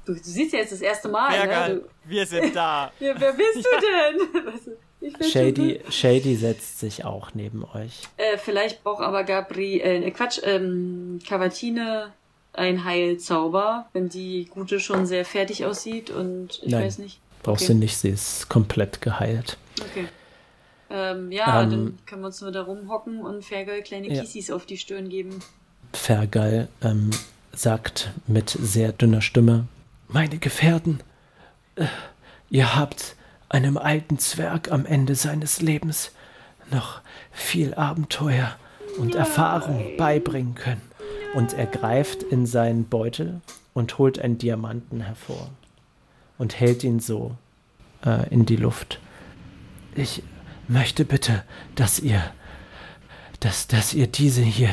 Du, 0.05 0.15
du 0.15 0.21
siehst 0.23 0.53
ja 0.53 0.61
jetzt 0.61 0.73
das 0.73 0.81
erste 0.81 1.09
Mal, 1.09 1.31
ne? 1.31 1.39
Fergal, 1.39 1.75
Du, 1.75 1.89
wir 2.05 2.25
sind 2.25 2.55
da. 2.55 2.93
wer, 3.01 3.21
wer 3.21 3.33
bist 3.33 3.57
du 3.57 3.81
denn? 3.81 4.77
Shady, 5.21 5.81
Shady 5.91 6.37
setzt 6.37 6.81
sich 6.81 7.05
auch 7.05 7.31
neben 7.35 7.65
euch. 7.75 8.03
Äh, 8.17 8.39
vielleicht 8.39 8.83
braucht 8.85 9.03
aber 9.03 9.25
Gabri, 9.25 9.81
äh, 9.81 10.11
Quatsch, 10.11 10.41
ähm, 10.45 11.19
Cavatine 11.27 12.13
ein 12.53 12.85
Heilzauber, 12.85 13.87
wenn 13.93 14.09
die 14.09 14.45
Gute 14.47 14.79
schon 14.79 15.07
sehr 15.07 15.25
fertig 15.25 15.65
aussieht 15.65 16.11
und 16.11 16.61
ich 16.63 16.71
Nein. 16.71 16.85
weiß 16.85 16.99
nicht. 16.99 17.19
Brauchst 17.43 17.65
Okay. 17.65 17.73
du 17.73 17.79
nicht, 17.81 17.97
sie 17.97 18.11
ist 18.11 18.49
komplett 18.49 19.01
geheilt. 19.01 19.57
Okay. 19.81 20.07
Ähm, 20.91 21.33
ja, 21.33 21.63
Ähm, 21.63 21.71
dann 21.71 21.99
können 22.07 22.23
wir 22.23 22.27
uns 22.27 22.41
nur 22.43 22.53
da 22.53 22.63
rumhocken 22.63 23.23
und 23.23 23.45
Fergal 23.45 23.83
kleine 23.83 24.13
Ja. 24.13 24.21
Kissis 24.21 24.51
auf 24.51 24.67
die 24.67 24.77
Stirn 24.77 25.09
geben. 25.09 25.41
Fergal 25.95 26.69
ähm, 26.83 27.11
sagt 27.53 28.11
mit 28.27 28.51
sehr 28.51 28.93
dünner 28.93 29.23
Stimme: 29.23 29.67
Meine 30.09 30.39
Gefährten, 30.39 31.01
äh, 31.77 31.87
ihr 32.51 32.77
habt 32.77 33.17
einem 33.53 33.77
alten 33.77 34.19
Zwerg 34.19 34.73
am 34.73 34.87
Ende 34.87 35.15
seines 35.15 35.61
Lebens 35.61 36.13
noch 36.71 37.01
viel 37.31 37.75
Abenteuer 37.75 38.57
und 38.99 39.15
Erfahrung 39.15 39.97
beibringen 39.97 40.55
können. 40.55 40.83
Und 41.35 41.53
er 41.53 41.67
greift 41.67 42.23
in 42.23 42.47
seinen 42.47 42.89
Beutel 42.89 43.41
und 43.75 43.99
holt 43.99 44.19
einen 44.19 44.39
Diamanten 44.39 45.01
hervor 45.01 45.51
und 46.39 46.59
hält 46.59 46.83
ihn 46.85 47.01
so 47.01 47.37
äh, 48.05 48.29
in 48.31 48.47
die 48.47 48.57
Luft. 48.57 49.01
Ich 49.95 50.23
möchte 50.69 51.05
bitte, 51.05 51.43
dass 51.75 51.99
ihr, 51.99 52.23
dass, 53.41 53.67
dass 53.67 53.95
ihr 53.95 54.07
diese 54.07 54.43
hier 54.43 54.71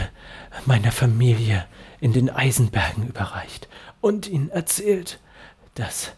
meiner 0.66 0.92
Familie 0.92 1.66
in 2.00 2.14
den 2.14 2.30
Eisenbergen 2.30 3.08
überreicht 3.08 3.68
und 4.02 4.28
ihnen 4.28 4.50
erzählt, 4.50 5.20
dass 5.76 6.12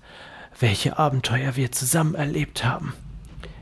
welche 0.62 0.98
Abenteuer 0.98 1.56
wir 1.56 1.72
zusammen 1.72 2.16
erlebt 2.16 2.64
haben. 2.64 2.94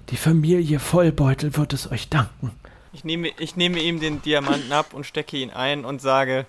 Die 0.10 0.18
Familie 0.18 0.80
Vollbeutel 0.80 1.56
wird 1.56 1.74
es 1.74 1.91
euch 1.91 2.10
danken. 2.10 2.52
Ich 2.93 3.04
nehme, 3.04 3.30
ich 3.39 3.56
nehme 3.56 3.80
ihm 3.80 4.00
den 4.00 4.22
Diamanten 4.22 4.72
ab 4.72 4.93
und 4.93 5.06
stecke 5.06 5.38
ihn 5.38 5.52
ein 5.52 5.86
und 5.86 6.02
sage, 6.02 6.45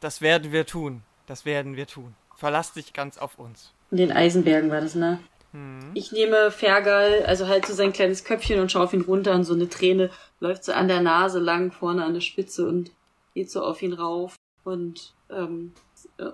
das 0.00 0.20
werden 0.20 0.52
wir 0.52 0.66
tun. 0.66 1.02
Das 1.26 1.44
werden 1.44 1.76
wir 1.76 1.86
tun. 1.86 2.14
Verlass 2.36 2.72
dich 2.72 2.92
ganz 2.92 3.16
auf 3.16 3.38
uns. 3.38 3.72
In 3.90 3.98
den 3.98 4.12
Eisenbergen 4.12 4.70
war 4.70 4.80
das, 4.80 4.94
ne? 4.94 5.20
Hm. 5.52 5.92
Ich 5.94 6.12
nehme 6.12 6.50
Fergal, 6.50 7.24
also 7.26 7.46
halt 7.46 7.64
so 7.64 7.72
sein 7.72 7.92
kleines 7.92 8.24
Köpfchen 8.24 8.60
und 8.60 8.72
schaue 8.72 8.84
auf 8.84 8.92
ihn 8.92 9.02
runter 9.02 9.34
und 9.34 9.44
so 9.44 9.54
eine 9.54 9.68
Träne 9.68 10.10
läuft 10.40 10.64
so 10.64 10.72
an 10.72 10.88
der 10.88 11.00
Nase 11.00 11.38
lang, 11.38 11.70
vorne 11.70 12.04
an 12.04 12.14
der 12.14 12.20
Spitze 12.20 12.68
und 12.68 12.90
geht 13.34 13.50
so 13.50 13.62
auf 13.62 13.80
ihn 13.80 13.92
rauf 13.92 14.36
und, 14.64 15.14
ähm, 15.30 15.72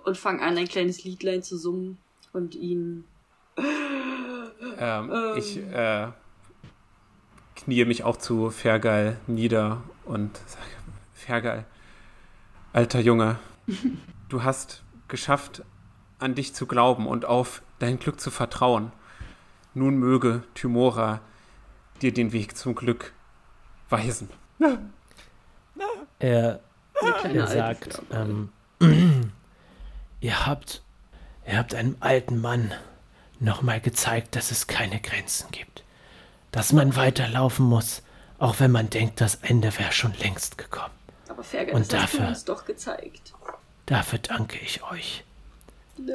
und 0.04 0.16
fang 0.16 0.40
an, 0.40 0.56
ein 0.56 0.68
kleines 0.68 1.04
Liedlein 1.04 1.42
zu 1.42 1.58
summen 1.58 1.98
und 2.32 2.54
ihn. 2.54 3.04
Ähm, 3.56 4.30
Ähm. 4.80 5.10
Ich 5.36 5.58
äh, 5.58 6.08
kniee 7.54 7.84
mich 7.84 8.02
auch 8.02 8.16
zu 8.16 8.50
Fergal 8.50 9.18
nieder 9.26 9.82
und 10.04 10.36
sage, 10.46 10.64
Fergal, 11.12 11.66
alter 12.72 13.00
Junge, 13.00 13.38
du 14.28 14.42
hast 14.42 14.82
geschafft, 15.08 15.62
an 16.18 16.34
dich 16.34 16.54
zu 16.54 16.66
glauben 16.66 17.06
und 17.06 17.24
auf 17.24 17.62
dein 17.78 17.98
Glück 17.98 18.20
zu 18.20 18.30
vertrauen. 18.30 18.92
Nun 19.74 19.96
möge 19.96 20.42
Tymora 20.54 21.20
dir 22.02 22.12
den 22.12 22.32
Weg 22.32 22.56
zum 22.56 22.74
Glück 22.74 23.12
weisen. 23.88 24.30
Er, 26.18 26.60
kleine 26.94 27.38
er 27.38 27.46
sagt, 27.46 28.02
ähm, 28.10 28.50
ihr 30.20 30.46
habt, 30.46 30.82
ihr 31.46 31.58
habt 31.58 31.74
einem 31.74 31.96
alten 32.00 32.40
Mann 32.40 32.72
nochmal 33.40 33.80
gezeigt, 33.80 34.36
dass 34.36 34.50
es 34.50 34.66
keine 34.66 35.00
Grenzen 35.00 35.50
gibt. 35.50 35.82
Dass 36.52 36.72
man 36.72 36.96
weiterlaufen 36.96 37.66
muss, 37.66 38.02
auch 38.38 38.60
wenn 38.60 38.70
man 38.70 38.90
denkt, 38.90 39.20
das 39.20 39.36
Ende 39.36 39.76
wäre 39.78 39.92
schon 39.92 40.14
längst 40.14 40.58
gekommen. 40.58 40.94
Aber 41.28 41.42
Fergal, 41.42 41.74
und 41.74 41.92
das 41.92 42.02
hast 42.02 42.12
du 42.14 42.16
dafür- 42.18 42.28
uns 42.28 42.44
doch 42.44 42.64
gezeigt. 42.64 43.32
Dafür 43.86 44.18
danke 44.20 44.58
ich 44.58 44.82
euch. 44.90 45.24
Und 45.98 46.08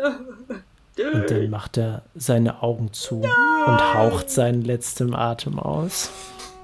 dann 1.29 1.49
macht 1.49 1.77
er 1.77 2.03
seine 2.15 2.63
Augen 2.63 2.93
zu 2.93 3.21
und 3.21 3.93
haucht 3.93 4.29
seinen 4.29 4.63
letzten 4.63 5.13
Atem 5.13 5.59
aus. 5.59 6.09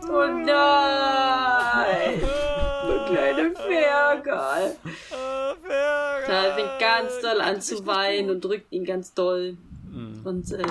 Oh 0.04 0.26
nein! 0.28 2.22
Der 2.88 3.06
kleine 3.08 3.52
Fergal. 3.56 4.76
Da 6.28 6.56
fängt 6.56 6.80
ganz 6.80 7.20
doll 7.22 7.42
an 7.42 7.62
zu 7.62 7.86
weinen 7.86 8.30
und 8.30 8.42
drückt 8.44 8.72
ihn 8.72 8.86
ganz 8.86 9.14
doll. 9.14 9.58
Und 10.24 10.52
äh, 10.52 10.64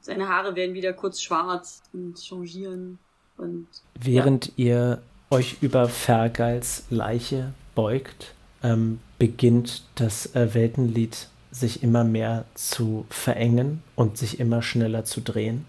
seine 0.00 0.28
Haare 0.28 0.54
werden 0.56 0.74
wieder 0.74 0.92
kurz 0.92 1.20
schwarz 1.20 1.82
und 1.92 2.18
changieren. 2.18 2.98
Und 3.36 3.66
Während 3.98 4.52
ihr 4.56 5.00
euch 5.30 5.62
über 5.62 5.88
Fergals 5.88 6.84
Leiche 6.90 7.54
beugt, 7.74 8.34
ähm, 8.62 9.00
beginnt 9.18 9.84
das 9.94 10.34
äh, 10.34 10.54
Weltenlied 10.54 11.28
sich 11.50 11.82
immer 11.82 12.04
mehr 12.04 12.44
zu 12.54 13.06
verengen 13.10 13.82
und 13.94 14.16
sich 14.16 14.40
immer 14.40 14.62
schneller 14.62 15.04
zu 15.04 15.20
drehen. 15.20 15.66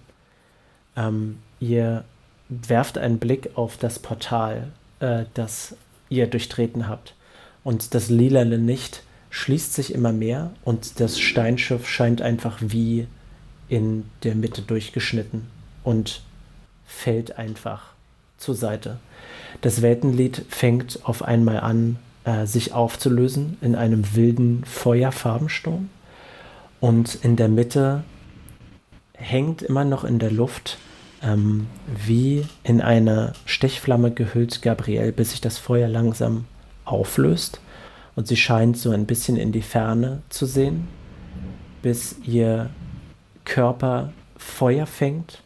Ähm, 0.96 1.40
ihr 1.60 2.06
werft 2.50 2.98
einen 2.98 3.20
Blick 3.20 3.52
auf 3.56 3.78
das 3.78 4.00
Portal, 4.00 4.72
äh, 5.00 5.26
das 5.34 5.76
ihr 6.10 6.28
durchtreten 6.28 6.88
habt. 6.88 7.16
Und 7.64 7.94
das 7.94 8.10
lilane 8.10 8.58
Licht 8.58 9.04
schließt 9.34 9.74
sich 9.74 9.96
immer 9.96 10.14
mehr 10.14 10.52
und 10.64 11.00
das 11.00 11.20
Steinschiff 11.20 11.90
scheint 11.90 12.22
einfach 12.22 12.60
wie 12.62 13.08
in 13.68 14.06
der 14.22 14.36
Mitte 14.36 14.62
durchgeschnitten 14.62 15.48
und 15.84 16.22
fällt 16.86 17.40
einfach 17.40 17.94
zur 18.38 18.54
Seite. 18.54 19.00
Das 19.62 19.82
Weltenlied 19.82 20.46
fängt 20.50 21.00
auf 21.04 21.24
einmal 21.24 21.62
an, 21.62 21.98
äh, 22.26 22.46
sich 22.46 22.74
aufzulösen 22.74 23.58
in 23.62 23.76
einem 23.76 24.14
wilden 24.14 24.64
Feuerfarbensturm. 24.66 25.90
Und 26.80 27.16
in 27.16 27.36
der 27.36 27.50
Mitte 27.50 28.04
hängt 29.14 29.64
immer 29.64 29.84
noch 29.84 30.04
in 30.04 30.20
der 30.20 30.32
Luft, 30.32 30.78
ähm, 31.24 31.66
wie 32.06 32.46
in 32.64 32.82
eine 32.82 33.34
Stechflamme 33.46 34.12
gehüllt, 34.12 34.62
Gabrielle, 34.62 35.12
bis 35.12 35.32
sich 35.32 35.42
das 35.42 35.58
Feuer 35.58 35.88
langsam 35.88 36.46
auflöst. 36.86 37.60
Und 38.16 38.28
sie 38.28 38.38
scheint 38.38 38.78
so 38.78 38.92
ein 38.92 39.06
bisschen 39.06 39.38
in 39.38 39.52
die 39.52 39.62
Ferne 39.62 40.22
zu 40.30 40.46
sehen, 40.46 40.88
bis 41.82 42.16
ihr 42.24 42.70
Körper 43.46 44.14
Feuer 44.38 44.86
fängt 44.86 45.42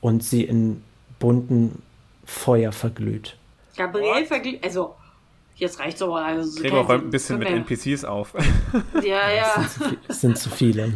und 0.00 0.22
sie 0.22 0.44
in 0.44 0.82
bunten 1.18 1.82
Feuer 2.24 2.72
verglüht. 2.72 3.36
Gabriel 3.76 4.26
vergliedert. 4.26 4.64
Also, 4.64 4.94
jetzt 5.60 5.78
reicht's 5.78 6.02
aber. 6.02 6.16
Also, 6.24 6.50
so 6.50 6.60
Gregor 6.62 6.84
räumt 6.84 7.04
ein 7.04 7.10
bisschen 7.10 7.38
mit 7.38 7.48
wir- 7.48 7.56
NPCs 7.56 8.04
auf. 8.04 8.34
Ja, 9.02 9.30
ja. 9.30 9.66
Es 10.08 10.20
sind 10.20 10.36
zu 10.38 10.50
viele. 10.50 10.92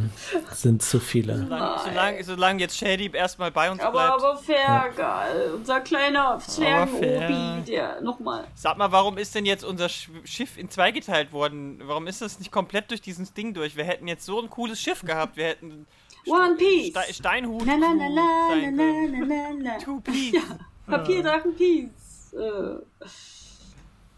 Es 0.50 0.62
sind 0.62 0.82
zu 0.82 1.00
viele. 1.00 1.38
Solange, 1.38 1.78
solange, 1.84 2.24
solange 2.24 2.60
jetzt 2.60 2.76
Shady 2.76 3.10
erstmal 3.12 3.50
bei 3.50 3.70
uns 3.70 3.80
Aber, 3.80 3.92
bleibt. 3.92 4.12
aber 4.22 4.36
Fergal, 4.38 5.52
unser 5.56 5.80
kleiner 5.80 6.38
Zwergen-Obi, 6.38 7.62
der 7.70 8.00
nochmal. 8.02 8.44
Sag 8.54 8.76
mal, 8.78 8.90
warum 8.92 9.16
ist 9.18 9.34
denn 9.34 9.46
jetzt 9.46 9.64
unser 9.64 9.88
Sch 9.88 10.10
Schiff 10.24 10.58
in 10.58 10.68
zwei 10.68 10.90
geteilt 10.90 11.32
worden? 11.32 11.80
Warum 11.84 12.06
ist 12.06 12.20
das 12.22 12.38
nicht 12.38 12.50
komplett 12.52 12.90
durch 12.90 13.00
dieses 13.00 13.32
Ding 13.32 13.54
durch? 13.54 13.76
Wir 13.76 13.84
hätten 13.84 14.06
jetzt 14.08 14.24
so 14.26 14.40
ein 14.40 14.50
cooles 14.50 14.80
Schiff 14.80 15.02
gehabt. 15.02 15.36
Wir 15.36 15.46
hätten 15.46 15.86
One 16.26 16.54
Piece. 16.56 16.90
Ste 16.96 17.12
Steinhut 17.14 17.66
La 17.66 17.74
la 17.74 17.88
la 17.92 17.92
la 17.92 18.08
la 18.08 18.48
sein 18.48 18.76
la 18.76 18.82
können. 18.82 19.28
la 19.28 19.36
la 19.70 19.72
la. 19.74 19.78
Two 19.78 20.00
Piece. 20.00 20.40
Papierdrachen 20.86 21.54
Peace. 21.56 22.32
Äh, 22.34 23.06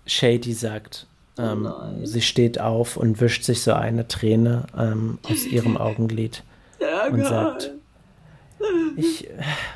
Shady 0.06 0.52
sagt, 0.52 1.06
ähm, 1.38 1.62
nein. 1.64 2.06
sie 2.06 2.22
steht 2.22 2.60
auf 2.60 2.96
und 2.96 3.20
wischt 3.20 3.42
sich 3.42 3.62
so 3.62 3.72
eine 3.72 4.08
Träne 4.08 4.66
ähm, 4.76 5.18
aus 5.28 5.44
ihrem 5.46 5.76
Augenlid 5.76 6.42
und 7.10 7.24
sagt, 7.24 7.72
ich, 8.96 9.28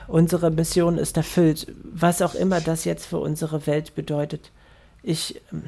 unsere 0.09 0.51
Mission 0.51 0.97
ist 0.97 1.16
erfüllt, 1.16 1.66
was 1.85 2.22
auch 2.22 2.35
immer 2.35 2.61
das 2.61 2.85
jetzt 2.85 3.07
für 3.07 3.18
unsere 3.18 3.66
Welt 3.66 3.95
bedeutet. 3.95 4.51
Ich, 5.03 5.41
ähm, 5.53 5.64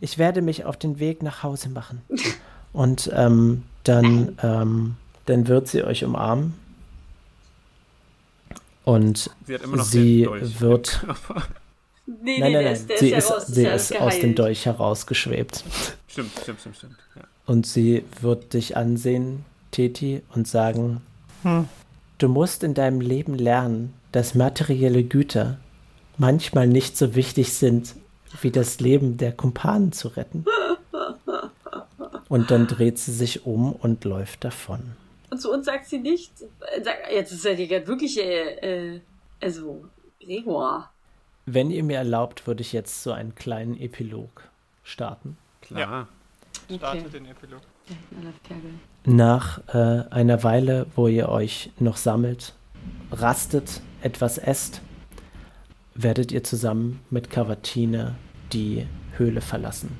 ich 0.00 0.18
werde 0.18 0.42
mich 0.42 0.64
auf 0.64 0.76
den 0.76 0.98
Weg 0.98 1.22
nach 1.22 1.42
Hause 1.42 1.68
machen. 1.68 2.02
Und 2.72 3.10
ähm, 3.14 3.62
dann, 3.84 4.36
ähm, 4.42 4.96
dann 5.24 5.48
wird 5.48 5.68
sie 5.68 5.82
euch 5.82 6.04
umarmen. 6.04 6.54
Und 8.84 9.30
Sie 9.46 9.56
sie 9.82 10.28
wird 10.60 11.04
Nee, 12.06 12.38
Nein, 12.38 12.40
nee, 12.40 12.40
nein, 12.40 12.52
der 12.52 12.62
nein. 12.62 12.72
ist, 12.72 12.88
der 12.88 12.98
sie 12.98 13.12
ist, 13.12 13.28
ja 13.28 13.34
raus, 13.34 13.46
sie 13.48 13.66
ist 13.66 14.00
aus 14.00 14.20
dem. 14.20 14.34
Dolch 14.36 14.66
herausgeschwebt. 14.66 15.64
Stimmt, 16.06 16.30
stimmt, 16.40 16.60
stimmt, 16.60 16.76
stimmt. 16.76 16.96
Ja. 17.16 17.22
Und 17.46 17.66
sie 17.66 18.04
wird 18.20 18.54
dich 18.54 18.76
ansehen, 18.76 19.44
Teti, 19.72 20.22
und 20.34 20.46
sagen, 20.46 21.00
Hm. 21.42 21.68
du 22.18 22.28
musst 22.28 22.62
in 22.62 22.74
deinem 22.74 23.00
Leben 23.00 23.34
lernen, 23.34 23.92
dass 24.12 24.34
materielle 24.34 25.02
Güter 25.04 25.58
manchmal 26.16 26.66
nicht 26.68 26.96
so 26.96 27.14
wichtig 27.14 27.52
sind, 27.54 27.94
wie 28.40 28.50
das 28.50 28.80
Leben 28.80 29.16
der 29.16 29.32
Kumpanen 29.32 29.92
zu 29.92 30.08
retten. 30.08 30.44
Und 32.28 32.50
dann 32.50 32.66
dreht 32.66 32.98
sie 32.98 33.12
sich 33.12 33.46
um 33.46 33.72
und 33.72 34.04
läuft 34.04 34.44
davon. 34.44 34.80
Und 35.30 35.40
zu 35.40 35.52
uns 35.52 35.66
sagt 35.66 35.86
sie 35.88 35.98
nicht. 35.98 36.32
äh, 36.74 37.14
Jetzt 37.14 37.32
ist 37.32 37.44
ja 37.44 37.54
die 37.54 37.68
gerade 37.68 37.86
wirklich, 37.86 38.18
äh, 38.18 38.94
äh, 38.94 39.00
also, 39.40 39.84
Gregor. 40.20 40.90
Wenn 41.46 41.70
ihr 41.70 41.84
mir 41.84 41.98
erlaubt, 41.98 42.48
würde 42.48 42.60
ich 42.60 42.72
jetzt 42.72 43.04
so 43.04 43.12
einen 43.12 43.36
kleinen 43.36 43.80
Epilog 43.80 44.42
starten. 44.82 45.36
Klar. 45.62 46.08
Startet 46.68 47.14
den 47.14 47.26
Epilog. 47.26 47.60
Nach 49.04 49.60
äh, 49.68 50.08
einer 50.10 50.42
Weile, 50.42 50.86
wo 50.96 51.06
ihr 51.06 51.28
euch 51.28 51.70
noch 51.78 51.96
sammelt, 51.96 52.54
rastet, 53.12 53.80
etwas 54.02 54.38
esst, 54.38 54.80
werdet 55.94 56.32
ihr 56.32 56.42
zusammen 56.42 57.00
mit 57.10 57.30
Cavatine 57.30 58.16
die 58.52 58.86
Höhle 59.16 59.40
verlassen. 59.40 59.96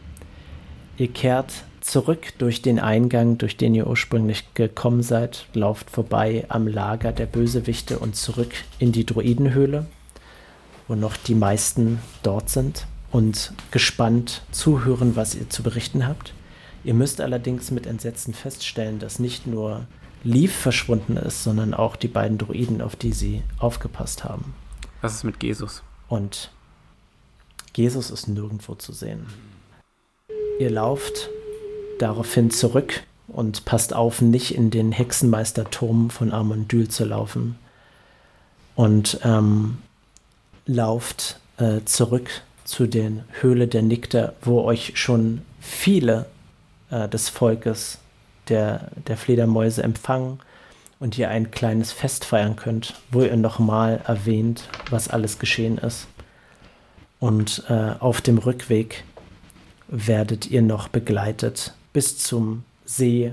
Ihr 0.97 1.09
kehrt 1.09 1.53
zurück 1.81 2.33
durch 2.39 2.63
den 2.63 2.81
Eingang, 2.81 3.39
durch 3.39 3.57
den 3.57 3.75
ihr 3.75 3.87
ursprünglich 3.87 4.53
gekommen 4.55 5.03
seid, 5.03 5.47
lauft 5.53 5.91
vorbei 5.91 6.45
am 6.49 6.67
Lager 6.67 7.13
der 7.13 7.27
Bösewichte 7.27 8.01
und 8.01 8.17
zurück 8.17 8.53
in 8.81 8.91
die 8.91 9.07
Druidenhöhle, 9.07 9.87
wo 10.89 10.95
noch 10.95 11.17
die 11.17 11.35
meisten 11.35 12.01
dort 12.23 12.49
sind 12.49 12.87
und 13.13 13.53
gespannt 13.71 14.43
zuhören, 14.51 15.17
was 15.17 15.35
ihr 15.35 15.49
zu 15.51 15.63
berichten 15.63 16.07
habt. 16.07 16.33
Ihr 16.85 16.95
müsst 16.95 17.21
allerdings 17.21 17.71
mit 17.71 17.87
Entsetzen 17.87 18.35
feststellen, 18.35 18.99
dass 18.99 19.19
nicht 19.19 19.47
nur 19.47 19.87
Leaf 20.23 20.55
verschwunden 20.55 21.17
ist, 21.17 21.43
sondern 21.43 21.75
auch 21.75 21.97
die 21.97 22.09
beiden 22.09 22.39
Druiden, 22.39 22.81
auf 22.81 22.97
die 22.97 23.13
sie 23.13 23.43
aufgepasst 23.59 24.25
haben. 24.25 24.55
Was 25.01 25.15
ist 25.15 25.25
mit 25.25 25.43
Jesus? 25.43 25.83
Und 26.09 26.51
Jesus 27.75 28.11
ist 28.11 28.29
nirgendwo 28.29 28.75
zu 28.75 28.93
sehen. 28.93 29.27
Ihr 30.59 30.71
lauft 30.71 31.29
daraufhin 31.99 32.51
zurück 32.51 33.03
und 33.29 33.65
passt 33.65 33.95
auf, 33.95 34.23
nicht 34.23 34.55
in 34.55 34.71
den 34.71 34.93
Hexenmeisterturm 34.93 36.11
von 36.11 36.33
Armondyl 36.33 36.89
zu 36.89 37.05
laufen. 37.05 37.59
Und 38.75 39.21
ähm, 39.25 39.79
lauft 40.67 41.41
äh, 41.59 41.81
zurück 41.85 42.29
zu 42.65 42.87
den 42.87 43.23
Höhle 43.41 43.69
der 43.69 43.83
Nikter, 43.83 44.35
wo 44.43 44.63
euch 44.63 44.93
schon 44.97 45.43
viele 45.61 46.27
äh, 46.91 47.09
des 47.09 47.29
Volkes 47.29 47.99
der, 48.49 48.91
der 49.07 49.17
Fledermäuse 49.17 49.83
empfangen 49.83 50.41
und 50.99 51.17
ihr 51.19 51.31
ein 51.31 51.51
kleines 51.51 51.93
Fest 51.93 52.25
feiern 52.25 52.57
könnt, 52.57 52.95
wo 53.11 53.23
ihr 53.23 53.37
nochmal 53.37 54.01
erwähnt, 54.07 54.69
was 54.91 55.09
alles 55.09 55.39
geschehen 55.39 55.79
ist. 55.79 56.09
Und 57.21 57.65
äh, 57.69 57.95
auf 57.99 58.21
dem 58.21 58.39
Rückweg 58.39 59.05
werdet 59.89 60.51
ihr 60.51 60.63
noch 60.63 60.89
begleitet 60.89 61.75
bis 61.93 62.19
zum 62.19 62.65
See, 62.85 63.33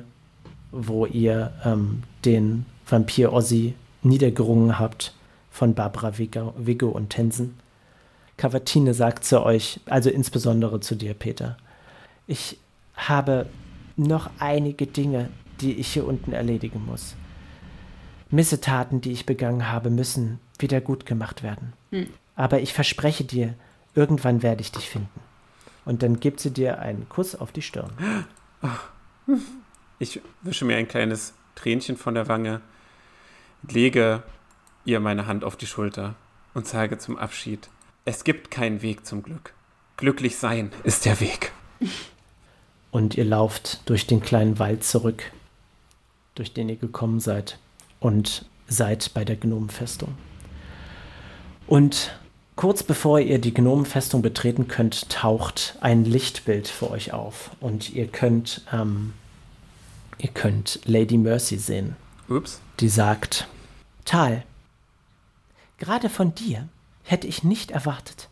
wo 0.71 1.05
ihr 1.05 1.51
ähm, 1.65 2.03
den 2.25 2.65
Vampir 2.87 3.33
Ossi 3.33 3.73
niedergerungen 4.01 4.79
habt 4.79 5.13
von 5.53 5.75
Barbara 5.75 6.17
Vigo, 6.17 6.55
Vigo 6.57 6.89
und 6.89 7.11
Tensen. 7.11 7.59
Cavatine 8.37 8.95
sagt 8.95 9.23
zu 9.23 9.43
euch, 9.43 9.79
also 9.85 10.09
insbesondere 10.09 10.79
zu 10.79 10.95
dir, 10.95 11.13
Peter, 11.13 11.57
ich 12.25 12.57
habe 12.95 13.45
noch 13.95 14.31
einige 14.39 14.87
Dinge, 14.87 15.29
die 15.61 15.73
ich 15.73 15.93
hier 15.93 16.07
unten 16.07 16.33
erledigen 16.33 16.83
muss. 16.83 17.15
Missetaten, 18.31 18.99
die 18.99 19.11
ich 19.11 19.27
begangen 19.27 19.71
habe, 19.71 19.91
müssen 19.91 20.39
wieder 20.57 20.81
gut 20.81 21.05
gemacht 21.05 21.43
werden. 21.43 21.73
Hm. 21.91 22.07
Aber 22.35 22.59
ich 22.59 22.73
verspreche 22.73 23.23
dir, 23.23 23.53
irgendwann 23.93 24.41
werde 24.41 24.61
ich 24.61 24.71
dich 24.71 24.89
finden. 24.89 25.19
Und 25.85 26.01
dann 26.01 26.19
gibt 26.19 26.39
sie 26.39 26.49
dir 26.49 26.79
einen 26.79 27.07
Kuss 27.09 27.35
auf 27.35 27.51
die 27.51 27.61
Stirn. 27.61 27.91
Ich 29.99 30.19
wische 30.41 30.65
mir 30.65 30.77
ein 30.77 30.87
kleines 30.87 31.35
Tränchen 31.53 31.95
von 31.95 32.15
der 32.15 32.27
Wange, 32.27 32.61
lege 33.69 34.23
ihr 34.85 34.99
meine 34.99 35.27
Hand 35.27 35.43
auf 35.43 35.55
die 35.55 35.67
Schulter 35.67 36.15
und 36.53 36.67
sage 36.67 36.97
zum 36.97 37.17
Abschied, 37.17 37.69
es 38.05 38.23
gibt 38.23 38.51
keinen 38.51 38.81
Weg 38.81 39.05
zum 39.05 39.23
Glück. 39.23 39.53
Glücklich 39.97 40.37
sein 40.37 40.71
ist 40.83 41.05
der 41.05 41.19
Weg. 41.19 41.51
Und 42.91 43.17
ihr 43.17 43.25
lauft 43.25 43.89
durch 43.89 44.05
den 44.05 44.21
kleinen 44.21 44.59
Wald 44.59 44.83
zurück, 44.83 45.31
durch 46.35 46.53
den 46.53 46.69
ihr 46.69 46.75
gekommen 46.75 47.19
seid 47.19 47.57
und 47.99 48.45
seid 48.67 49.15
bei 49.15 49.25
der 49.25 49.35
Gnomenfestung. 49.35 50.13
Und 51.65 52.15
kurz 52.55 52.83
bevor 52.83 53.19
ihr 53.19 53.39
die 53.39 53.53
Gnomenfestung 53.53 54.21
betreten 54.21 54.67
könnt, 54.67 55.09
taucht 55.09 55.75
ein 55.81 56.05
Lichtbild 56.05 56.67
für 56.67 56.91
euch 56.91 57.13
auf 57.13 57.49
und 57.59 57.89
ihr 57.89 58.05
könnt, 58.05 58.61
ähm, 58.71 59.13
ihr 60.19 60.29
könnt 60.29 60.79
Lady 60.85 61.17
Mercy 61.17 61.57
sehen. 61.57 61.95
Ups. 62.29 62.61
Die 62.79 62.89
sagt, 62.89 63.47
Tal, 64.05 64.43
gerade 65.77 66.09
von 66.09 66.35
dir 66.35 66.69
hätte 67.03 67.27
ich 67.27 67.43
nicht 67.43 67.71
erwartet, 67.71 68.29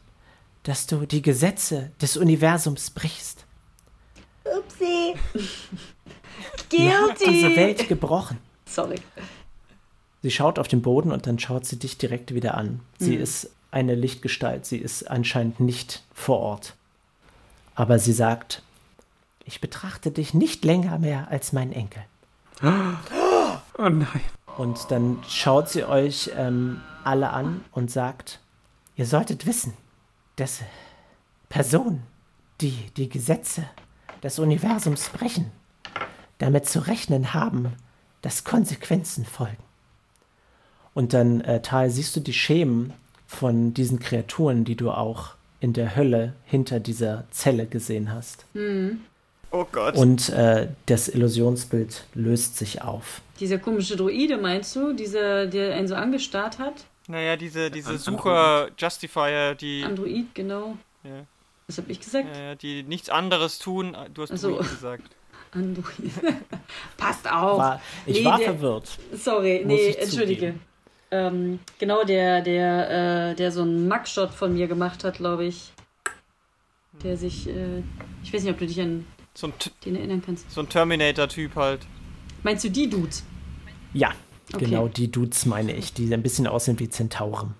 dass 0.64 0.88
du 0.88 1.06
die 1.06 1.22
Gesetze 1.22 1.92
des 2.02 2.18
Universums 2.18 2.92
brichst. 2.92 3.46
Upsi. 4.44 5.16
Guilty. 6.70 6.84
Ihr 6.84 7.02
habt 7.02 7.22
diese 7.22 7.56
Welt 7.56 7.88
gebrochen. 7.88 8.38
Sorry. 8.66 8.96
Sie 10.24 10.32
schaut 10.32 10.60
auf 10.60 10.68
den 10.68 10.82
Boden 10.82 11.12
und 11.12 11.28
dann 11.28 11.40
schaut 11.40 11.66
sie 11.66 11.78
dich 11.78 11.98
direkt 11.98 12.34
wieder 12.34 12.56
an. 12.56 12.82
Sie 13.00 13.16
mhm. 13.16 13.24
ist 13.24 13.50
eine 13.72 13.96
Lichtgestalt. 13.96 14.66
Sie 14.66 14.78
ist 14.78 15.10
anscheinend 15.10 15.60
nicht 15.60 16.04
vor 16.14 16.40
Ort. 16.40 16.76
Aber 17.76 18.00
sie 18.00 18.14
sagt, 18.14 18.62
ich 19.46 19.62
betrachte 19.62 20.12
dich 20.12 20.34
nicht 20.34 20.64
länger 20.64 21.00
mehr 21.00 21.30
als 21.30 21.54
mein 21.54 21.72
Enkel. 21.72 22.04
Oh 23.78 23.90
nein. 23.90 24.22
Und 24.58 24.92
dann 24.92 25.20
schaut 25.28 25.70
sie 25.70 25.84
euch 25.84 26.32
ähm, 26.36 26.82
alle 27.04 27.32
an 27.32 27.64
und 27.72 27.90
sagt, 27.90 28.40
ihr 28.96 29.06
solltet 29.06 29.46
wissen, 29.46 29.74
dass 30.36 30.60
Personen, 31.50 32.04
die 32.60 32.92
die 32.98 33.10
Gesetze 33.10 33.64
des 34.24 34.40
Universums 34.40 35.10
brechen, 35.10 35.52
damit 36.38 36.68
zu 36.68 36.80
rechnen 36.80 37.34
haben, 37.34 37.74
dass 38.22 38.44
Konsequenzen 38.44 39.26
folgen. 39.26 39.64
Und 40.94 41.14
dann, 41.14 41.42
äh, 41.42 41.62
Tal, 41.62 41.90
siehst 41.90 42.16
du 42.16 42.20
die 42.20 42.34
Schemen 42.34 42.94
von 43.26 43.74
diesen 43.74 44.00
Kreaturen, 44.00 44.66
die 44.66 44.76
du 44.76 44.92
auch 44.92 45.36
in 45.60 45.74
der 45.74 45.96
Hölle 45.96 46.34
hinter 46.46 46.80
dieser 46.80 47.26
Zelle 47.32 47.66
gesehen 47.66 48.12
hast. 48.12 48.46
Mhm. 48.54 49.02
Oh 49.52 49.66
Gott. 49.72 49.96
Und 49.96 50.30
äh, 50.30 50.70
das 50.88 51.08
Illusionsbild 51.08 52.06
löst 52.14 52.58
sich 52.58 52.82
auf. 52.82 53.22
Dieser 53.42 53.58
komische 53.58 53.96
Druide, 53.96 54.38
meinst 54.38 54.76
du? 54.76 54.94
Dieser, 54.94 55.48
der 55.48 55.74
einen 55.74 55.88
so 55.88 55.96
angestarrt 55.96 56.60
hat? 56.60 56.86
Naja, 57.08 57.36
diese, 57.36 57.72
diese 57.72 57.98
Sucher-Justifier, 57.98 59.56
die. 59.56 59.84
Android, 59.84 60.34
genau. 60.36 60.78
Ja. 61.04 61.26
Was 61.66 61.80
hab 61.80 61.90
ich 61.90 62.00
gesagt? 62.00 62.28
Ja, 62.38 62.54
die 62.54 62.84
nichts 62.84 63.10
anderes 63.10 63.58
tun. 63.58 63.98
Du 64.14 64.22
hast 64.22 64.38
so. 64.38 64.58
gesagt. 64.58 65.16
Android. 65.54 66.12
Passt 66.98 67.30
auf. 67.32 67.58
War, 67.58 67.82
ich 68.06 68.20
nee, 68.20 68.26
war 68.26 68.38
der, 68.38 68.54
verwirrt. 68.54 69.00
Sorry, 69.12 69.64
nee, 69.66 69.92
entschuldige. 69.94 70.54
Ähm, 71.10 71.60
genau, 71.80 72.04
der, 72.04 72.42
der, 72.42 73.32
äh, 73.32 73.36
der 73.36 73.52
so 73.52 73.64
einen 73.64 73.88
Mugshot 73.88 74.30
von 74.30 74.54
mir 74.54 74.68
gemacht 74.68 75.04
hat, 75.04 75.18
glaube 75.18 75.46
ich. 75.46 75.74
Der 77.04 77.18
sich, 77.18 77.50
äh, 77.50 77.80
ich 78.24 78.32
weiß 78.32 78.44
nicht, 78.44 78.54
ob 78.54 78.60
du 78.60 78.68
dich 78.68 78.80
an 78.80 79.08
so 79.34 79.48
ein 79.48 79.54
den 79.84 79.96
erinnern 79.96 80.22
kannst. 80.24 80.52
So 80.52 80.62
ein 80.62 80.70
Terminator-Typ 80.70 81.56
halt. 81.56 81.82
Meinst 82.44 82.64
du 82.64 82.70
die 82.70 82.88
Dudes? 82.88 83.24
Ja, 83.94 84.12
okay. 84.54 84.66
genau 84.66 84.88
die 84.88 85.12
Dudes 85.12 85.46
meine 85.46 85.76
ich, 85.76 85.94
die 85.94 86.14
ein 86.14 86.24
bisschen 86.24 86.48
aussehen 86.48 86.80
wie 86.80 86.90
Zentauren. 86.90 87.54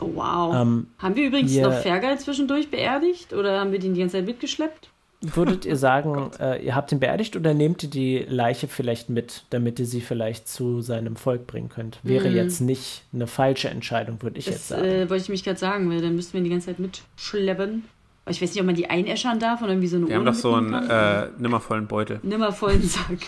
Oh, 0.00 0.10
wow. 0.14 0.54
Ähm, 0.54 0.88
haben 0.98 1.16
wir 1.16 1.26
übrigens 1.26 1.56
noch 1.56 1.72
Fergal 1.72 2.18
zwischendurch 2.18 2.70
beerdigt 2.70 3.32
oder 3.32 3.60
haben 3.60 3.72
wir 3.72 3.78
den 3.78 3.94
die 3.94 4.00
ganze 4.00 4.18
Zeit 4.18 4.26
mitgeschleppt? 4.26 4.90
Würdet 5.20 5.64
ihr 5.64 5.76
sagen, 5.76 6.30
oh 6.38 6.42
äh, 6.42 6.64
ihr 6.64 6.74
habt 6.74 6.92
ihn 6.92 7.00
beerdigt 7.00 7.36
oder 7.36 7.54
nehmt 7.54 7.82
ihr 7.82 7.90
die 7.90 8.18
Leiche 8.28 8.68
vielleicht 8.68 9.08
mit, 9.08 9.44
damit 9.50 9.78
ihr 9.78 9.86
sie 9.86 10.00
vielleicht 10.00 10.48
zu 10.48 10.80
seinem 10.80 11.16
Volk 11.16 11.46
bringen 11.46 11.68
könnt? 11.68 11.98
Wäre 12.02 12.28
mm. 12.28 12.36
jetzt 12.36 12.60
nicht 12.60 13.04
eine 13.12 13.26
falsche 13.26 13.68
Entscheidung, 13.70 14.20
würde 14.22 14.38
ich 14.38 14.46
das, 14.46 14.54
jetzt 14.54 14.68
sagen. 14.68 14.84
Äh, 14.84 15.10
wollte 15.10 15.22
ich 15.22 15.28
mich 15.28 15.44
gerade 15.44 15.58
sagen, 15.58 15.88
weil 15.90 16.02
dann 16.02 16.16
müssten 16.16 16.34
wir 16.34 16.40
ihn 16.40 16.44
die 16.44 16.50
ganze 16.50 16.66
Zeit 16.66 16.78
mitschleppen. 16.78 17.84
Ich 18.28 18.40
weiß 18.40 18.50
nicht, 18.50 18.60
ob 18.60 18.66
man 18.66 18.74
die 18.74 18.88
einäschern 18.88 19.38
darf 19.38 19.60
oder 19.60 19.72
irgendwie 19.72 19.88
so 19.88 19.96
eine 19.96 20.08
Wir 20.08 20.16
haben 20.16 20.24
doch 20.24 20.34
so 20.34 20.54
einen 20.54 20.72
äh, 20.72 21.28
nimmervollen 21.38 21.86
Beutel. 21.86 22.20
Nimmervollen 22.22 22.82
Sack. 22.82 23.18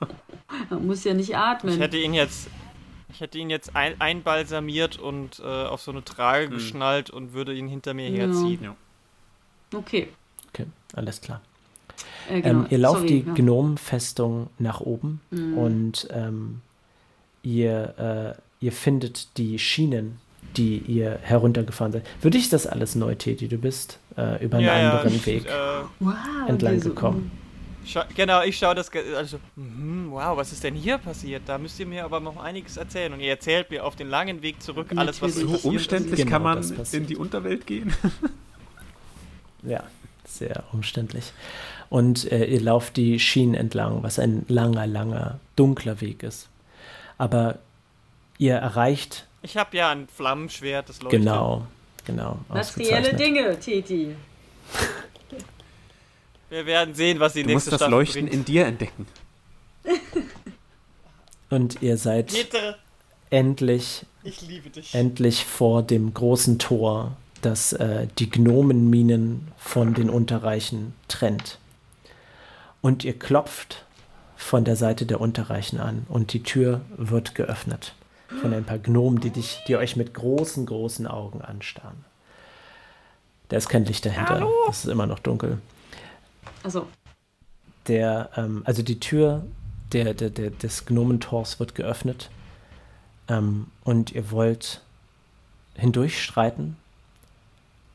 man 0.70 0.86
muss 0.86 1.04
ja 1.04 1.14
nicht 1.14 1.36
atmen. 1.36 1.74
Ich 1.74 1.80
hätte 1.80 1.96
ihn 1.96 2.14
jetzt, 2.14 2.48
ich 3.12 3.20
hätte 3.20 3.38
ihn 3.38 3.50
jetzt 3.50 3.76
ein, 3.76 4.00
einbalsamiert 4.00 4.98
und 4.98 5.40
äh, 5.40 5.42
auf 5.44 5.82
so 5.82 5.90
eine 5.90 6.04
Trage 6.04 6.46
hm. 6.46 6.52
geschnallt 6.52 7.10
und 7.10 7.32
würde 7.32 7.54
ihn 7.54 7.68
hinter 7.68 7.94
mir 7.94 8.08
ja. 8.08 8.26
herziehen. 8.26 8.62
Ja. 8.62 8.76
Okay. 9.74 10.08
Okay, 10.48 10.66
alles 10.94 11.20
klar. 11.20 11.40
Äh, 12.28 12.40
genau. 12.40 12.60
ähm, 12.60 12.66
ihr 12.70 12.78
lauft 12.78 13.00
Sorry, 13.00 13.22
die 13.22 13.28
ja. 13.28 13.34
Gnomenfestung 13.34 14.48
nach 14.58 14.80
oben 14.80 15.20
mhm. 15.30 15.58
und 15.58 16.08
ähm, 16.10 16.60
ihr, 17.42 18.36
äh, 18.38 18.64
ihr 18.64 18.72
findet 18.72 19.36
die 19.38 19.58
Schienen, 19.58 20.18
die 20.56 20.78
ihr 20.78 21.18
heruntergefahren 21.22 21.92
seid. 21.92 22.06
Würde 22.20 22.38
ich 22.38 22.48
das 22.48 22.66
alles 22.66 22.94
neu, 22.94 23.14
Teti? 23.14 23.48
Du 23.48 23.58
bist 23.58 23.98
äh, 24.16 24.44
über 24.44 24.58
einen 24.58 24.66
ja, 24.66 24.92
anderen 24.92 25.14
ja, 25.14 25.26
Weg 25.26 25.46
äh, 25.46 25.50
wow, 26.00 26.14
entlang 26.46 26.80
gekommen. 26.80 27.30
Scha 27.84 28.06
genau, 28.14 28.42
ich 28.42 28.56
schaue 28.56 28.74
das. 28.74 28.90
Also, 29.16 29.38
mm, 29.56 30.10
wow, 30.10 30.36
was 30.36 30.52
ist 30.52 30.62
denn 30.62 30.74
hier 30.74 30.98
passiert? 30.98 31.42
Da 31.46 31.58
müsst 31.58 31.78
ihr 31.80 31.86
mir 31.86 32.04
aber 32.04 32.20
noch 32.20 32.36
einiges 32.36 32.76
erzählen. 32.76 33.12
Und 33.12 33.20
ihr 33.20 33.30
erzählt 33.30 33.70
mir 33.70 33.84
auf 33.84 33.96
den 33.96 34.08
langen 34.08 34.42
Weg 34.42 34.62
zurück 34.62 34.88
alles, 34.96 35.20
was 35.20 35.34
so 35.34 35.48
umständlich 35.68 36.20
genau, 36.20 36.30
kann 36.30 36.42
man 36.42 36.86
in 36.92 37.06
die 37.06 37.16
Unterwelt 37.16 37.66
gehen. 37.66 37.92
ja, 39.62 39.82
sehr 40.24 40.64
umständlich. 40.72 41.32
Und 41.88 42.30
äh, 42.30 42.44
ihr 42.46 42.60
lauft 42.60 42.96
die 42.96 43.18
Schienen 43.18 43.54
entlang, 43.54 44.02
was 44.02 44.18
ein 44.18 44.44
langer, 44.48 44.86
langer, 44.86 45.40
dunkler 45.56 46.00
Weg 46.00 46.22
ist. 46.22 46.48
Aber 47.18 47.58
ihr 48.38 48.54
erreicht. 48.54 49.26
Ich 49.42 49.56
habe 49.56 49.76
ja 49.76 49.90
ein 49.90 50.08
Flammenschwert, 50.08 50.88
das 50.88 51.02
leuchtet. 51.02 51.20
Genau, 51.20 51.66
genau. 52.04 52.38
Materielle 52.48 53.14
Dinge, 53.14 53.58
Titi. 53.58 54.14
Wir 56.52 56.66
werden 56.66 56.94
sehen, 56.94 57.18
was 57.18 57.32
die 57.32 57.44
Du 57.44 57.48
nächste 57.48 57.70
musst 57.70 57.72
das 57.72 57.80
Staffel 57.80 57.92
Leuchten 57.92 58.26
bringt. 58.26 58.34
in 58.34 58.44
dir 58.44 58.66
entdecken. 58.66 59.06
Und 61.48 61.80
ihr 61.80 61.96
seid 61.96 62.26
Peter, 62.26 62.76
endlich, 63.30 64.04
ich 64.22 64.42
liebe 64.42 64.68
dich. 64.68 64.94
endlich 64.94 65.46
vor 65.46 65.82
dem 65.82 66.12
großen 66.12 66.58
Tor, 66.58 67.16
das 67.40 67.72
äh, 67.72 68.06
die 68.18 68.28
Gnomenminen 68.28 69.48
von 69.56 69.94
den 69.94 70.10
Unterreichen 70.10 70.92
trennt. 71.08 71.58
Und 72.82 73.02
ihr 73.02 73.18
klopft 73.18 73.86
von 74.36 74.66
der 74.66 74.76
Seite 74.76 75.06
der 75.06 75.22
Unterreichen 75.22 75.80
an 75.80 76.04
und 76.10 76.34
die 76.34 76.42
Tür 76.42 76.82
wird 76.98 77.34
geöffnet 77.34 77.94
von 78.42 78.52
ein 78.52 78.64
paar 78.64 78.78
Gnomen, 78.78 79.20
die, 79.20 79.30
dich, 79.30 79.60
die 79.68 79.76
euch 79.76 79.96
mit 79.96 80.12
großen, 80.12 80.66
großen 80.66 81.06
Augen 81.06 81.40
anstarren. 81.40 82.04
Da 83.48 83.56
ist 83.56 83.70
kein 83.70 83.86
Licht 83.86 84.04
dahinter. 84.04 84.46
Es 84.68 84.84
ist 84.84 84.90
immer 84.90 85.06
noch 85.06 85.18
dunkel. 85.18 85.58
Also, 86.62 86.86
Der, 87.88 88.30
ähm, 88.36 88.62
also 88.64 88.82
die 88.82 89.00
Tür 89.00 89.44
der, 89.92 90.14
der, 90.14 90.30
der, 90.30 90.50
des 90.50 90.86
Gnomentors 90.86 91.58
wird 91.58 91.74
geöffnet 91.74 92.30
ähm, 93.28 93.66
und 93.84 94.12
ihr 94.12 94.30
wollt 94.30 94.80
hindurchstreiten 95.74 96.76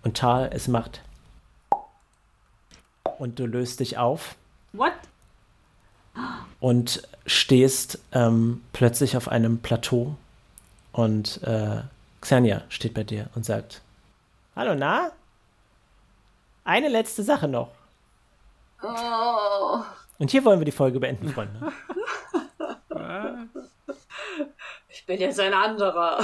und 0.03 0.17
Tal, 0.17 0.49
es 0.53 0.67
macht 0.67 1.01
und 3.17 3.39
du 3.39 3.45
löst 3.45 3.79
dich 3.79 3.97
auf 3.97 4.35
what? 4.73 4.93
und 6.59 7.07
stehst 7.25 7.99
ähm, 8.11 8.61
plötzlich 8.73 9.17
auf 9.17 9.27
einem 9.27 9.59
Plateau 9.59 10.15
und 10.91 11.41
äh, 11.43 11.81
Xenia 12.21 12.63
steht 12.69 12.93
bei 12.93 13.03
dir 13.03 13.29
und 13.35 13.45
sagt, 13.45 13.81
Hallo, 14.55 14.73
na? 14.73 15.11
Eine 16.63 16.89
letzte 16.89 17.21
Sache 17.23 17.47
noch. 17.47 17.69
Oh, 18.81 19.81
Und 20.19 20.29
hier 20.31 20.43
wollen 20.45 20.59
wir 20.59 20.65
die 20.65 20.71
Folge 20.71 20.99
beenden, 20.99 21.29
Freunde. 21.29 21.71
ich 24.89 25.05
bin 25.05 25.19
jetzt 25.19 25.39
ein 25.39 25.53
anderer. 25.53 26.19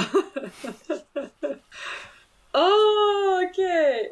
oh, 2.52 3.40
okay. 3.48 4.10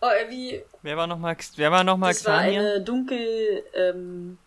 Oh, 0.00 0.08
wie, 0.28 0.62
Wer 0.82 0.96
war 0.96 1.06
nochmal 1.06 1.36
wer 1.56 1.70
war 1.70 1.84
noch 1.84 1.96
mal 1.96 2.12
das 2.12 2.24
war 2.26 2.40
Xania? 2.40 2.60
eine 2.60 2.80
dunkel, 2.80 3.64
ähm, 3.74 4.38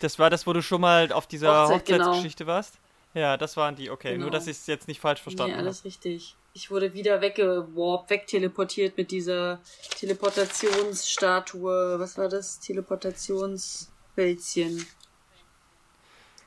Das 0.00 0.18
war 0.18 0.30
das, 0.30 0.46
wo 0.46 0.52
du 0.52 0.62
schon 0.62 0.80
mal 0.80 1.12
auf 1.12 1.26
dieser 1.26 1.64
Hochzeit, 1.64 1.84
genau. 1.84 2.04
Hochzeitsgeschichte 2.06 2.46
warst? 2.46 2.78
Ja, 3.14 3.36
das 3.36 3.56
waren 3.56 3.76
die, 3.76 3.90
okay. 3.90 4.12
Genau. 4.12 4.22
Nur, 4.24 4.30
dass 4.30 4.46
ich 4.46 4.56
es 4.56 4.66
jetzt 4.66 4.88
nicht 4.88 5.00
falsch 5.00 5.20
verstanden 5.20 5.52
nee, 5.52 5.58
habe. 5.58 5.66
alles 5.66 5.84
richtig. 5.84 6.36
Ich 6.54 6.70
wurde 6.70 6.92
wieder 6.92 7.22
weggewarpt, 7.22 8.10
wegteleportiert 8.10 8.98
mit 8.98 9.10
dieser 9.10 9.58
Teleportationsstatue. 9.98 11.98
Was 11.98 12.18
war 12.18 12.28
das? 12.28 12.60
Teleportationswälzchen. 12.60 14.86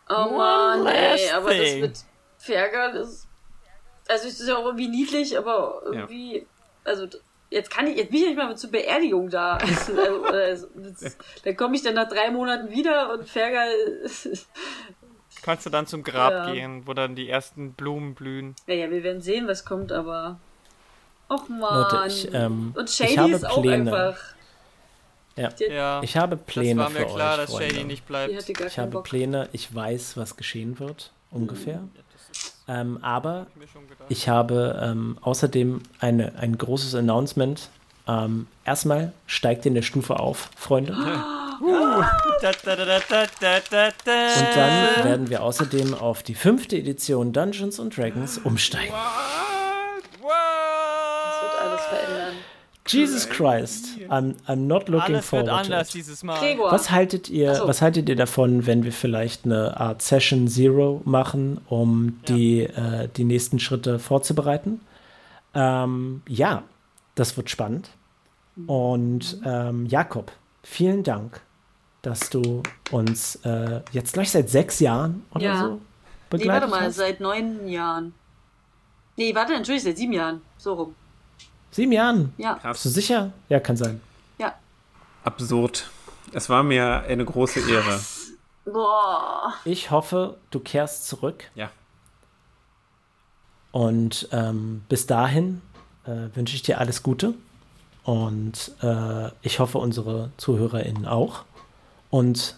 Oh 0.08 0.30
Mann, 0.38 0.86
ey, 0.86 1.28
aber 1.32 1.52
das 1.56 1.70
mit 1.82 1.98
Fergal 2.38 2.96
ist. 2.98 3.26
Also 4.08 4.28
es 4.28 4.40
ist 4.40 4.48
ja 4.48 4.58
auch 4.58 4.66
irgendwie 4.66 4.90
niedlich, 4.90 5.36
aber 5.38 5.82
irgendwie. 5.86 6.46
Also 6.84 7.08
d- 7.08 7.18
jetzt 7.50 7.72
kann 7.72 7.88
ich, 7.88 7.98
jetzt 7.98 8.12
bin 8.12 8.20
ich 8.22 8.28
nicht 8.28 8.38
mal 8.38 8.56
zur 8.56 8.70
Beerdigung 8.70 9.32
da. 9.32 9.58
Also, 9.68 10.24
also, 10.26 10.68
das, 10.76 11.18
dann 11.44 11.58
komme 11.58 11.76
ich 11.76 11.82
dann 11.82 11.96
nach 11.96 12.08
drei 12.08 12.30
Monaten 12.30 12.70
wieder 12.70 13.12
und 13.12 13.28
Fergal. 13.28 13.74
Kannst 15.46 15.64
du 15.68 15.70
dann 15.70 15.86
zum 15.86 16.02
Grab 16.02 16.32
Ja. 16.32 16.52
gehen, 16.52 16.88
wo 16.88 16.96
dann 16.96 17.16
die 17.16 17.30
ersten 17.30 17.74
Blumen 17.74 18.16
blühen. 18.16 18.56
Naja, 18.66 18.90
wir 18.90 19.04
werden 19.04 19.22
sehen, 19.22 19.48
was 19.48 19.64
kommt, 19.64 19.92
aber. 19.92 20.40
Och 21.30 21.48
man. 21.50 21.82
Leute, 21.82 22.04
ich, 22.08 22.34
ähm, 22.34 22.74
Und 22.76 22.90
ich 22.90 22.96
Shady 22.96 23.16
habe 23.16 23.32
ist 23.34 23.46
auch 23.46 23.62
Pläne. 23.62 23.92
einfach. 23.96 24.20
Ja. 25.36 25.50
Ja, 25.70 26.02
Ich 26.02 26.18
habe 26.18 26.36
das 26.38 26.46
Pläne 26.48 26.82
war 26.82 26.90
mir 26.90 27.02
für 27.02 27.06
klar, 27.14 27.34
euch, 27.34 27.42
dass 27.42 27.52
Freunde. 27.52 27.76
Shady 27.76 27.84
nicht 27.84 28.08
bleibt. 28.08 28.50
Ich 28.50 28.80
habe 28.80 28.90
Bock. 28.90 29.04
Pläne, 29.04 29.48
ich 29.52 29.74
weiß, 29.74 30.18
was 30.18 30.36
geschehen 30.36 30.80
wird, 30.80 31.12
ungefähr. 31.30 31.84
Ähm, 32.68 32.98
aber 33.04 33.46
ich 34.10 34.28
habe 34.28 34.80
ähm, 34.82 35.20
außerdem 35.22 35.84
eine, 36.00 36.34
ein 36.40 36.58
großes 36.58 36.96
Announcement. 36.96 37.70
Ähm, 38.08 38.48
erstmal 38.66 39.14
steigt 39.28 39.66
ihr 39.66 39.70
in 39.70 39.76
der 39.76 39.82
Stufe 39.82 40.20
auf, 40.20 40.50
Freunde. 40.56 40.94
Und 40.94 41.02
dann 44.56 45.04
werden 45.04 45.30
wir 45.30 45.42
außerdem 45.44 45.94
auf 45.94 46.22
die 46.24 46.36
fünfte 46.36 46.78
Edition 46.78 47.34
Dungeons 47.34 47.80
and 47.80 47.96
Dragons 47.96 48.38
umsteigen. 48.38 48.94
What? 50.22 50.32
Das 51.26 51.42
wird 51.42 51.62
alles 51.62 51.82
verändern. 51.82 52.34
Jesus 52.88 53.28
Christ, 53.28 53.98
I'm, 54.10 54.36
I'm 54.48 54.68
not 54.68 54.90
looking 54.90 55.16
Alles 55.16 55.32
wird 55.32 55.48
forward 55.48 55.48
to 55.48 55.56
anders 55.56 55.90
it. 55.90 55.96
dieses 55.96 56.22
Mal. 56.22 56.40
Gregor. 56.40 56.72
Was 56.72 56.92
haltet 56.92 57.32
ihr, 57.32 57.56
so. 57.56 57.68
was 57.68 57.82
haltet 57.82 58.08
ihr 58.10 58.16
davon, 58.16 58.68
wenn 58.68 58.84
wir 58.84 58.92
vielleicht 58.92 59.46
eine 59.46 59.80
Art 59.80 60.04
Session 60.04 60.48
Zero 60.48 61.02
machen, 61.04 61.60
um 61.68 62.20
die, 62.28 62.62
äh, 62.62 63.10
die 63.16 63.24
nächsten 63.24 63.60
Schritte 63.60 63.98
vorzubereiten? 63.98 64.82
Ähm, 65.56 66.22
ja, 66.28 66.62
das 67.16 67.36
wird 67.38 67.50
spannend. 67.50 67.90
Und 68.68 69.42
ähm, 69.46 69.86
Jakob, 69.88 70.32
vielen 70.64 71.04
Dank, 71.04 71.42
dass 72.02 72.30
du 72.30 72.64
uns 72.92 73.36
äh, 73.44 73.82
jetzt 73.92 74.14
gleich 74.14 74.32
seit 74.32 74.50
sechs 74.50 74.80
Jahren 74.80 75.26
oder 75.34 75.44
Ja. 75.44 75.60
so 75.60 75.74
Nee, 75.76 75.80
begleitet 76.30 76.70
warte 76.70 76.82
mal, 76.84 76.88
hast. 76.88 76.96
seit 76.96 77.20
neun 77.20 77.68
Jahren. 77.68 78.14
Nee, 79.18 79.34
warte, 79.36 79.54
natürlich, 79.54 79.84
seit 79.84 79.98
sieben 79.98 80.14
Jahren. 80.14 80.42
So 80.58 80.74
rum. 80.74 80.96
Sieben 81.72 81.92
Jahren. 81.92 82.34
Ja, 82.38 82.54
Bist 82.64 82.86
du 82.86 82.90
sicher? 82.90 83.32
Ja, 83.50 83.60
kann 83.60 83.78
sein. 83.78 84.02
ja. 84.38 84.54
Absurd. 85.24 85.90
Es 86.34 86.50
war 86.50 86.64
mir 86.64 87.04
eine 87.08 87.24
große 87.26 87.60
Ehre. 87.70 88.00
Boah. 88.66 89.54
Ich 89.64 89.92
hoffe, 89.92 90.38
du 90.52 90.60
kehrst 90.60 91.08
zurück. 91.08 91.46
Ja. 91.56 91.70
Und 93.72 94.28
ähm, 94.32 94.84
bis 94.90 95.06
dahin 95.08 95.62
äh, 96.06 96.36
wünsche 96.36 96.56
ich 96.56 96.62
dir 96.62 96.80
alles 96.80 97.04
Gute. 97.04 97.34
Und 98.04 98.72
äh, 98.82 99.30
ich 99.42 99.60
hoffe, 99.60 99.80
unsere 99.80 100.32
ZuhörerInnen 100.38 101.06
auch. 101.06 101.44
Und 102.10 102.56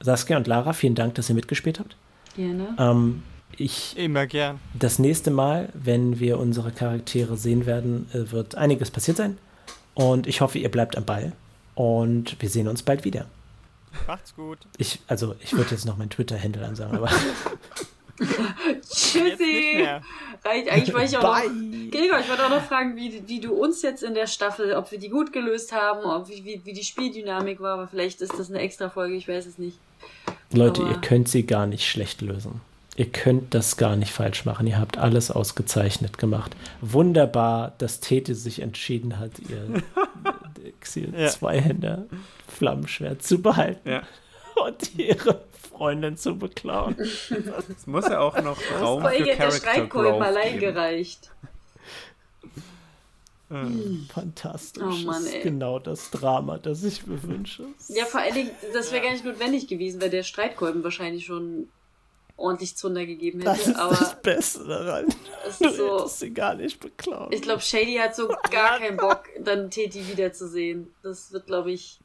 Saskia 0.00 0.36
und 0.36 0.46
Lara, 0.46 0.72
vielen 0.72 0.94
Dank, 0.94 1.16
dass 1.16 1.28
ihr 1.28 1.34
mitgespielt 1.34 1.80
habt. 1.80 1.96
Gerne. 2.36 2.76
Ähm, 2.78 3.22
ich, 3.56 3.96
Immer 3.98 4.26
gern. 4.26 4.60
das 4.78 5.00
nächste 5.00 5.32
Mal, 5.32 5.70
wenn 5.74 6.20
wir 6.20 6.38
unsere 6.38 6.70
Charaktere 6.70 7.36
sehen 7.36 7.66
werden, 7.66 8.08
äh, 8.12 8.30
wird 8.30 8.54
einiges 8.54 8.90
passiert 8.90 9.16
sein. 9.16 9.38
Und 9.94 10.28
ich 10.28 10.40
hoffe, 10.40 10.58
ihr 10.58 10.70
bleibt 10.70 10.96
am 10.96 11.04
Ball. 11.04 11.32
Und 11.74 12.40
wir 12.40 12.48
sehen 12.48 12.68
uns 12.68 12.82
bald 12.82 13.04
wieder. 13.04 13.26
Macht's 14.06 14.34
gut. 14.36 14.58
Ich, 14.76 15.00
also, 15.08 15.34
ich 15.40 15.54
würde 15.54 15.72
jetzt 15.72 15.86
noch 15.86 15.96
mein 15.96 16.10
Twitter-Handle 16.10 16.64
ansagen, 16.64 16.96
aber. 16.96 17.10
Tschüssi. 18.88 19.86
Reicht, 20.44 20.68
eigentlich 20.70 20.94
wollte 20.94 21.06
ich 21.06 21.16
auch 21.18 21.22
noch. 21.22 21.42
Gregor, 21.90 22.20
ich 22.20 22.28
wollte 22.28 22.44
auch 22.46 22.50
noch 22.50 22.64
fragen, 22.64 22.96
wie, 22.96 23.22
wie 23.26 23.40
du 23.40 23.52
uns 23.54 23.82
jetzt 23.82 24.02
in 24.02 24.14
der 24.14 24.26
Staffel, 24.26 24.74
ob 24.74 24.90
wir 24.92 24.98
die 24.98 25.08
gut 25.08 25.32
gelöst 25.32 25.72
haben, 25.72 26.04
ob 26.04 26.28
wie, 26.28 26.44
wie, 26.44 26.60
wie 26.64 26.72
die 26.72 26.84
Spieldynamik 26.84 27.60
war, 27.60 27.74
aber 27.74 27.88
vielleicht 27.88 28.20
ist 28.20 28.38
das 28.38 28.50
eine 28.50 28.60
extra 28.60 28.88
Folge, 28.90 29.14
ich 29.14 29.26
weiß 29.28 29.46
es 29.46 29.58
nicht. 29.58 29.78
Leute, 30.52 30.82
Aber- 30.82 30.90
ihr 30.92 30.96
könnt 30.98 31.28
sie 31.28 31.44
gar 31.44 31.66
nicht 31.66 31.88
schlecht 31.88 32.20
lösen. 32.22 32.60
Ihr 32.96 33.06
könnt 33.10 33.54
das 33.54 33.76
gar 33.76 33.94
nicht 33.94 34.10
falsch 34.12 34.44
machen. 34.44 34.66
Ihr 34.66 34.78
habt 34.78 34.98
alles 34.98 35.30
ausgezeichnet 35.30 36.18
gemacht. 36.18 36.56
Wunderbar, 36.80 37.72
dass 37.78 38.00
Tete 38.00 38.34
sich 38.34 38.60
entschieden 38.60 39.20
hat, 39.20 39.30
ihr 39.48 39.82
Exil 40.66 41.14
Ja. 41.16 41.28
Zweihänder 41.28 42.06
Flammenschwert 42.48 43.22
zu 43.22 43.40
behalten 43.40 43.88
Ja. 43.88 44.02
und 44.66 44.98
ihre 44.98 45.40
Freundin 45.78 46.16
zu 46.16 46.36
beklauen. 46.36 46.96
Es 46.98 47.86
muss 47.86 48.06
ja 48.08 48.20
auch 48.20 48.36
noch 48.42 48.58
Raum 48.80 49.00
Vor 49.00 49.10
allem 49.10 49.18
für 49.18 49.24
der 49.24 49.36
Character 49.36 49.58
Streitkolben 49.58 50.12
Growth 50.12 50.22
allein 50.26 50.58
geben. 50.58 50.74
gereicht. 50.74 51.30
Fantastisch. 54.12 54.82
Oh 54.82 55.06
Mann, 55.06 55.06
das 55.06 55.24
ist 55.24 55.34
ey. 55.36 55.42
genau 55.42 55.78
das 55.78 56.10
Drama, 56.10 56.58
das 56.58 56.84
ich 56.84 57.06
mir 57.06 57.22
wünsche. 57.22 57.64
Ja, 57.88 58.04
vor 58.04 58.20
allen 58.20 58.34
Dingen, 58.34 58.50
das 58.74 58.92
wäre 58.92 59.02
gar 59.02 59.12
nicht 59.12 59.24
notwendig 59.24 59.66
gewesen, 59.68 60.00
weil 60.02 60.10
der 60.10 60.22
Streitkolben 60.22 60.84
wahrscheinlich 60.84 61.24
schon 61.24 61.68
ordentlich 62.36 62.76
Zunder 62.76 63.06
gegeben 63.06 63.40
Das 63.40 63.60
hätte. 63.60 63.70
ist 63.70 63.76
Aber 63.78 63.94
das 63.96 64.20
Beste 64.20 64.64
daran. 64.66 65.06
es 65.48 65.58
Du 65.58 65.64
ist 65.68 65.76
so. 65.76 65.98
hättest 66.00 66.18
sie 66.18 66.34
gar 66.34 66.54
nicht 66.54 66.78
beklauen. 66.78 67.32
Ich 67.32 67.40
glaube, 67.42 67.62
Shady 67.62 67.94
hat 67.96 68.14
so 68.14 68.28
gar 68.50 68.78
keinen 68.80 68.98
Bock, 68.98 69.24
dann 69.40 69.70
Teti 69.70 70.06
wiederzusehen. 70.06 70.92
Das 71.02 71.32
wird, 71.32 71.46
glaube 71.46 71.72
ich. 71.72 72.00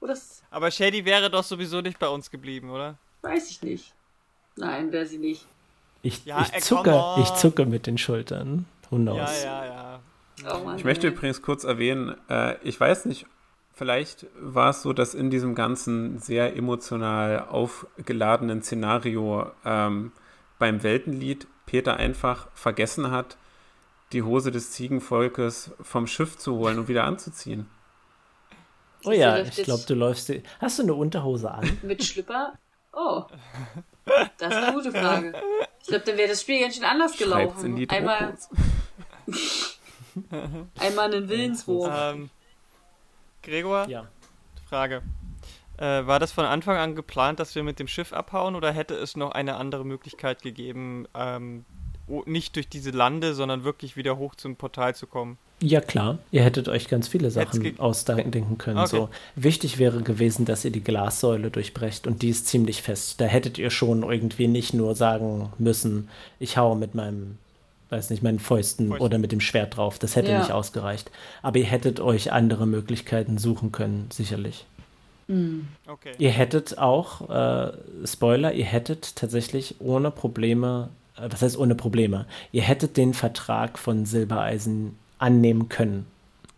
Oder 0.00 0.12
das 0.12 0.42
Aber 0.50 0.70
Shady 0.70 1.04
wäre 1.06 1.30
doch 1.30 1.44
sowieso 1.44 1.80
nicht 1.80 1.98
bei 1.98 2.08
uns 2.08 2.30
geblieben, 2.30 2.68
oder? 2.70 2.98
Weiß 3.24 3.50
ich 3.50 3.62
nicht. 3.62 3.92
Nein, 4.56 4.92
wäre 4.92 5.06
sie 5.06 5.18
nicht. 5.18 5.46
Ich, 6.02 6.24
Ja, 6.24 6.42
ich, 6.42 6.62
zucke, 6.62 7.14
ich 7.18 7.30
zucke 7.34 7.66
mit 7.66 7.86
den 7.86 7.98
Schultern. 7.98 8.66
Who 8.90 8.96
knows? 8.96 9.16
Ja, 9.16 9.64
ja, 9.64 9.64
ja. 9.64 10.00
Oh 10.52 10.64
Mann, 10.64 10.78
Ich 10.78 10.84
möchte 10.84 11.06
ey. 11.06 11.12
übrigens 11.12 11.42
kurz 11.42 11.64
erwähnen, 11.64 12.14
äh, 12.28 12.56
ich 12.62 12.78
weiß 12.78 13.06
nicht, 13.06 13.26
vielleicht 13.72 14.26
war 14.38 14.70
es 14.70 14.82
so, 14.82 14.92
dass 14.92 15.14
in 15.14 15.30
diesem 15.30 15.54
ganzen 15.54 16.18
sehr 16.18 16.56
emotional 16.56 17.46
aufgeladenen 17.48 18.62
Szenario 18.62 19.50
ähm, 19.64 20.12
beim 20.58 20.82
Weltenlied 20.82 21.46
Peter 21.66 21.96
einfach 21.96 22.48
vergessen 22.54 23.10
hat, 23.10 23.36
die 24.12 24.22
Hose 24.22 24.50
des 24.50 24.70
Ziegenvolkes 24.72 25.72
vom 25.80 26.06
Schiff 26.06 26.36
zu 26.36 26.56
holen 26.56 26.78
und 26.78 26.88
wieder 26.88 27.04
anzuziehen. 27.04 27.66
Oh 29.04 29.10
ja, 29.10 29.38
ich 29.38 29.62
glaube, 29.62 29.84
du 29.86 29.94
läufst. 29.94 30.32
Hast 30.60 30.78
du 30.78 30.82
eine 30.82 30.94
Unterhose 30.94 31.50
an? 31.50 31.78
Mit 31.82 32.04
Schlüpper? 32.04 32.54
Oh. 32.96 33.24
Das 34.38 34.50
ist 34.50 34.56
eine 34.56 34.72
gute 34.72 34.92
Frage. 34.92 35.34
Ich 35.80 35.88
glaube, 35.88 36.04
dann 36.04 36.16
wäre 36.16 36.28
das 36.28 36.42
Spiel 36.42 36.60
ganz 36.60 36.76
schön 36.76 36.84
anders 36.84 37.16
gelaufen. 37.16 37.86
Einmal, 37.88 38.36
einmal 40.78 41.14
einen 41.14 41.28
Willenswurf. 41.28 41.92
Ähm, 41.94 42.30
Gregor? 43.42 43.86
Ja. 43.88 44.08
Frage. 44.68 45.02
Äh, 45.76 46.06
war 46.06 46.20
das 46.20 46.32
von 46.32 46.44
Anfang 46.44 46.76
an 46.76 46.94
geplant, 46.94 47.40
dass 47.40 47.54
wir 47.54 47.62
mit 47.62 47.78
dem 47.78 47.88
Schiff 47.88 48.12
abhauen 48.12 48.54
oder 48.54 48.72
hätte 48.72 48.94
es 48.94 49.16
noch 49.16 49.32
eine 49.32 49.56
andere 49.56 49.84
Möglichkeit 49.84 50.42
gegeben, 50.42 51.08
ähm, 51.14 51.64
nicht 52.26 52.56
durch 52.56 52.68
diese 52.68 52.90
Lande, 52.90 53.34
sondern 53.34 53.64
wirklich 53.64 53.96
wieder 53.96 54.16
hoch 54.16 54.34
zum 54.34 54.56
Portal 54.56 54.94
zu 54.94 55.06
kommen? 55.06 55.38
Ja, 55.62 55.80
klar. 55.80 56.18
Ihr 56.30 56.42
hättet 56.42 56.68
euch 56.68 56.88
ganz 56.88 57.08
viele 57.08 57.30
Sachen 57.30 57.78
ausdenken 57.78 58.58
können. 58.58 58.78
Okay. 58.78 58.88
So. 58.88 59.08
Wichtig 59.36 59.78
wäre 59.78 60.02
gewesen, 60.02 60.44
dass 60.44 60.64
ihr 60.64 60.70
die 60.70 60.82
Glassäule 60.82 61.50
durchbrecht 61.50 62.06
und 62.06 62.22
die 62.22 62.30
ist 62.30 62.46
ziemlich 62.46 62.82
fest. 62.82 63.20
Da 63.20 63.26
hättet 63.26 63.58
ihr 63.58 63.70
schon 63.70 64.02
irgendwie 64.02 64.48
nicht 64.48 64.74
nur 64.74 64.94
sagen 64.94 65.50
müssen, 65.58 66.08
ich 66.38 66.58
haue 66.58 66.76
mit 66.76 66.94
meinem, 66.94 67.38
weiß 67.90 68.10
nicht, 68.10 68.22
meinen 68.22 68.40
Fäusten, 68.40 68.88
Fäusten. 68.88 69.04
oder 69.04 69.18
mit 69.18 69.32
dem 69.32 69.40
Schwert 69.40 69.76
drauf. 69.76 69.98
Das 69.98 70.16
hätte 70.16 70.32
ja. 70.32 70.40
nicht 70.40 70.52
ausgereicht. 70.52 71.10
Aber 71.40 71.58
ihr 71.58 71.66
hättet 71.66 72.00
euch 72.00 72.32
andere 72.32 72.66
Möglichkeiten 72.66 73.38
suchen 73.38 73.72
können, 73.72 74.08
sicherlich. 74.12 74.66
Mhm. 75.28 75.68
Okay. 75.86 76.12
Ihr 76.18 76.30
hättet 76.30 76.78
auch, 76.78 77.30
äh, 77.30 77.72
Spoiler, 78.04 78.52
ihr 78.52 78.66
hättet 78.66 79.16
tatsächlich 79.16 79.76
ohne 79.78 80.10
Probleme, 80.10 80.90
äh, 81.16 81.28
was 81.30 81.40
heißt 81.40 81.56
ohne 81.56 81.74
Probleme? 81.74 82.26
Ihr 82.52 82.62
hättet 82.62 82.98
den 82.98 83.14
Vertrag 83.14 83.78
von 83.78 84.04
Silbereisen 84.04 84.98
annehmen 85.18 85.68
können. 85.68 86.06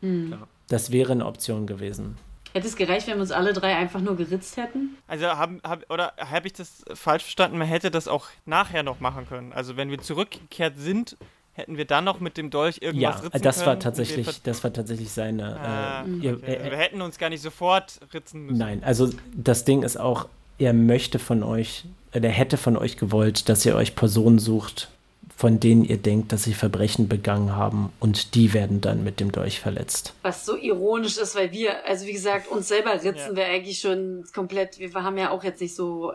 Mhm. 0.00 0.36
Das 0.68 0.92
wäre 0.92 1.12
eine 1.12 1.26
Option 1.26 1.66
gewesen. 1.66 2.16
Hätte 2.52 2.68
es 2.68 2.76
gereicht, 2.76 3.06
wenn 3.06 3.16
wir 3.16 3.20
uns 3.20 3.32
alle 3.32 3.52
drei 3.52 3.76
einfach 3.76 4.00
nur 4.00 4.16
geritzt 4.16 4.56
hätten? 4.56 4.96
Also 5.06 5.26
haben 5.26 5.60
hab, 5.62 5.90
oder 5.90 6.14
habe 6.16 6.46
ich 6.46 6.54
das 6.54 6.84
falsch 6.94 7.24
verstanden? 7.24 7.58
Man 7.58 7.68
hätte 7.68 7.90
das 7.90 8.08
auch 8.08 8.28
nachher 8.46 8.82
noch 8.82 8.98
machen 8.98 9.28
können. 9.28 9.52
Also 9.52 9.76
wenn 9.76 9.90
wir 9.90 9.98
zurückgekehrt 9.98 10.74
sind, 10.78 11.18
hätten 11.52 11.76
wir 11.76 11.84
dann 11.84 12.04
noch 12.04 12.18
mit 12.18 12.38
dem 12.38 12.50
Dolch 12.50 12.78
irgendwas 12.80 13.16
ja, 13.16 13.20
ritzen 13.20 13.42
das 13.42 13.56
können? 13.56 13.66
War 13.66 13.78
tatsächlich, 13.78 14.42
das 14.42 14.64
war 14.64 14.72
tatsächlich 14.72 15.10
seine. 15.10 15.60
Ah, 15.60 16.04
äh, 16.04 16.24
ihr, 16.24 16.34
okay. 16.34 16.54
äh, 16.54 16.70
wir 16.70 16.78
hätten 16.78 17.02
uns 17.02 17.18
gar 17.18 17.28
nicht 17.28 17.42
sofort 17.42 18.00
ritzen 18.14 18.46
müssen. 18.46 18.58
Nein, 18.58 18.82
also 18.82 19.10
das 19.34 19.64
Ding 19.64 19.82
ist 19.82 19.98
auch, 19.98 20.26
er 20.58 20.72
möchte 20.72 21.18
von 21.18 21.42
euch, 21.42 21.84
er 22.12 22.22
hätte 22.30 22.56
von 22.56 22.78
euch 22.78 22.96
gewollt, 22.96 23.50
dass 23.50 23.66
ihr 23.66 23.76
euch 23.76 23.94
Personen 23.96 24.38
sucht, 24.38 24.88
von 25.36 25.60
denen 25.60 25.84
ihr 25.84 25.98
denkt, 25.98 26.32
dass 26.32 26.44
sie 26.44 26.54
Verbrechen 26.54 27.08
begangen 27.08 27.54
haben 27.54 27.92
und 28.00 28.34
die 28.34 28.54
werden 28.54 28.80
dann 28.80 29.04
mit 29.04 29.20
dem 29.20 29.30
Dolch 29.30 29.60
verletzt. 29.60 30.14
Was 30.22 30.46
so 30.46 30.56
ironisch 30.56 31.18
ist, 31.18 31.36
weil 31.36 31.52
wir, 31.52 31.86
also 31.86 32.06
wie 32.06 32.14
gesagt, 32.14 32.48
uns 32.48 32.68
selber 32.68 32.94
ritzen 32.94 33.32
ja. 33.32 33.36
wir 33.36 33.44
eigentlich 33.44 33.78
schon 33.78 34.24
komplett, 34.34 34.78
wir 34.78 34.92
haben 34.94 35.18
ja 35.18 35.30
auch 35.30 35.44
jetzt 35.44 35.60
nicht 35.60 35.76
so 35.76 36.14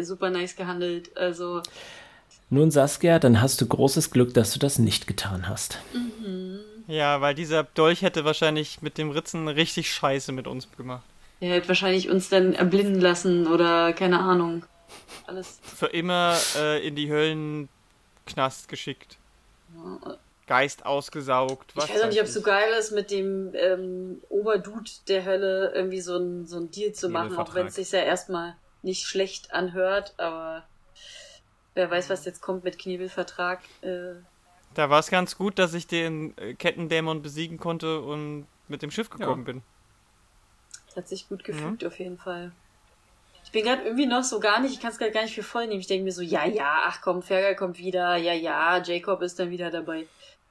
super 0.00 0.30
nice 0.30 0.56
gehandelt, 0.56 1.14
also. 1.16 1.60
Nun, 2.48 2.70
Saskia, 2.70 3.18
dann 3.18 3.42
hast 3.42 3.60
du 3.60 3.66
großes 3.66 4.10
Glück, 4.10 4.32
dass 4.32 4.52
du 4.54 4.58
das 4.58 4.78
nicht 4.78 5.06
getan 5.06 5.48
hast. 5.48 5.78
Mhm. 5.92 6.60
Ja, 6.86 7.20
weil 7.20 7.34
dieser 7.34 7.64
Dolch 7.64 8.02
hätte 8.02 8.24
wahrscheinlich 8.24 8.80
mit 8.80 8.96
dem 8.96 9.10
Ritzen 9.10 9.48
richtig 9.48 9.92
Scheiße 9.92 10.32
mit 10.32 10.46
uns 10.46 10.68
gemacht. 10.76 11.04
Er 11.40 11.56
hätte 11.56 11.68
wahrscheinlich 11.68 12.08
uns 12.08 12.30
dann 12.30 12.54
erblinden 12.54 13.00
lassen 13.00 13.46
oder 13.48 13.92
keine 13.92 14.20
Ahnung. 14.20 14.64
Alles. 15.26 15.58
Für 15.62 15.86
immer 15.86 16.36
äh, 16.56 16.86
in 16.86 16.94
die 16.94 17.08
Höllenknast 18.26 18.68
geschickt. 18.68 19.16
Ja. 19.74 20.16
Geist 20.46 20.86
ausgesaugt. 20.86 21.72
ich 21.74 21.76
weiß 21.76 22.02
auch 22.02 22.08
nicht, 22.08 22.20
ob 22.20 22.26
es 22.26 22.34
so 22.34 22.42
geil 22.42 22.72
ist, 22.78 22.92
mit 22.92 23.10
dem 23.10 23.52
ähm, 23.54 24.22
Oberdude 24.28 24.90
der 25.08 25.24
Hölle 25.24 25.72
irgendwie 25.74 26.00
so 26.00 26.16
ein, 26.16 26.46
so 26.46 26.58
ein 26.58 26.70
Deal 26.70 26.92
zu 26.92 27.08
machen, 27.08 27.36
auch 27.36 27.54
wenn 27.54 27.66
es 27.66 27.74
sich 27.74 27.90
ja 27.90 27.98
erstmal 27.98 28.54
nicht 28.82 29.06
schlecht 29.06 29.52
anhört, 29.52 30.14
aber 30.18 30.64
Wer 31.76 31.90
weiß, 31.90 32.08
was 32.08 32.24
jetzt 32.24 32.40
kommt 32.40 32.64
mit 32.64 32.78
Knebelvertrag. 32.78 33.60
Äh. 33.82 34.14
Da 34.72 34.88
war 34.88 34.98
es 34.98 35.10
ganz 35.10 35.36
gut, 35.36 35.58
dass 35.58 35.74
ich 35.74 35.86
den 35.86 36.36
äh, 36.38 36.54
Kettendämon 36.54 37.20
besiegen 37.20 37.58
konnte 37.58 38.00
und 38.00 38.46
mit 38.66 38.80
dem 38.80 38.90
Schiff 38.90 39.10
gekommen 39.10 39.42
ja. 39.42 39.52
bin. 39.52 39.62
Das 40.86 40.96
hat 40.96 41.08
sich 41.08 41.28
gut 41.28 41.44
gefügt, 41.44 41.82
mhm. 41.82 41.86
auf 41.86 41.98
jeden 41.98 42.16
Fall. 42.16 42.52
Ich 43.46 43.52
bin 43.52 43.64
gerade 43.64 43.82
irgendwie 43.82 44.06
noch 44.06 44.24
so 44.24 44.40
gar 44.40 44.60
nicht, 44.60 44.74
ich 44.74 44.80
kann 44.80 44.90
es 44.90 44.98
gerade 44.98 45.12
gar 45.12 45.22
nicht 45.22 45.34
für 45.34 45.44
voll 45.44 45.68
nehmen. 45.68 45.80
Ich 45.80 45.86
denke 45.86 46.04
mir 46.04 46.10
so, 46.10 46.20
ja, 46.20 46.44
ja, 46.46 46.78
ach 46.84 47.00
komm, 47.00 47.22
Fergal 47.22 47.54
kommt 47.54 47.78
wieder, 47.78 48.16
ja, 48.16 48.34
ja, 48.34 48.82
Jacob 48.82 49.22
ist 49.22 49.38
dann 49.38 49.50
wieder 49.50 49.70
dabei. 49.70 50.06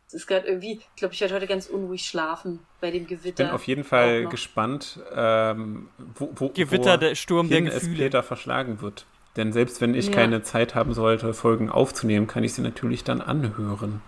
Es 0.07 0.13
ist 0.13 0.27
gerade 0.27 0.47
irgendwie, 0.47 0.79
ich 0.79 0.95
glaube, 0.95 1.13
ich 1.13 1.19
werde 1.19 1.33
heute 1.33 1.45
ganz 1.45 1.67
unruhig 1.67 2.05
schlafen 2.05 2.59
bei 2.79 2.91
dem 2.91 3.05
Gewitter. 3.05 3.43
Ich 3.43 3.47
bin 3.47 3.49
auf 3.49 3.67
jeden 3.67 3.83
Fall 3.83 4.27
gespannt, 4.27 4.99
ähm, 5.13 5.89
wo, 6.15 6.31
wo, 6.35 6.49
Gewitter, 6.49 6.93
wo 6.93 6.97
der 6.97 7.15
Sturm 7.15 7.49
der 7.49 7.63
Gefühle. 7.63 7.93
es 7.93 7.97
Peter 7.97 8.23
verschlagen 8.23 8.81
wird. 8.81 9.05
Denn 9.35 9.51
selbst 9.51 9.81
wenn 9.81 9.93
ich 9.93 10.07
ja. 10.07 10.13
keine 10.13 10.43
Zeit 10.43 10.73
haben 10.73 10.93
sollte, 10.93 11.33
Folgen 11.33 11.69
aufzunehmen, 11.69 12.27
kann 12.27 12.45
ich 12.45 12.53
sie 12.53 12.61
natürlich 12.61 13.03
dann 13.03 13.19
anhören. 13.19 14.01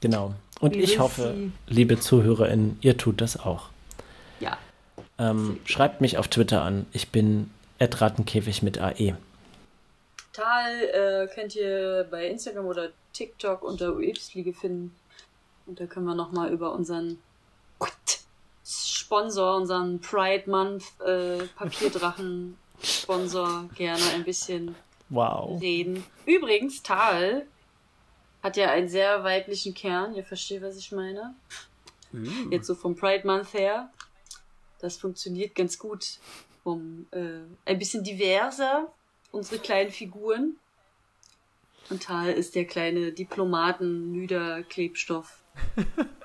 Genau. 0.00 0.34
Und 0.58 0.74
ich 0.74 0.98
hoffe, 0.98 1.34
liebe 1.66 2.00
ZuhörerInnen, 2.00 2.78
ihr 2.80 2.96
tut 2.96 3.20
das 3.20 3.38
auch. 3.38 3.68
Ja. 4.40 4.56
Ähm, 5.18 5.58
schreibt 5.66 6.00
mich 6.00 6.16
auf 6.16 6.28
Twitter 6.28 6.62
an. 6.62 6.86
Ich 6.92 7.10
bin 7.10 7.50
Rattenkäfig 8.00 8.62
mit 8.62 8.78
AE. 8.78 9.16
Tal 10.32 10.82
äh, 10.82 11.34
könnt 11.34 11.54
ihr 11.56 12.06
bei 12.10 12.26
Instagram 12.26 12.66
oder 12.66 12.90
TikTok 13.12 13.62
unter 13.62 13.94
UX-Fliege 13.96 14.54
finden. 14.54 14.94
Und 15.66 15.78
da 15.78 15.86
können 15.86 16.06
wir 16.06 16.14
nochmal 16.14 16.52
über 16.52 16.72
unseren 16.72 17.18
Sponsor, 18.64 19.56
unseren 19.56 20.00
Pride 20.00 20.48
Month 20.50 20.84
äh, 21.04 21.44
Papierdrachen 21.56 22.56
Sponsor 22.82 23.68
gerne 23.74 24.02
ein 24.14 24.24
bisschen 24.24 24.74
wow. 25.10 25.60
reden. 25.60 26.04
Übrigens, 26.24 26.82
Tal 26.82 27.46
hat 28.42 28.56
ja 28.56 28.70
einen 28.70 28.88
sehr 28.88 29.22
weiblichen 29.22 29.74
Kern. 29.74 30.14
Ihr 30.14 30.24
versteht, 30.24 30.62
was 30.62 30.76
ich 30.76 30.92
meine? 30.92 31.34
Mm. 32.12 32.50
Jetzt 32.50 32.66
so 32.66 32.74
vom 32.74 32.96
Pride 32.96 33.26
Month 33.26 33.52
her. 33.52 33.90
Das 34.80 34.96
funktioniert 34.96 35.54
ganz 35.54 35.78
gut. 35.78 36.18
Um, 36.64 37.06
äh, 37.10 37.40
ein 37.64 37.78
bisschen 37.78 38.04
diverser, 38.04 38.92
unsere 39.32 39.60
kleinen 39.60 39.90
Figuren. 39.90 40.56
Und 41.90 42.04
Tal 42.04 42.30
ist 42.32 42.54
der 42.54 42.66
kleine 42.66 43.10
Diplomaten-Müder-Klebstoff. 43.12 45.42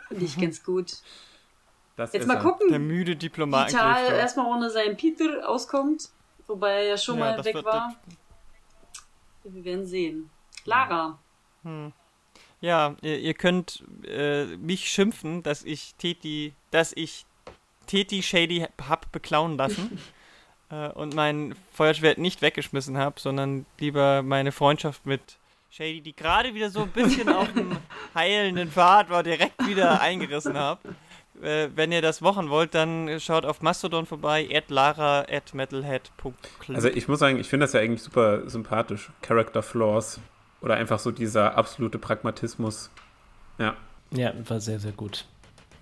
Finde 0.07 0.25
ich 0.25 0.39
ganz 0.39 0.63
gut. 0.63 0.97
Das 1.95 2.13
Jetzt 2.13 2.27
mal 2.27 2.39
gucken, 2.39 2.69
der 2.69 2.77
müde 2.79 3.15
Diplomat. 3.15 3.69
wie 3.69 3.73
Tal 3.73 4.13
erstmal 4.13 4.45
ohne 4.45 4.69
seinen 4.69 4.95
Peter 4.95 5.49
auskommt 5.49 6.11
wobei 6.47 6.71
er 6.71 6.83
ja 6.83 6.97
schon 6.97 7.19
ja, 7.19 7.35
mal 7.35 7.45
weg 7.45 7.63
war. 7.63 7.95
Wir 9.43 9.63
werden 9.63 9.85
sehen. 9.85 10.29
Lara. 10.65 11.19
Hm. 11.63 11.93
Ja, 12.59 12.95
ihr, 13.01 13.19
ihr 13.19 13.33
könnt 13.33 13.83
äh, 14.03 14.45
mich 14.57 14.89
schimpfen, 14.89 15.43
dass 15.43 15.63
ich 15.63 15.95
Teti, 15.95 16.53
dass 16.71 16.91
ich 16.95 17.25
Teti 17.85 18.23
Shady 18.23 18.65
hab 18.81 19.11
beklauen 19.11 19.57
lassen 19.57 19.99
äh, 20.69 20.89
und 20.89 21.15
mein 21.15 21.55
Feuerschwert 21.73 22.17
nicht 22.17 22.41
weggeschmissen 22.41 22.97
habe, 22.97 23.19
sondern 23.19 23.65
lieber 23.79 24.21
meine 24.23 24.51
Freundschaft 24.51 25.05
mit 25.05 25.21
Shady, 25.69 26.01
die 26.01 26.15
gerade 26.15 26.53
wieder 26.53 26.69
so 26.69 26.83
ein 26.83 26.89
bisschen 26.89 27.29
auf 27.29 27.51
dem 27.53 27.77
heilenden 28.15 28.71
Pfad 28.71 29.09
war, 29.09 29.23
direkt 29.23 29.67
wieder 29.67 30.01
eingerissen 30.01 30.57
habe 30.57 30.95
äh, 31.41 31.69
wenn 31.75 31.91
ihr 31.91 32.01
das 32.01 32.21
wochen 32.21 32.49
wollt, 32.49 32.73
dann 32.73 33.19
schaut 33.19 33.45
auf 33.45 33.61
Mastodon 33.61 34.05
vorbei, 34.05 34.47
at 34.53 34.69
lara 34.69 35.21
at 35.29 35.53
metalhead.club. 35.53 36.35
Also 36.75 36.89
ich 36.89 37.07
muss 37.07 37.19
sagen, 37.19 37.39
ich 37.39 37.47
finde 37.47 37.65
das 37.65 37.73
ja 37.73 37.79
eigentlich 37.79 38.03
super 38.03 38.49
sympathisch. 38.49 39.11
Character 39.21 39.61
Flaws 39.61 40.19
oder 40.61 40.75
einfach 40.75 40.99
so 40.99 41.11
dieser 41.11 41.55
absolute 41.55 41.99
Pragmatismus. 41.99 42.89
Ja. 43.57 43.75
Ja, 44.11 44.33
war 44.47 44.59
sehr, 44.59 44.79
sehr 44.79 44.93
gut. 44.93 45.25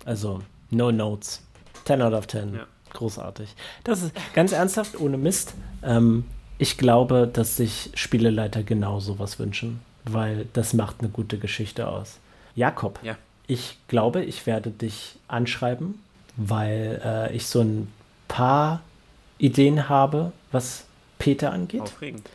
Also, 0.04 0.40
no 0.70 0.90
notes. 0.90 1.42
10 1.84 2.02
out 2.02 2.12
of 2.12 2.26
10. 2.26 2.54
Ja. 2.54 2.66
Großartig. 2.96 3.54
Das 3.84 4.02
ist 4.02 4.12
ganz 4.32 4.52
ernsthaft, 4.52 4.98
ohne 4.98 5.18
Mist. 5.18 5.52
Ähm, 5.82 6.24
ich 6.56 6.78
glaube, 6.78 7.28
dass 7.30 7.56
sich 7.56 7.90
Spieleleiter 7.92 8.62
genau 8.62 9.00
sowas 9.00 9.38
wünschen, 9.38 9.80
weil 10.04 10.46
das 10.54 10.72
macht 10.72 11.00
eine 11.00 11.10
gute 11.10 11.36
Geschichte 11.38 11.88
aus. 11.88 12.18
Jakob, 12.54 12.98
ja. 13.02 13.16
Ich 13.46 13.76
glaube, 13.88 14.24
ich 14.24 14.46
werde 14.46 14.70
dich 14.70 15.18
anschreiben, 15.28 16.00
weil 16.36 17.02
äh, 17.04 17.36
ich 17.36 17.46
so 17.46 17.60
ein 17.60 17.92
paar 18.28 18.80
Ideen 19.36 19.90
habe, 19.90 20.32
was 20.50 20.84
Peter 21.18 21.52
angeht. 21.52 21.82
Aufregend. 21.82 22.28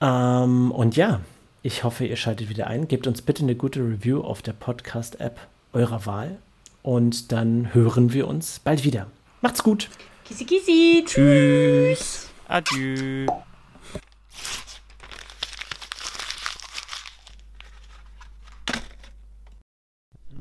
Ähm, 0.00 0.72
und 0.72 0.96
ja, 0.96 1.20
ich 1.62 1.84
hoffe, 1.84 2.06
ihr 2.06 2.16
schaltet 2.16 2.48
wieder 2.48 2.66
ein. 2.66 2.88
Gebt 2.88 3.06
uns 3.06 3.22
bitte 3.22 3.44
eine 3.44 3.54
gute 3.54 3.78
Review 3.78 4.20
auf 4.20 4.42
der 4.42 4.52
Podcast-App 4.52 5.38
eurer 5.72 6.06
Wahl. 6.06 6.38
Und 6.82 7.30
dann 7.32 7.72
hören 7.74 8.12
wir 8.12 8.26
uns 8.26 8.58
bald 8.58 8.84
wieder. 8.84 9.06
Macht's 9.40 9.62
gut. 9.62 9.88
Kissi, 10.24 10.44
kissi. 10.44 11.04
Tschüss. 11.06 12.28
Adieu. 12.48 13.26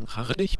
Harre 0.07 0.33
dich, 0.35 0.57